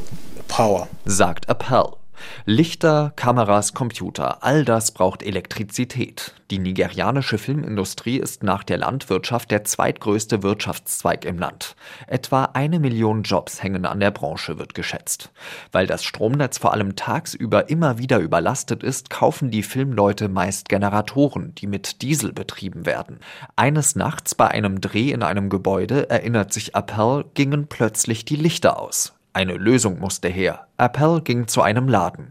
sagt 1.05 1.49
Appel. 1.49 2.00
Lichter, 2.45 3.13
Kameras, 3.15 3.74
Computer, 3.74 4.43
all 4.43 4.65
das 4.65 4.91
braucht 4.91 5.24
Elektrizität. 5.24 6.34
Die 6.51 6.59
nigerianische 6.59 7.38
Filmindustrie 7.38 8.17
ist 8.17 8.43
nach 8.43 8.63
der 8.63 8.78
Landwirtschaft 8.78 9.51
der 9.51 9.63
zweitgrößte 9.63 10.43
Wirtschaftszweig 10.43 11.24
im 11.24 11.39
Land. 11.39 11.78
Etwa 12.07 12.43
eine 12.53 12.80
Million 12.80 13.24
Jobs 13.24 13.63
hängen 13.63 13.86
an 13.86 14.01
der 14.01 14.11
Branche, 14.11 14.59
wird 14.59 14.74
geschätzt. 14.74 15.32
Weil 15.72 15.88
das 15.88 16.03
Stromnetz 16.03 16.57
vor 16.57 16.74
allem 16.74 16.97
tagsüber 16.97 17.69
immer 17.69 17.97
wieder 17.97 18.19
überlastet 18.19 18.84
ist, 18.84 19.09
kaufen 19.09 19.49
die 19.49 19.63
Filmleute 19.63 20.28
meist 20.28 20.67
Generatoren, 20.67 21.55
die 21.55 21.67
mit 21.67 22.01
Diesel 22.01 22.34
betrieben 22.34 22.86
werden. 22.86 23.19
Eines 23.55 23.95
Nachts 23.95 24.36
bei 24.36 24.49
einem 24.49 24.82
Dreh 24.82 25.11
in 25.11 25.24
einem 25.24 25.49
Gebäude, 25.49 26.09
erinnert 26.09 26.51
sich 26.51 26.76
Appel, 26.76 27.26
gingen 27.34 27.67
plötzlich 27.67 28.26
die 28.26 28.36
Lichter 28.36 28.78
aus. 28.78 29.13
Eine 29.34 29.53
Lösung 29.53 29.99
musste 29.99 30.27
her. 30.27 30.67
Appel 30.77 31.21
ging 31.21 31.47
zu 31.47 31.61
einem 31.61 31.88
Laden. 31.88 32.27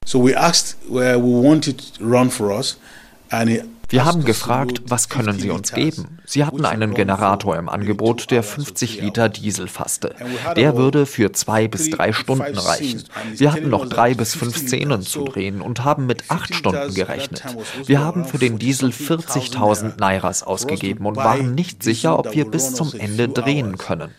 wir 3.90 4.04
haben 4.04 4.24
gefragt, 4.24 4.82
was 4.86 5.08
können 5.08 5.38
Sie 5.40 5.50
uns 5.50 5.72
geben? 5.72 6.18
Sie 6.24 6.44
hatten 6.44 6.64
einen 6.64 6.94
Generator 6.94 7.56
im 7.56 7.68
Angebot, 7.68 8.30
der 8.30 8.44
50 8.44 9.00
Liter 9.00 9.28
Diesel 9.28 9.66
fasste. 9.66 10.14
Der 10.56 10.76
würde 10.76 11.06
für 11.06 11.32
zwei 11.32 11.66
bis 11.66 11.90
drei 11.90 12.12
Stunden 12.12 12.56
reichen. 12.56 13.02
Wir 13.34 13.52
hatten 13.52 13.68
noch 13.68 13.88
drei 13.88 14.14
bis 14.14 14.36
fünf 14.36 14.56
Szenen 14.56 15.02
zu 15.02 15.24
drehen 15.24 15.60
und 15.60 15.84
haben 15.84 16.06
mit 16.06 16.24
acht 16.28 16.54
Stunden 16.54 16.94
gerechnet. 16.94 17.44
Wir 17.84 18.00
haben 18.00 18.26
für 18.26 18.38
den 18.38 18.60
Diesel 18.60 18.90
40.000 18.90 19.98
Nairas 19.98 20.44
ausgegeben 20.44 21.04
und 21.06 21.16
waren 21.16 21.54
nicht 21.56 21.82
sicher, 21.82 22.16
ob 22.16 22.32
wir 22.32 22.44
bis 22.44 22.74
zum 22.74 22.92
Ende 22.92 23.28
drehen 23.28 23.76
können. 23.76 24.10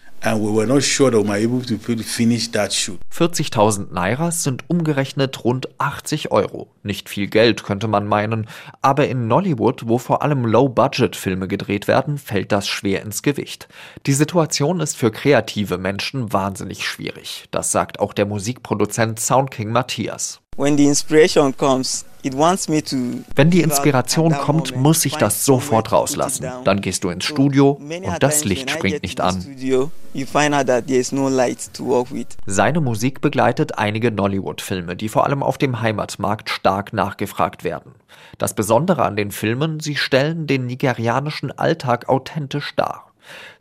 40.000 3.11 3.91
Nairas 3.91 4.43
sind 4.43 4.65
umgerechnet 4.67 5.43
rund 5.43 5.69
80 5.79 6.31
Euro. 6.31 6.69
Nicht 6.83 7.09
viel 7.09 7.27
Geld, 7.27 7.63
könnte 7.63 7.87
man 7.87 8.07
meinen, 8.07 8.47
aber 8.81 9.07
in 9.07 9.27
Nollywood, 9.27 9.87
wo 9.87 9.97
vor 9.97 10.23
allem 10.23 10.45
Low-Budget-Filme 10.45 11.47
gedreht 11.47 11.87
werden, 11.87 12.17
fällt 12.17 12.51
das 12.51 12.67
schwer 12.67 13.03
ins 13.03 13.21
Gewicht. 13.21 13.67
Die 14.07 14.13
Situation 14.13 14.79
ist 14.79 14.97
für 14.97 15.11
kreative 15.11 15.77
Menschen 15.77 16.33
wahnsinnig 16.33 16.85
schwierig. 16.85 17.45
Das 17.51 17.71
sagt 17.71 17.99
auch 17.99 18.13
der 18.13 18.25
Musikproduzent 18.25 19.19
Soundking 19.19 19.71
Matthias. 19.71 20.41
When 20.57 20.77
the 20.77 20.87
inspiration 20.87 21.55
comes, 21.55 22.05
wenn 22.23 23.49
die 23.49 23.61
Inspiration 23.61 24.31
kommt, 24.33 24.75
muss 24.75 25.05
ich 25.05 25.15
das 25.15 25.43
sofort 25.43 25.91
rauslassen. 25.91 26.45
Dann 26.63 26.81
gehst 26.81 27.03
du 27.03 27.09
ins 27.09 27.25
Studio 27.25 27.71
und 27.71 28.21
das 28.23 28.43
Licht 28.43 28.69
springt 28.69 29.01
nicht 29.01 29.21
an. 29.21 29.43
Seine 32.45 32.81
Musik 32.81 33.21
begleitet 33.21 33.77
einige 33.77 34.11
Nollywood-Filme, 34.11 34.95
die 34.95 35.09
vor 35.09 35.25
allem 35.25 35.41
auf 35.41 35.57
dem 35.57 35.81
Heimatmarkt 35.81 36.49
stark 36.49 36.70
nachgefragt 36.93 37.63
werden. 37.63 37.93
Das 38.37 38.53
Besondere 38.53 39.03
an 39.03 39.15
den 39.15 39.31
Filmen, 39.31 39.79
sie 39.79 39.95
stellen 39.95 40.47
den 40.47 40.65
nigerianischen 40.65 41.51
Alltag 41.57 42.09
authentisch 42.09 42.75
dar. 42.75 43.11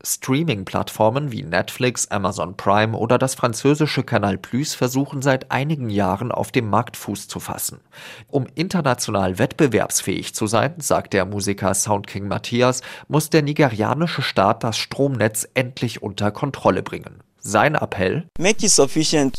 Streaming-Plattformen 0.02 1.30
wie 1.32 1.42
Netflix, 1.42 2.08
Amazon 2.08 2.56
Prime 2.56 2.96
oder 2.96 3.18
das 3.18 3.34
französische 3.34 4.02
Canal 4.02 4.38
Plus 4.38 4.74
versuchen 4.74 5.22
seit 5.22 5.50
einigen 5.50 5.90
Jahren 5.90 6.32
auf 6.32 6.50
dem 6.50 6.70
Markt 6.70 6.96
Fuß 6.96 7.28
zu 7.28 7.40
fassen. 7.40 7.80
Um 8.28 8.46
international 8.54 9.38
wettbewerbsfähig 9.38 10.34
zu 10.34 10.46
sein, 10.46 10.74
sagt 10.78 11.12
der 11.12 11.26
Musiker 11.26 11.74
Soundking 11.74 12.26
Matthias, 12.26 12.82
muss 13.08 13.30
der 13.30 13.42
nigerianische 13.42 14.22
Staat 14.22 14.64
das 14.64 14.78
Stromnetz 14.78 15.48
endlich 15.54 16.02
unter 16.02 16.30
Kontrolle 16.30 16.82
bringen. 16.82 17.22
Sein 17.40 17.74
Appell? 17.74 18.26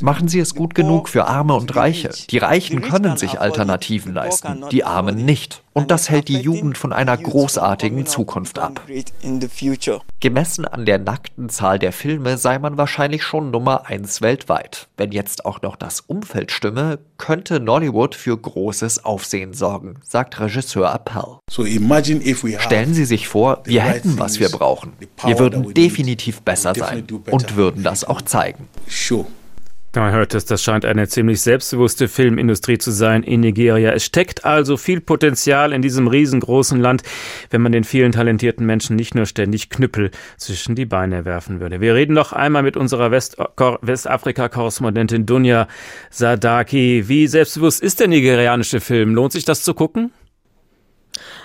Machen 0.02 0.28
Sie 0.28 0.40
es 0.40 0.56
gut 0.56 0.76
genug 0.76 1.10
für 1.10 1.26
Arme 1.26 1.54
und 1.56 1.76
Reiche. 1.76 2.10
Die 2.30 2.38
Reichen 2.38 2.82
können 2.82 3.18
sich 3.18 3.40
Alternativen 3.40 4.14
leisten, 4.14 4.66
die 4.72 4.84
Armen 4.84 5.26
nicht. 5.26 5.62
Und 5.74 5.90
das 5.90 6.10
hält 6.10 6.28
die 6.28 6.40
Jugend 6.40 6.78
von 6.78 6.92
einer 6.92 7.16
großartigen 7.16 8.06
Zukunft 8.06 8.60
ab. 8.60 8.82
Gemessen 10.20 10.66
an 10.66 10.86
der 10.86 11.00
nackten 11.00 11.50
Zahl 11.50 11.80
der 11.80 11.94
Filme 11.94 12.38
sei 12.38 12.60
man 12.60 12.78
wahrscheinlich 12.78 13.24
schon 13.24 13.52
Nummer 13.52 13.86
eins 13.86 14.22
weltweit. 14.22 14.88
Wenn 14.98 15.14
jetzt 15.14 15.46
auch 15.46 15.62
noch 15.62 15.78
das 15.78 16.02
Umfeld 16.02 16.52
stimme, 16.52 17.00
könnte 17.18 17.62
Nollywood 17.62 18.16
für 18.16 18.38
großes 18.38 19.06
Aufsehen 19.06 19.54
sorgen, 19.54 19.96
sagt 20.04 20.40
Regisseur 20.40 20.92
Appel. 20.92 21.40
Stellen 22.60 22.94
Sie 22.94 23.06
sich 23.06 23.28
vor, 23.28 23.62
wir 23.64 23.84
hätten, 23.84 24.20
was 24.20 24.40
wir 24.40 24.50
brauchen. 24.50 24.94
Wir 25.24 25.40
würden 25.40 25.74
definitiv 25.74 26.42
besser 26.42 26.76
sein 26.76 27.08
und 27.30 27.56
würden 27.56 27.84
das 27.84 27.91
auch 28.08 28.22
zeigen. 28.22 28.68
Man 29.94 30.14
hört 30.14 30.34
es, 30.36 30.46
das 30.46 30.64
scheint 30.64 30.86
eine 30.86 31.10
ziemlich 31.10 31.42
selbstbewusste 31.42 32.08
Filmindustrie 32.08 32.78
zu 32.78 32.92
sein 32.92 33.24
in 33.24 33.42
Nigeria. 33.42 33.92
Es 33.92 34.06
steckt 34.06 34.46
also 34.46 34.78
viel 34.78 35.02
Potenzial 35.02 35.74
in 35.74 35.82
diesem 35.82 36.08
riesengroßen 36.08 36.80
Land, 36.80 37.04
wenn 37.50 37.62
man 37.62 37.74
den 37.74 37.84
vielen 37.84 38.14
talentierten 38.14 38.66
Menschen 38.66 38.96
nicht 38.96 39.16
nur 39.16 39.26
ständig 39.26 39.70
Knüppel 39.70 40.12
zwischen 40.38 40.76
die 40.76 40.86
Beine 40.86 41.26
werfen 41.26 41.60
würde. 41.60 41.82
Wir 41.82 41.94
reden 41.94 42.14
noch 42.14 42.32
einmal 42.32 42.64
mit 42.64 42.78
unserer 42.78 43.12
West 43.12 43.36
Westafrika-Korrespondentin 43.82 45.26
Dunja 45.26 45.68
Sadaki. 46.10 47.10
Wie 47.10 47.28
selbstbewusst 47.28 47.84
ist 47.84 48.00
der 48.00 48.08
nigerianische 48.08 48.80
Film? 48.80 49.14
Lohnt 49.14 49.34
sich 49.34 49.44
das 49.44 49.62
zu 49.62 49.74
gucken? 49.74 50.12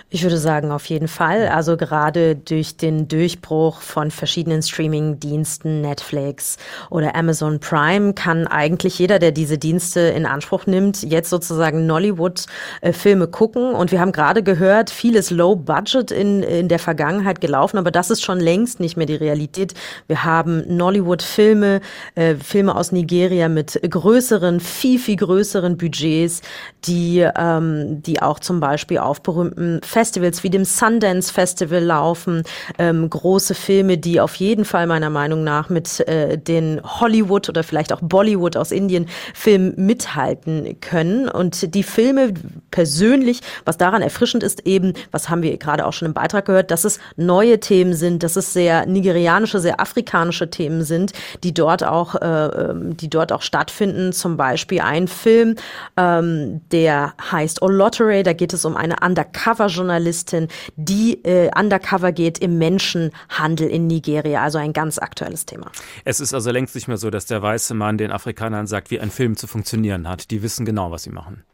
Ich 0.08 0.22
würde 0.22 0.38
sagen, 0.38 0.70
auf 0.70 0.84
jeden 0.86 1.08
Fall. 1.08 1.48
Also 1.48 1.76
gerade 1.76 2.36
durch 2.36 2.76
den 2.76 3.08
Durchbruch 3.08 3.80
von 3.80 4.12
verschiedenen 4.12 4.62
Streaming-Diensten, 4.62 5.80
Netflix 5.80 6.58
oder 6.90 7.16
Amazon 7.16 7.58
Prime, 7.58 8.14
kann 8.14 8.46
eigentlich 8.46 9.00
jeder, 9.00 9.18
der 9.18 9.32
diese 9.32 9.58
Dienste 9.58 9.98
in 9.98 10.24
Anspruch 10.24 10.66
nimmt, 10.66 11.02
jetzt 11.02 11.28
sozusagen 11.28 11.86
Nollywood-Filme 11.86 13.26
gucken. 13.26 13.74
Und 13.74 13.90
wir 13.90 14.00
haben 14.00 14.12
gerade 14.12 14.44
gehört, 14.44 14.90
vieles 14.90 15.32
Low 15.32 15.56
Budget 15.56 16.12
in, 16.12 16.44
in 16.44 16.68
der 16.68 16.78
Vergangenheit 16.78 17.40
gelaufen, 17.40 17.76
aber 17.76 17.90
das 17.90 18.08
ist 18.10 18.22
schon 18.22 18.38
längst 18.38 18.78
nicht 18.78 18.96
mehr 18.96 19.06
die 19.06 19.16
Realität. 19.16 19.74
Wir 20.06 20.22
haben 20.22 20.62
Nollywood-Filme, 20.68 21.80
äh, 22.14 22.36
Filme 22.36 22.76
aus 22.76 22.92
Nigeria 22.92 23.48
mit 23.48 23.80
größeren, 23.82 24.60
viel, 24.60 25.00
viel 25.00 25.16
größeren 25.16 25.76
Budgets, 25.76 26.42
die, 26.86 27.26
ähm, 27.36 28.02
die 28.02 28.22
auch 28.22 28.38
zum 28.38 28.60
Beispiel 28.60 28.98
auf 28.98 29.22
berühmten 29.22 29.80
Festivals 29.82 30.42
wie 30.42 30.50
dem 30.50 30.64
Sundance 30.64 31.32
Festival 31.32 31.82
laufen, 31.82 32.42
ähm, 32.78 33.08
große 33.08 33.54
Filme, 33.54 33.98
die 33.98 34.20
auf 34.20 34.34
jeden 34.36 34.64
Fall 34.64 34.86
meiner 34.86 35.10
Meinung 35.10 35.44
nach 35.44 35.68
mit 35.68 36.00
äh, 36.08 36.38
den 36.38 36.80
Hollywood 36.82 37.48
oder 37.48 37.62
vielleicht 37.62 37.92
auch 37.92 38.00
Bollywood 38.00 38.56
aus 38.56 38.70
Indien 38.70 39.06
Filmen 39.34 39.74
mithalten 39.76 40.80
können. 40.80 41.28
Und 41.28 41.74
die 41.74 41.82
Filme 41.82 42.34
persönlich, 42.70 43.40
was 43.64 43.78
daran 43.78 44.02
erfrischend 44.02 44.42
ist, 44.42 44.66
eben, 44.66 44.92
was 45.10 45.28
haben 45.28 45.42
wir 45.42 45.56
gerade 45.56 45.86
auch 45.86 45.92
schon 45.92 46.06
im 46.06 46.14
Beitrag 46.14 46.46
gehört, 46.46 46.70
dass 46.70 46.84
es 46.84 46.98
neue 47.16 47.60
Themen 47.60 47.94
sind, 47.94 48.22
dass 48.22 48.36
es 48.36 48.52
sehr 48.52 48.86
nigerianische, 48.86 49.60
sehr 49.60 49.80
afrikanische 49.80 50.50
Themen 50.50 50.84
sind, 50.84 51.12
die 51.42 51.54
dort 51.54 51.84
auch, 51.84 52.14
äh, 52.16 52.26
ähm, 52.26 52.96
die 52.96 53.10
dort 53.10 53.32
auch 53.32 53.42
stattfinden. 53.42 54.12
Zum 54.12 54.36
Beispiel 54.36 54.80
ein 54.80 55.08
Film, 55.08 55.56
ähm, 55.96 56.60
der 56.76 57.14
heißt 57.32 57.62
Olottery, 57.62 58.22
da 58.22 58.34
geht 58.34 58.52
es 58.52 58.66
um 58.66 58.76
eine 58.76 58.96
Undercover- 58.96 59.68
Journalistin, 59.68 60.48
die 60.76 61.24
äh, 61.24 61.50
undercover 61.58 62.12
geht 62.12 62.38
im 62.38 62.58
Menschenhandel 62.58 63.66
in 63.66 63.86
Nigeria. 63.86 64.42
Also 64.42 64.58
ein 64.58 64.74
ganz 64.74 64.98
aktuelles 64.98 65.46
Thema. 65.46 65.72
Es 66.04 66.20
ist 66.20 66.34
also 66.34 66.50
längst 66.50 66.74
nicht 66.74 66.86
mehr 66.86 66.98
so, 66.98 67.08
dass 67.08 67.24
der 67.24 67.40
weiße 67.40 67.72
Mann 67.72 67.96
den 67.96 68.12
Afrikanern 68.12 68.66
sagt, 68.66 68.90
wie 68.90 69.00
ein 69.00 69.10
Film 69.10 69.38
zu 69.38 69.46
funktionieren 69.46 70.06
hat. 70.06 70.30
Die 70.30 70.42
wissen 70.42 70.66
genau, 70.66 70.90
was 70.90 71.04
sie 71.04 71.10
machen. 71.10 71.44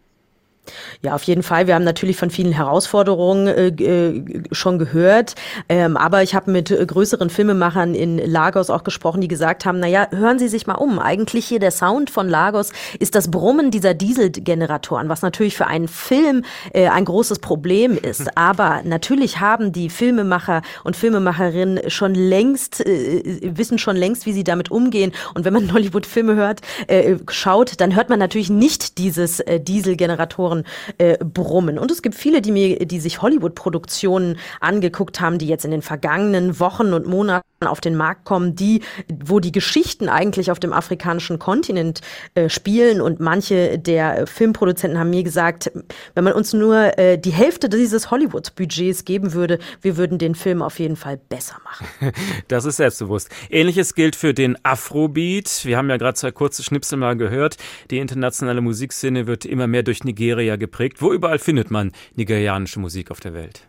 Ja, 1.03 1.15
auf 1.15 1.25
jeden 1.25 1.43
Fall. 1.43 1.67
Wir 1.67 1.75
haben 1.75 1.85
natürlich 1.85 2.17
von 2.17 2.31
vielen 2.31 2.53
Herausforderungen 2.53 3.49
äh, 3.49 3.69
äh 3.69 4.43
schon 4.53 4.79
gehört. 4.79 5.35
Ähm, 5.69 5.97
aber 5.97 6.23
ich 6.23 6.35
habe 6.35 6.53
mit 6.53 6.71
äh, 6.71 6.87
größeren 6.87 7.31
Filmemachern 7.31 7.95
in 7.95 8.19
Lagos 8.19 8.71
auch 8.71 8.85
gesprochen, 8.85 9.21
die 9.21 9.29
gesagt 9.29 9.65
haben, 9.65 9.81
naja, 9.81 10.07
hören 10.11 10.39
Sie 10.39 10.47
sich 10.47 10.67
mal 10.69 10.75
um. 10.75 11.01
Eigentlich 11.01 11.47
hier 11.47 11.59
der 11.59 11.73
Sound 11.73 12.11
von 12.11 12.29
Lagos 12.29 12.71
ist 13.01 13.17
das 13.17 13.31
Brummen 13.31 13.73
dieser 13.73 13.95
Dieselgeneratoren, 13.95 15.09
was 15.09 15.23
natürlich 15.23 15.57
für 15.57 15.67
einen 15.67 15.89
Film 15.89 16.45
äh, 16.73 16.89
ein 16.89 17.05
großes 17.05 17.41
Problem 17.41 17.99
ist. 18.01 18.37
Aber 18.37 18.83
natürlich 18.85 19.41
haben 19.41 19.73
die 19.73 19.91
Filmemacher 19.91 20.63
und 20.85 20.97
Filmemacherinnen 20.97 21.91
schon 21.91 22.15
längst, 22.15 22.87
äh, 22.87 23.41
wissen 23.43 23.79
schon 23.79 23.97
längst, 23.97 24.27
wie 24.27 24.33
sie 24.33 24.45
damit 24.45 24.71
umgehen. 24.71 25.13
Und 25.35 25.45
wenn 25.45 25.53
man 25.53 25.73
Hollywood-Filme 25.73 26.37
hört, 26.37 26.61
äh, 26.87 27.17
schaut, 27.29 27.81
dann 27.81 27.97
hört 27.97 28.11
man 28.11 28.21
natürlich 28.21 28.51
nicht 28.51 28.99
dieses 28.99 29.41
äh, 29.41 29.59
Dieselgeneratoren 29.59 30.52
Ohren 30.53 30.65
äh, 30.99 31.19
brummen. 31.19 31.79
Und 31.79 31.91
es 31.91 32.03
gibt 32.03 32.15
viele, 32.15 32.43
die 32.43 32.53
mir, 32.53 32.87
die 32.87 33.01
sich 33.01 33.23
Hollywood-Produktionen 33.23 34.39
angeguckt 34.61 35.21
haben, 35.21 35.39
die 35.39 35.47
jetzt 35.47 35.65
in 35.65 35.71
den 35.71 35.83
vergangenen 35.83 36.61
Wochen 36.61 36.93
und 36.93 37.07
Monaten 37.07 37.47
auf 37.67 37.81
den 37.81 37.97
Markt 37.97 38.25
kommen, 38.25 38.55
die, 38.55 38.83
wo 39.25 39.41
die 39.41 39.53
Geschichten 39.53 40.09
eigentlich 40.09 40.51
auf 40.51 40.61
dem 40.61 40.73
afrikanischen 40.73 41.39
Kontinent 41.39 42.01
äh, 42.35 42.49
spielen. 42.49 43.01
Und 43.01 43.21
manche 43.21 43.79
der 43.79 44.27
Filmproduzenten 44.27 44.99
haben 44.99 45.11
mir 45.11 45.23
gesagt, 45.23 45.71
wenn 46.15 46.25
man 46.25 46.33
uns 46.33 46.53
nur 46.53 46.99
äh, 46.99 47.19
die 47.19 47.33
Hälfte 47.33 47.69
dieses 47.69 48.11
Hollywood-Budgets 48.11 49.05
geben 49.05 49.33
würde, 49.33 49.59
wir 49.81 49.97
würden 49.97 50.19
den 50.19 50.35
Film 50.35 50.63
auf 50.63 50.79
jeden 50.79 50.97
Fall 50.97 51.19
besser 51.29 51.57
machen. 51.65 51.87
Das 52.49 52.65
ist 52.65 52.77
selbstbewusst. 52.77 53.31
Ähnliches 53.51 53.95
gilt 53.95 54.15
für 54.17 54.35
den 54.35 54.63
Afrobeat. 54.63 55.65
Wir 55.65 55.77
haben 55.79 55.89
ja 55.89 55.97
gerade 55.97 56.15
zwei 56.15 56.33
kurze 56.33 56.63
Schnipsel 56.63 56.99
mal 56.99 57.17
gehört. 57.17 57.57
Die 57.91 57.99
internationale 57.99 58.61
Musikszene 58.61 59.27
wird 59.27 59.45
immer 59.45 59.67
mehr 59.67 59.83
durch 59.83 60.05
Nigeria 60.05 60.23
Nigeria 60.23 60.57
geprägt. 60.57 61.03
Wo 61.03 61.13
überall 61.13 61.39
findet 61.39 61.71
man 61.71 61.93
nigerianische 62.15 62.81
Musik 62.81 63.11
auf 63.11 63.21
der 63.21 63.35
Welt? 63.35 63.67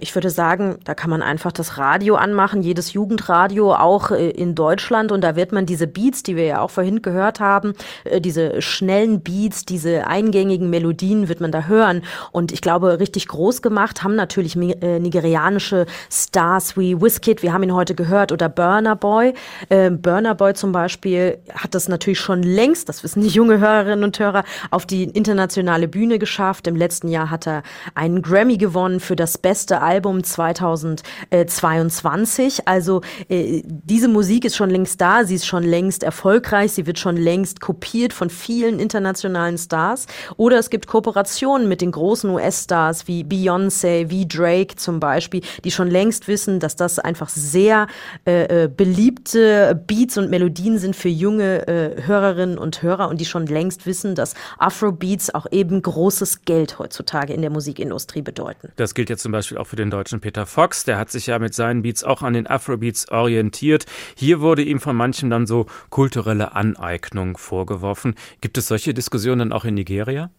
Ich 0.00 0.14
würde 0.14 0.28
sagen, 0.28 0.76
da 0.84 0.94
kann 0.94 1.08
man 1.08 1.22
einfach 1.22 1.50
das 1.50 1.78
Radio 1.78 2.16
anmachen, 2.16 2.62
jedes 2.62 2.92
Jugendradio 2.92 3.74
auch 3.74 4.10
äh, 4.10 4.28
in 4.30 4.54
Deutschland. 4.54 5.12
Und 5.12 5.22
da 5.22 5.34
wird 5.34 5.52
man 5.52 5.64
diese 5.64 5.86
Beats, 5.86 6.22
die 6.22 6.36
wir 6.36 6.44
ja 6.44 6.60
auch 6.60 6.70
vorhin 6.70 7.00
gehört 7.00 7.40
haben, 7.40 7.72
äh, 8.04 8.20
diese 8.20 8.60
schnellen 8.60 9.22
Beats, 9.22 9.64
diese 9.64 10.06
eingängigen 10.06 10.68
Melodien 10.68 11.28
wird 11.28 11.40
man 11.40 11.52
da 11.52 11.62
hören. 11.62 12.02
Und 12.32 12.52
ich 12.52 12.60
glaube, 12.60 13.00
richtig 13.00 13.28
groß 13.28 13.62
gemacht 13.62 14.02
haben 14.02 14.14
natürlich 14.14 14.56
äh, 14.56 14.98
nigerianische 14.98 15.86
Stars 16.10 16.76
wie 16.76 17.00
Wizkid, 17.00 17.42
wir 17.42 17.54
haben 17.54 17.62
ihn 17.62 17.74
heute 17.74 17.94
gehört, 17.94 18.32
oder 18.32 18.48
Burner 18.48 18.96
Boy. 18.96 19.34
Burner 19.68 20.34
Boy 20.34 20.54
zum 20.54 20.72
Beispiel 20.72 21.38
hat 21.54 21.74
das 21.74 21.88
natürlich 21.88 22.18
schon 22.18 22.42
längst, 22.42 22.88
das 22.88 23.02
wissen 23.04 23.22
die 23.22 23.28
junge 23.28 23.58
Hörerinnen 23.58 24.04
und 24.04 24.18
Hörer, 24.18 24.44
auf 24.70 24.86
die 24.86 25.04
internationale 25.04 25.88
Bühne 25.88 26.18
geschafft. 26.18 26.66
Im 26.66 26.76
letzten 26.76 27.08
Jahr 27.08 27.30
hat 27.30 27.46
er 27.46 27.62
einen 27.94 28.22
Grammy 28.22 28.56
gewonnen 28.56 29.00
für 29.00 29.16
das 29.16 29.38
beste 29.38 29.77
Album 29.82 30.24
2022. 30.24 32.68
Also 32.68 33.00
äh, 33.28 33.62
diese 33.64 34.08
Musik 34.08 34.44
ist 34.44 34.56
schon 34.56 34.70
längst 34.70 35.00
da, 35.00 35.24
sie 35.24 35.36
ist 35.36 35.46
schon 35.46 35.62
längst 35.62 36.02
erfolgreich, 36.02 36.72
sie 36.72 36.86
wird 36.86 36.98
schon 36.98 37.16
längst 37.16 37.60
kopiert 37.60 38.12
von 38.12 38.30
vielen 38.30 38.78
internationalen 38.78 39.58
Stars. 39.58 40.06
Oder 40.36 40.58
es 40.58 40.70
gibt 40.70 40.86
Kooperationen 40.86 41.68
mit 41.68 41.80
den 41.80 41.92
großen 41.92 42.30
US-Stars 42.30 43.08
wie 43.08 43.24
Beyoncé, 43.24 44.10
wie 44.10 44.26
Drake 44.26 44.76
zum 44.76 45.00
Beispiel, 45.00 45.42
die 45.64 45.70
schon 45.70 45.88
längst 45.88 46.28
wissen, 46.28 46.60
dass 46.60 46.76
das 46.76 46.98
einfach 46.98 47.28
sehr 47.28 47.86
äh, 48.26 48.64
äh 48.64 48.68
beliebte 48.68 49.80
Beats 49.86 50.18
und 50.18 50.30
Melodien 50.30 50.78
sind 50.78 50.96
für 50.96 51.08
junge 51.08 51.66
äh, 51.68 52.02
Hörerinnen 52.02 52.58
und 52.58 52.82
Hörer 52.82 53.08
und 53.08 53.20
die 53.20 53.24
schon 53.24 53.46
längst 53.46 53.86
wissen, 53.86 54.14
dass 54.14 54.34
Afrobeats 54.58 55.34
auch 55.34 55.46
eben 55.50 55.82
großes 55.82 56.42
Geld 56.42 56.78
heutzutage 56.78 57.32
in 57.32 57.42
der 57.42 57.50
Musikindustrie 57.50 58.22
bedeuten. 58.22 58.72
Das 58.76 58.94
gilt 58.94 59.10
ja 59.10 59.16
zum 59.16 59.32
Beispiel 59.32 59.58
auch 59.58 59.66
für 59.68 59.76
den 59.76 59.90
deutschen 59.90 60.20
Peter 60.20 60.46
Fox. 60.46 60.84
Der 60.84 60.98
hat 60.98 61.10
sich 61.10 61.26
ja 61.26 61.38
mit 61.38 61.54
seinen 61.54 61.82
Beats 61.82 62.02
auch 62.02 62.22
an 62.22 62.32
den 62.32 62.46
Afrobeats 62.46 63.10
orientiert. 63.10 63.86
Hier 64.16 64.40
wurde 64.40 64.62
ihm 64.62 64.80
von 64.80 64.96
manchen 64.96 65.30
dann 65.30 65.46
so 65.46 65.66
kulturelle 65.90 66.56
Aneignung 66.56 67.36
vorgeworfen. 67.36 68.14
Gibt 68.40 68.58
es 68.58 68.66
solche 68.68 68.94
Diskussionen 68.94 69.52
auch 69.52 69.64
in 69.64 69.74
Nigeria? 69.74 70.30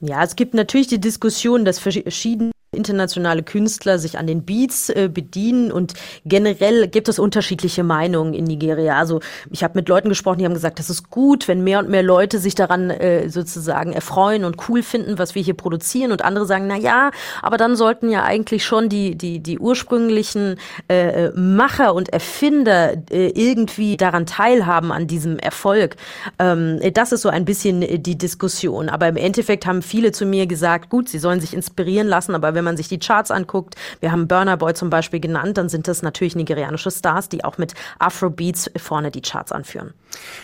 Ja, 0.00 0.22
es 0.22 0.36
gibt 0.36 0.54
natürlich 0.54 0.88
die 0.88 1.00
Diskussion, 1.00 1.64
dass 1.64 1.78
verschiedene 1.78 2.53
internationale 2.74 3.42
Künstler 3.42 3.98
sich 3.98 4.18
an 4.18 4.26
den 4.26 4.44
Beats 4.44 4.88
äh, 4.90 5.08
bedienen 5.12 5.72
und 5.72 5.94
generell 6.24 6.88
gibt 6.88 7.08
es 7.08 7.18
unterschiedliche 7.18 7.84
Meinungen 7.84 8.34
in 8.34 8.44
Nigeria. 8.44 8.98
Also 8.98 9.20
ich 9.50 9.62
habe 9.64 9.78
mit 9.78 9.88
Leuten 9.88 10.08
gesprochen, 10.08 10.38
die 10.38 10.44
haben 10.44 10.54
gesagt, 10.54 10.78
das 10.78 10.90
ist 10.90 11.10
gut, 11.10 11.48
wenn 11.48 11.64
mehr 11.64 11.78
und 11.78 11.88
mehr 11.88 12.02
Leute 12.02 12.38
sich 12.38 12.54
daran 12.54 12.90
äh, 12.90 13.28
sozusagen 13.28 13.92
erfreuen 13.92 14.44
und 14.44 14.68
cool 14.68 14.82
finden, 14.82 15.18
was 15.18 15.34
wir 15.34 15.42
hier 15.42 15.54
produzieren 15.54 16.12
und 16.12 16.24
andere 16.24 16.46
sagen, 16.46 16.66
na 16.66 16.76
ja, 16.76 17.10
aber 17.42 17.56
dann 17.56 17.76
sollten 17.76 18.10
ja 18.10 18.24
eigentlich 18.24 18.64
schon 18.64 18.88
die 18.88 19.16
die 19.16 19.40
die 19.40 19.58
ursprünglichen 19.58 20.56
äh, 20.88 21.30
Macher 21.30 21.94
und 21.94 22.08
Erfinder 22.10 22.94
äh, 23.10 23.28
irgendwie 23.28 23.96
daran 23.96 24.26
teilhaben 24.26 24.92
an 24.92 25.06
diesem 25.06 25.38
Erfolg. 25.38 25.96
Ähm, 26.38 26.80
das 26.92 27.12
ist 27.12 27.22
so 27.22 27.28
ein 27.28 27.44
bisschen 27.44 28.02
die 28.02 28.18
Diskussion, 28.18 28.88
aber 28.88 29.08
im 29.08 29.16
Endeffekt 29.16 29.66
haben 29.66 29.82
viele 29.82 30.12
zu 30.12 30.26
mir 30.26 30.46
gesagt, 30.46 30.90
gut, 30.90 31.08
sie 31.08 31.18
sollen 31.18 31.40
sich 31.40 31.54
inspirieren 31.54 32.06
lassen, 32.06 32.34
aber 32.34 32.54
wenn 32.54 32.63
wenn 32.64 32.70
man 32.70 32.76
sich 32.78 32.88
die 32.88 32.98
Charts 32.98 33.30
anguckt, 33.30 33.74
wir 34.00 34.10
haben 34.10 34.26
Burner 34.26 34.56
Boy 34.56 34.72
zum 34.72 34.88
Beispiel 34.88 35.20
genannt, 35.20 35.58
dann 35.58 35.68
sind 35.68 35.86
das 35.86 36.00
natürlich 36.00 36.34
nigerianische 36.34 36.90
Stars, 36.90 37.28
die 37.28 37.44
auch 37.44 37.58
mit 37.58 37.74
Afrobeats 37.98 38.70
vorne 38.76 39.10
die 39.10 39.20
Charts 39.20 39.52
anführen. 39.52 39.92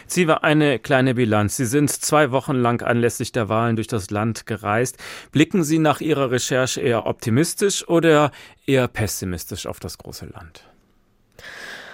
Sie 0.07 0.29
war 0.29 0.45
eine 0.45 0.79
kleine 0.79 1.14
Bilanz. 1.14 1.57
Sie 1.57 1.64
sind 1.64 1.91
zwei 1.91 2.31
Wochen 2.31 2.57
lang 2.57 2.83
anlässlich 2.83 3.33
der 3.33 3.49
Wahlen 3.49 3.77
durch 3.77 3.87
das 3.87 4.11
Land 4.11 4.45
gereist. 4.45 4.99
Blicken 5.33 5.64
Sie 5.64 5.79
nach 5.79 6.01
Ihrer 6.03 6.31
Recherche 6.31 6.83
eher 6.83 7.07
optimistisch 7.07 7.89
oder 7.89 8.33
eher 8.66 8.87
pessimistisch 8.87 9.66
auf 9.66 9.81
das 9.81 9.97
große 9.97 10.27
Land? 10.27 10.64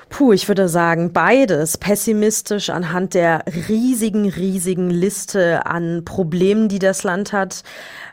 Puh, 0.08 0.32
ich 0.32 0.46
würde 0.46 0.68
sagen, 0.68 1.12
beides. 1.12 1.78
Pessimistisch 1.78 2.70
anhand 2.70 3.14
der 3.14 3.44
riesigen, 3.68 4.28
riesigen 4.28 4.88
Liste 4.88 5.66
an 5.66 6.04
Problemen, 6.04 6.68
die 6.68 6.78
das 6.78 7.02
Land 7.02 7.32
hat, 7.32 7.64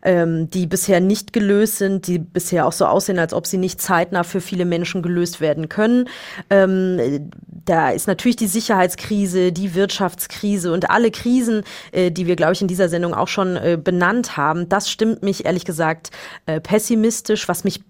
ähm, 0.02 0.50
die 0.50 0.66
bisher 0.66 1.00
nicht 1.00 1.34
gelöst 1.34 1.78
sind, 1.78 2.08
die 2.08 2.18
bisher 2.18 2.66
auch 2.66 2.72
so 2.72 2.88
aussehen, 2.88 3.20
als 3.20 3.34
ob 3.34 3.46
sie 3.46 3.60
nicht 3.60 3.80
zeitnah 3.80 4.24
für 4.24 4.42
viele 4.42 4.66
Menschen 4.66 5.04
gelöst 5.04 5.40
werden 5.40 5.70
können. 5.70 6.10
Ähm, 6.50 7.32
da 7.66 7.92
ist 7.92 8.08
natürlich 8.08 8.38
die 8.38 8.48
Sicherheitskrise, 8.48 9.52
die 9.52 9.76
Wirtschaftskrise 9.76 10.74
und 10.74 10.90
alle 10.90 11.12
Krisen, 11.12 11.64
äh, 11.92 12.10
die 12.12 12.26
wir, 12.26 12.36
glaube 12.36 12.54
ich, 12.54 12.62
in 12.62 12.68
dieser 12.68 12.90
Sendung 12.90 13.14
auch 13.14 13.28
schon 13.28 13.56
äh, 13.56 13.78
benannt 13.82 14.36
haben. 14.36 14.68
Das 14.68 14.90
stimmt 14.90 15.22
mich 15.22 15.46
ehrlich 15.46 15.64
gesagt 15.64 16.10
äh, 16.48 16.60
pessimistisch. 16.60 17.48
Was 17.48 17.64
mich 17.64 17.84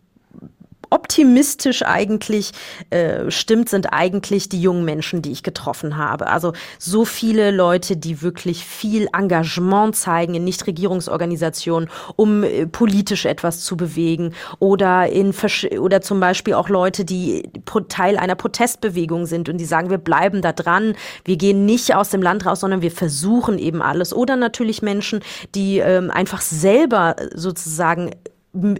optimistisch 0.93 1.83
eigentlich 1.83 2.51
äh, 2.91 3.31
stimmt, 3.31 3.67
sind 3.67 3.91
eigentlich 3.91 4.47
die 4.47 4.61
jungen 4.61 4.85
Menschen, 4.85 5.23
die 5.23 5.31
ich 5.31 5.41
getroffen 5.41 5.97
habe. 5.97 6.27
Also 6.27 6.53
so 6.77 7.03
viele 7.03 7.49
Leute, 7.49 7.97
die 7.97 8.21
wirklich 8.21 8.63
viel 8.63 9.07
Engagement 9.11 9.95
zeigen 9.95 10.35
in 10.35 10.43
Nichtregierungsorganisationen, 10.43 11.89
um 12.15 12.43
äh, 12.43 12.67
politisch 12.67 13.25
etwas 13.25 13.61
zu 13.61 13.75
bewegen 13.75 14.33
oder 14.59 15.07
in 15.09 15.33
oder 15.79 16.01
zum 16.01 16.19
Beispiel 16.19 16.53
auch 16.53 16.69
Leute, 16.69 17.05
die 17.05 17.49
Teil 17.89 18.17
einer 18.17 18.35
Protestbewegung 18.35 19.25
sind 19.25 19.49
und 19.49 19.57
die 19.57 19.65
sagen, 19.65 19.89
wir 19.89 19.97
bleiben 19.97 20.43
da 20.43 20.53
dran, 20.53 20.95
wir 21.25 21.37
gehen 21.37 21.65
nicht 21.65 21.95
aus 21.95 22.09
dem 22.09 22.21
Land 22.21 22.45
raus, 22.45 22.59
sondern 22.59 22.83
wir 22.83 22.91
versuchen 22.91 23.57
eben 23.57 23.81
alles. 23.81 24.13
Oder 24.13 24.35
natürlich 24.35 24.83
Menschen, 24.83 25.21
die 25.55 25.79
ähm, 25.79 26.11
einfach 26.11 26.41
selber 26.41 27.15
sozusagen 27.33 28.11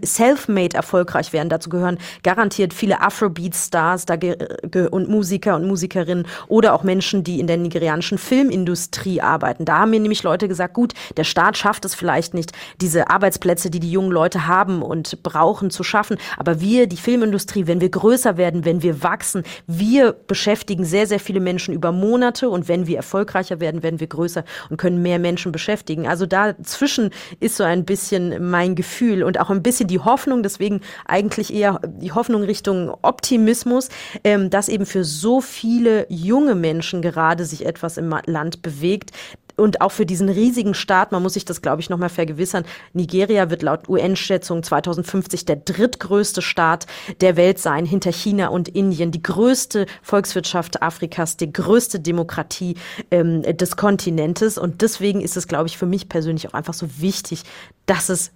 self-made 0.04 0.76
erfolgreich 0.76 1.32
werden. 1.32 1.48
Dazu 1.48 1.68
gehören 1.68 1.98
garantiert 2.22 2.72
viele 2.72 3.00
Afrobeat-Stars 3.00 4.06
und 4.90 5.08
Musiker 5.08 5.56
und 5.56 5.66
Musikerinnen 5.66 6.26
oder 6.46 6.74
auch 6.74 6.84
Menschen, 6.84 7.24
die 7.24 7.40
in 7.40 7.46
der 7.48 7.56
nigerianischen 7.56 8.18
Filmindustrie 8.18 9.20
arbeiten. 9.20 9.64
Da 9.64 9.80
haben 9.80 9.90
mir 9.90 10.00
nämlich 10.00 10.22
Leute 10.22 10.46
gesagt, 10.46 10.74
gut, 10.74 10.94
der 11.16 11.24
Staat 11.24 11.56
schafft 11.56 11.84
es 11.84 11.94
vielleicht 11.94 12.34
nicht, 12.34 12.52
diese 12.80 13.10
Arbeitsplätze, 13.10 13.68
die 13.68 13.80
die 13.80 13.90
jungen 13.90 14.12
Leute 14.12 14.46
haben 14.46 14.80
und 14.82 15.22
brauchen, 15.24 15.70
zu 15.70 15.82
schaffen. 15.82 16.18
Aber 16.36 16.60
wir, 16.60 16.86
die 16.86 16.96
Filmindustrie, 16.96 17.66
wenn 17.66 17.80
wir 17.80 17.90
größer 17.90 18.36
werden, 18.36 18.64
wenn 18.64 18.82
wir 18.82 19.02
wachsen, 19.02 19.42
wir 19.66 20.12
beschäftigen 20.12 20.84
sehr, 20.84 21.08
sehr 21.08 21.20
viele 21.20 21.40
Menschen 21.40 21.74
über 21.74 21.90
Monate 21.90 22.48
und 22.48 22.68
wenn 22.68 22.86
wir 22.86 22.96
erfolgreicher 22.96 23.58
werden, 23.58 23.82
werden 23.82 23.98
wir 23.98 24.06
größer 24.06 24.44
und 24.70 24.76
können 24.76 25.02
mehr 25.02 25.18
Menschen 25.18 25.50
beschäftigen. 25.50 26.06
Also 26.06 26.26
dazwischen 26.26 27.10
ist 27.40 27.56
so 27.56 27.64
ein 27.64 27.84
bisschen 27.84 28.50
mein 28.50 28.76
Gefühl 28.76 29.24
und 29.24 29.40
auch 29.40 29.50
ein 29.50 29.63
bisschen 29.64 29.88
die 29.88 29.98
Hoffnung, 29.98 30.44
deswegen 30.44 30.80
eigentlich 31.06 31.52
eher 31.52 31.80
die 31.84 32.12
Hoffnung 32.12 32.44
Richtung 32.44 32.94
Optimismus, 33.02 33.88
ähm, 34.22 34.50
dass 34.50 34.68
eben 34.68 34.86
für 34.86 35.02
so 35.02 35.40
viele 35.40 36.06
junge 36.08 36.54
Menschen 36.54 37.02
gerade 37.02 37.44
sich 37.44 37.66
etwas 37.66 37.96
im 37.96 38.14
Land 38.26 38.62
bewegt, 38.62 39.10
und 39.56 39.80
auch 39.80 39.92
für 39.92 40.06
diesen 40.06 40.28
riesigen 40.28 40.74
Staat, 40.74 41.12
man 41.12 41.22
muss 41.22 41.34
sich 41.34 41.44
das, 41.44 41.62
glaube 41.62 41.80
ich, 41.80 41.90
nochmal 41.90 42.08
vergewissern, 42.08 42.64
Nigeria 42.92 43.50
wird 43.50 43.62
laut 43.62 43.88
UN-Schätzung 43.88 44.62
2050 44.62 45.44
der 45.44 45.56
drittgrößte 45.56 46.42
Staat 46.42 46.86
der 47.20 47.36
Welt 47.36 47.58
sein, 47.58 47.86
hinter 47.86 48.12
China 48.12 48.48
und 48.48 48.68
Indien, 48.68 49.10
die 49.12 49.22
größte 49.22 49.86
Volkswirtschaft 50.02 50.82
Afrikas, 50.82 51.36
die 51.36 51.52
größte 51.52 52.00
Demokratie 52.00 52.76
ähm, 53.10 53.42
des 53.42 53.76
Kontinentes. 53.76 54.58
Und 54.58 54.82
deswegen 54.82 55.20
ist 55.20 55.36
es, 55.36 55.46
glaube 55.46 55.68
ich, 55.68 55.78
für 55.78 55.86
mich 55.86 56.08
persönlich 56.08 56.48
auch 56.48 56.54
einfach 56.54 56.74
so 56.74 56.88
wichtig, 56.98 57.44
dass 57.86 58.08
es 58.08 58.32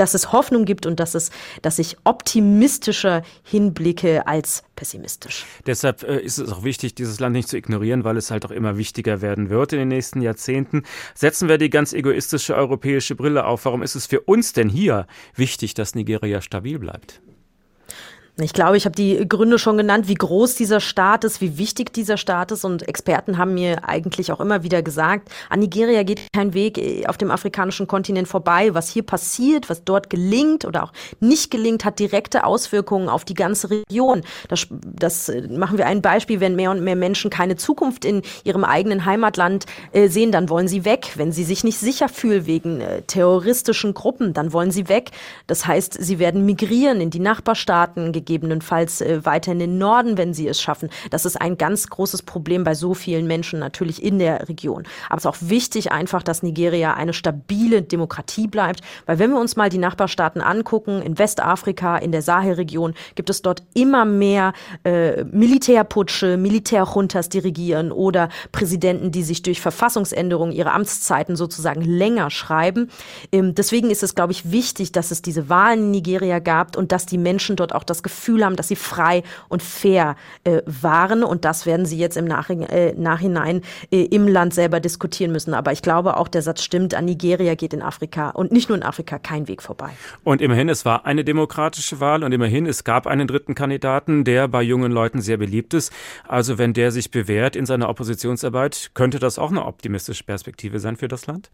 dass 0.00 0.14
es 0.14 0.32
Hoffnung 0.32 0.64
gibt 0.64 0.86
und 0.86 0.98
dass 0.98 1.14
es, 1.14 1.30
dass 1.60 1.78
ich 1.78 1.98
optimistischer 2.04 3.22
hinblicke 3.42 4.26
als 4.26 4.64
pessimistisch. 4.74 5.44
Deshalb 5.66 6.02
äh, 6.02 6.20
ist 6.20 6.38
es 6.38 6.50
auch 6.50 6.64
wichtig, 6.64 6.94
dieses 6.94 7.20
Land 7.20 7.34
nicht 7.34 7.48
zu 7.48 7.58
ignorieren, 7.58 8.02
weil 8.02 8.16
es 8.16 8.30
halt 8.30 8.46
auch 8.46 8.50
immer 8.50 8.78
wichtiger 8.78 9.20
werden 9.20 9.50
wird 9.50 9.74
in 9.74 9.78
den 9.80 9.88
nächsten 9.88 10.22
Jahrzehnten. 10.22 10.84
Setzen 11.14 11.48
wir 11.48 11.58
die 11.58 11.68
ganz 11.68 11.92
egoistische 11.92 12.54
europäische 12.54 13.14
Brille 13.14 13.44
auf. 13.44 13.66
Warum 13.66 13.82
ist 13.82 13.94
es 13.94 14.06
für 14.06 14.20
uns 14.20 14.54
denn 14.54 14.70
hier 14.70 15.06
wichtig, 15.34 15.74
dass 15.74 15.94
Nigeria 15.94 16.40
stabil 16.40 16.78
bleibt? 16.78 17.20
Ich 18.42 18.52
glaube, 18.52 18.76
ich 18.76 18.84
habe 18.84 18.94
die 18.94 19.28
Gründe 19.28 19.58
schon 19.58 19.76
genannt, 19.76 20.08
wie 20.08 20.14
groß 20.14 20.54
dieser 20.54 20.80
Staat 20.80 21.24
ist, 21.24 21.40
wie 21.40 21.58
wichtig 21.58 21.92
dieser 21.92 22.16
Staat 22.16 22.52
ist. 22.52 22.64
Und 22.64 22.88
Experten 22.88 23.38
haben 23.38 23.54
mir 23.54 23.88
eigentlich 23.88 24.32
auch 24.32 24.40
immer 24.40 24.62
wieder 24.62 24.82
gesagt, 24.82 25.28
an 25.48 25.60
Nigeria 25.60 26.02
geht 26.02 26.20
kein 26.32 26.54
Weg 26.54 26.78
äh, 26.78 27.06
auf 27.06 27.18
dem 27.18 27.30
afrikanischen 27.30 27.86
Kontinent 27.86 28.28
vorbei. 28.28 28.74
Was 28.74 28.88
hier 28.88 29.02
passiert, 29.02 29.68
was 29.68 29.84
dort 29.84 30.10
gelingt 30.10 30.64
oder 30.64 30.84
auch 30.84 30.92
nicht 31.20 31.50
gelingt, 31.50 31.84
hat 31.84 31.98
direkte 31.98 32.44
Auswirkungen 32.44 33.08
auf 33.08 33.24
die 33.24 33.34
ganze 33.34 33.70
Region. 33.70 34.22
Das, 34.48 34.66
das 34.70 35.28
äh, 35.28 35.48
machen 35.48 35.76
wir 35.76 35.86
ein 35.86 36.00
Beispiel, 36.00 36.40
wenn 36.40 36.56
mehr 36.56 36.70
und 36.70 36.82
mehr 36.82 36.96
Menschen 36.96 37.30
keine 37.30 37.56
Zukunft 37.56 38.04
in 38.04 38.22
ihrem 38.44 38.64
eigenen 38.64 39.04
Heimatland 39.04 39.66
äh, 39.92 40.08
sehen, 40.08 40.32
dann 40.32 40.48
wollen 40.48 40.68
sie 40.68 40.84
weg. 40.84 41.12
Wenn 41.16 41.32
sie 41.32 41.44
sich 41.44 41.64
nicht 41.64 41.78
sicher 41.78 42.08
fühlen 42.08 42.46
wegen 42.46 42.82
terroristischen 43.06 43.94
Gruppen, 43.94 44.32
dann 44.32 44.52
wollen 44.52 44.70
sie 44.70 44.88
weg. 44.88 45.10
Das 45.46 45.66
heißt, 45.66 45.96
sie 46.00 46.18
werden 46.18 46.46
migrieren 46.46 47.00
in 47.00 47.10
die 47.10 47.18
Nachbarstaaten, 47.18 48.12
gegebenenfalls 48.30 49.00
äh, 49.00 49.24
weiter 49.24 49.50
in 49.50 49.58
den 49.58 49.78
Norden, 49.78 50.16
wenn 50.16 50.32
sie 50.32 50.46
es 50.46 50.60
schaffen. 50.60 50.88
Das 51.10 51.24
ist 51.24 51.40
ein 51.40 51.58
ganz 51.58 51.88
großes 51.88 52.22
Problem 52.22 52.62
bei 52.62 52.76
so 52.76 52.94
vielen 52.94 53.26
Menschen 53.26 53.58
natürlich 53.58 54.02
in 54.02 54.20
der 54.20 54.48
Region. 54.48 54.84
Aber 55.08 55.18
es 55.18 55.24
ist 55.24 55.26
auch 55.26 55.36
wichtig 55.40 55.90
einfach, 55.90 56.22
dass 56.22 56.44
Nigeria 56.44 56.94
eine 56.94 57.12
stabile 57.12 57.82
Demokratie 57.82 58.46
bleibt, 58.46 58.82
weil 59.06 59.18
wenn 59.18 59.30
wir 59.32 59.40
uns 59.40 59.56
mal 59.56 59.68
die 59.68 59.78
Nachbarstaaten 59.78 60.40
angucken, 60.40 61.02
in 61.02 61.18
Westafrika, 61.18 61.96
in 61.98 62.12
der 62.12 62.22
Sahelregion, 62.22 62.94
gibt 63.16 63.30
es 63.30 63.42
dort 63.42 63.64
immer 63.74 64.04
mehr 64.04 64.52
äh, 64.84 65.24
Militärputsche, 65.24 66.36
Militärjuntas, 66.36 67.30
die 67.30 67.40
regieren 67.40 67.90
oder 67.90 68.28
Präsidenten, 68.52 69.10
die 69.10 69.24
sich 69.24 69.42
durch 69.42 69.60
Verfassungsänderungen 69.60 70.54
ihre 70.54 70.70
Amtszeiten 70.70 71.34
sozusagen 71.34 71.82
länger 71.82 72.30
schreiben. 72.30 72.90
Ähm, 73.32 73.56
deswegen 73.56 73.90
ist 73.90 74.04
es, 74.04 74.14
glaube 74.14 74.32
ich, 74.32 74.52
wichtig, 74.52 74.92
dass 74.92 75.10
es 75.10 75.20
diese 75.20 75.48
Wahlen 75.48 75.80
in 75.80 75.90
Nigeria 75.90 76.38
gab 76.38 76.76
und 76.76 76.92
dass 76.92 77.06
die 77.06 77.18
Menschen 77.18 77.56
dort 77.56 77.74
auch 77.74 77.82
das 77.82 78.04
Gefühl 78.04 78.09
Gefühl 78.10 78.44
haben, 78.44 78.56
dass 78.56 78.68
sie 78.68 78.76
frei 78.76 79.22
und 79.48 79.62
fair 79.62 80.16
äh, 80.44 80.62
waren. 80.66 81.24
Und 81.24 81.44
das 81.44 81.66
werden 81.66 81.86
sie 81.86 81.98
jetzt 81.98 82.16
im 82.16 82.26
Nach 82.26 82.50
äh, 82.50 82.92
Nachhinein 82.96 83.62
äh, 83.90 84.04
im 84.04 84.28
Land 84.28 84.54
selber 84.54 84.80
diskutieren 84.80 85.32
müssen. 85.32 85.54
Aber 85.54 85.72
ich 85.72 85.82
glaube 85.82 86.16
auch, 86.16 86.28
der 86.28 86.42
Satz 86.42 86.62
stimmt, 86.62 86.94
an 86.94 87.04
Nigeria 87.06 87.54
geht 87.54 87.72
in 87.72 87.82
Afrika 87.82 88.30
und 88.30 88.52
nicht 88.52 88.68
nur 88.68 88.76
in 88.76 88.84
Afrika 88.84 89.18
kein 89.18 89.48
Weg 89.48 89.62
vorbei. 89.62 89.90
Und 90.24 90.42
immerhin, 90.42 90.68
es 90.68 90.84
war 90.84 91.06
eine 91.06 91.24
demokratische 91.24 92.00
Wahl 92.00 92.24
und 92.24 92.32
immerhin, 92.32 92.66
es 92.66 92.84
gab 92.84 93.06
einen 93.06 93.26
dritten 93.26 93.54
Kandidaten, 93.54 94.24
der 94.24 94.48
bei 94.48 94.62
jungen 94.62 94.92
Leuten 94.92 95.20
sehr 95.20 95.36
beliebt 95.36 95.74
ist. 95.74 95.92
Also 96.26 96.58
wenn 96.58 96.72
der 96.72 96.90
sich 96.92 97.10
bewährt 97.10 97.56
in 97.56 97.66
seiner 97.66 97.88
Oppositionsarbeit, 97.88 98.90
könnte 98.94 99.18
das 99.18 99.38
auch 99.38 99.50
eine 99.50 99.64
optimistische 99.64 100.24
Perspektive 100.24 100.78
sein 100.80 100.96
für 100.96 101.08
das 101.08 101.26
Land? 101.26 101.50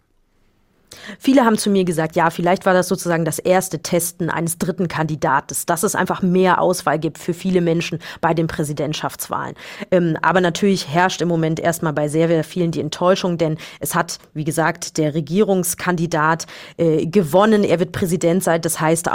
Viele 1.19 1.45
haben 1.45 1.59
zu 1.59 1.71
mir 1.71 1.85
gesagt, 1.85 2.17
ja, 2.17 2.31
vielleicht 2.31 2.67
war 2.67 2.75
das 2.75 2.89
sozusagen 2.89 3.25
das 3.25 3.39
erste 3.39 3.81
Testen 3.81 4.31
eines 4.31 4.59
dritten 4.59 4.89
Kandidates, 4.89 5.67
dass 5.67 5.83
es 5.83 5.95
einfach 5.95 6.23
mehr 6.23 6.61
Auswahl 6.61 6.99
gibt 6.99 7.19
für 7.19 7.35
viele 7.35 7.61
Menschen 7.61 7.99
bei 8.21 8.35
den 8.35 8.47
Präsidentschaftswahlen. 8.47 9.55
Ähm, 9.91 10.17
aber 10.23 10.41
natürlich 10.41 10.89
herrscht 10.89 11.21
im 11.21 11.29
Moment 11.29 11.61
erstmal 11.61 11.93
bei 11.93 12.09
sehr, 12.09 12.29
sehr 12.29 12.45
vielen 12.45 12.71
die 12.71 12.81
Enttäuschung, 12.81 13.39
denn 13.39 13.59
es 13.81 13.95
hat, 13.95 14.19
wie 14.35 14.45
gesagt, 14.45 14.99
der 14.99 15.15
Regierungskandidat 15.15 16.47
äh, 16.77 17.07
gewonnen. 17.07 17.65
Er 17.65 17.79
wird 17.79 17.93
Präsident 17.93 18.43
sein. 18.43 18.61
Das 18.61 18.81
heißt, 18.81 19.09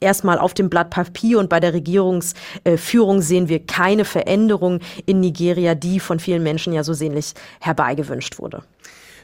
erstmal 0.00 0.38
auf 0.38 0.54
dem 0.54 0.70
Blatt 0.70 0.90
Papier 0.90 1.38
und 1.38 1.48
bei 1.48 1.60
der 1.60 1.74
Regierungsführung 1.74 3.22
sehen 3.22 3.48
wir 3.48 3.64
keine 3.64 4.04
Veränderung 4.04 4.80
in 5.06 5.20
Nigeria, 5.20 5.74
die 5.74 6.00
von 6.00 6.18
vielen 6.18 6.42
Menschen 6.42 6.72
ja 6.72 6.82
so 6.82 6.92
sehnlich 6.92 7.34
herbeigewünscht 7.60 8.38
wurde. 8.38 8.62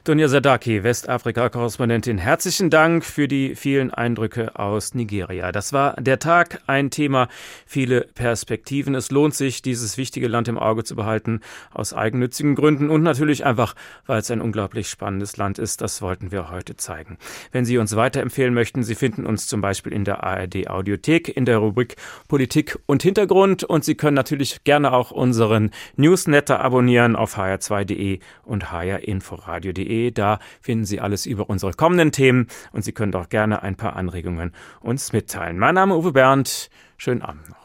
Dunja 0.05 0.27
Sadaki, 0.27 0.83
Westafrika-Korrespondentin, 0.83 2.19
herzlichen 2.19 2.71
Dank 2.71 3.05
für 3.05 3.29
die 3.29 3.55
vielen 3.55 3.95
Eindrücke 3.95 4.59
aus 4.59 4.97
Nigeria. 4.97 5.53
Das 5.53 5.73
war 5.73 5.95
der 5.95 6.19
Tag, 6.19 6.61
ein 6.67 6.91
Thema, 6.91 7.29
viele 7.67 8.09
Perspektiven. 8.13 8.97
Es 8.97 9.13
lohnt 9.13 9.37
sich, 9.37 9.63
dieses 9.63 9.99
wichtige 9.99 10.27
Land 10.27 10.49
im 10.49 10.59
Auge 10.59 10.83
zu 10.83 10.97
behalten, 10.97 11.39
aus 11.71 11.95
eigennützigen 11.95 12.57
Gründen 12.57 12.91
und 12.91 13.05
natürlich 13.05 13.45
einfach, 13.45 13.77
weil 14.05 14.19
es 14.19 14.31
ein 14.33 14.41
unglaublich 14.41 14.89
spannendes 14.89 15.37
Land 15.37 15.61
ist. 15.61 15.81
Das 15.83 16.03
wollten 16.03 16.33
wir 16.33 16.51
heute 16.51 16.77
zeigen. 16.77 17.17
Wenn 17.53 17.65
Sie 17.65 17.79
uns 17.79 17.95
weiterempfehlen 17.95 18.55
möchten, 18.55 18.83
Sie 18.83 18.97
finden 18.97 19.25
uns 19.25 19.47
zum 19.47 19.61
Beispiel 19.61 19.93
in 19.93 20.05
der 20.05 20.25
ARD 20.25 20.69
Audiothek 20.69 21.29
in 21.29 21.45
der 21.45 21.59
Rubrik 21.59 21.95
Politik 22.27 22.77
und 22.87 23.05
Hintergrund 23.05 23.63
und 23.63 23.85
Sie 23.85 23.95
können 23.95 24.17
natürlich 24.17 24.65
gerne 24.65 24.95
auch 24.95 25.13
unseren 25.13 25.71
Newsletter 25.95 26.59
abonnieren 26.59 27.15
auf 27.15 27.39
hr2.de 27.39 28.19
und 28.43 28.73
hrinforadio.de 28.73 29.92
www.ftf.de. 29.93 30.11
Da 30.11 30.39
finden 30.61 30.85
Sie 30.85 31.01
alles 31.01 31.27
über 31.27 31.49
unsere 31.49 31.73
kommenden 31.73 32.13
Themen 32.13 32.47
und 32.73 32.85
Sie 32.85 32.93
können 32.93 33.15
auch 33.15 33.29
gerne 33.29 33.63
ein 33.63 33.77
paar 33.77 33.97
Anregungen 33.97 34.53
uns 34.81 35.13
mitteilen. 35.13 35.59
Mein 35.59 35.75
Name 35.75 35.95
ist 35.95 36.01
Uwe 36.01 36.13
Bernd. 36.13 36.71
Schönen 36.97 37.23
Abend 37.23 37.49
noch. 37.49 37.62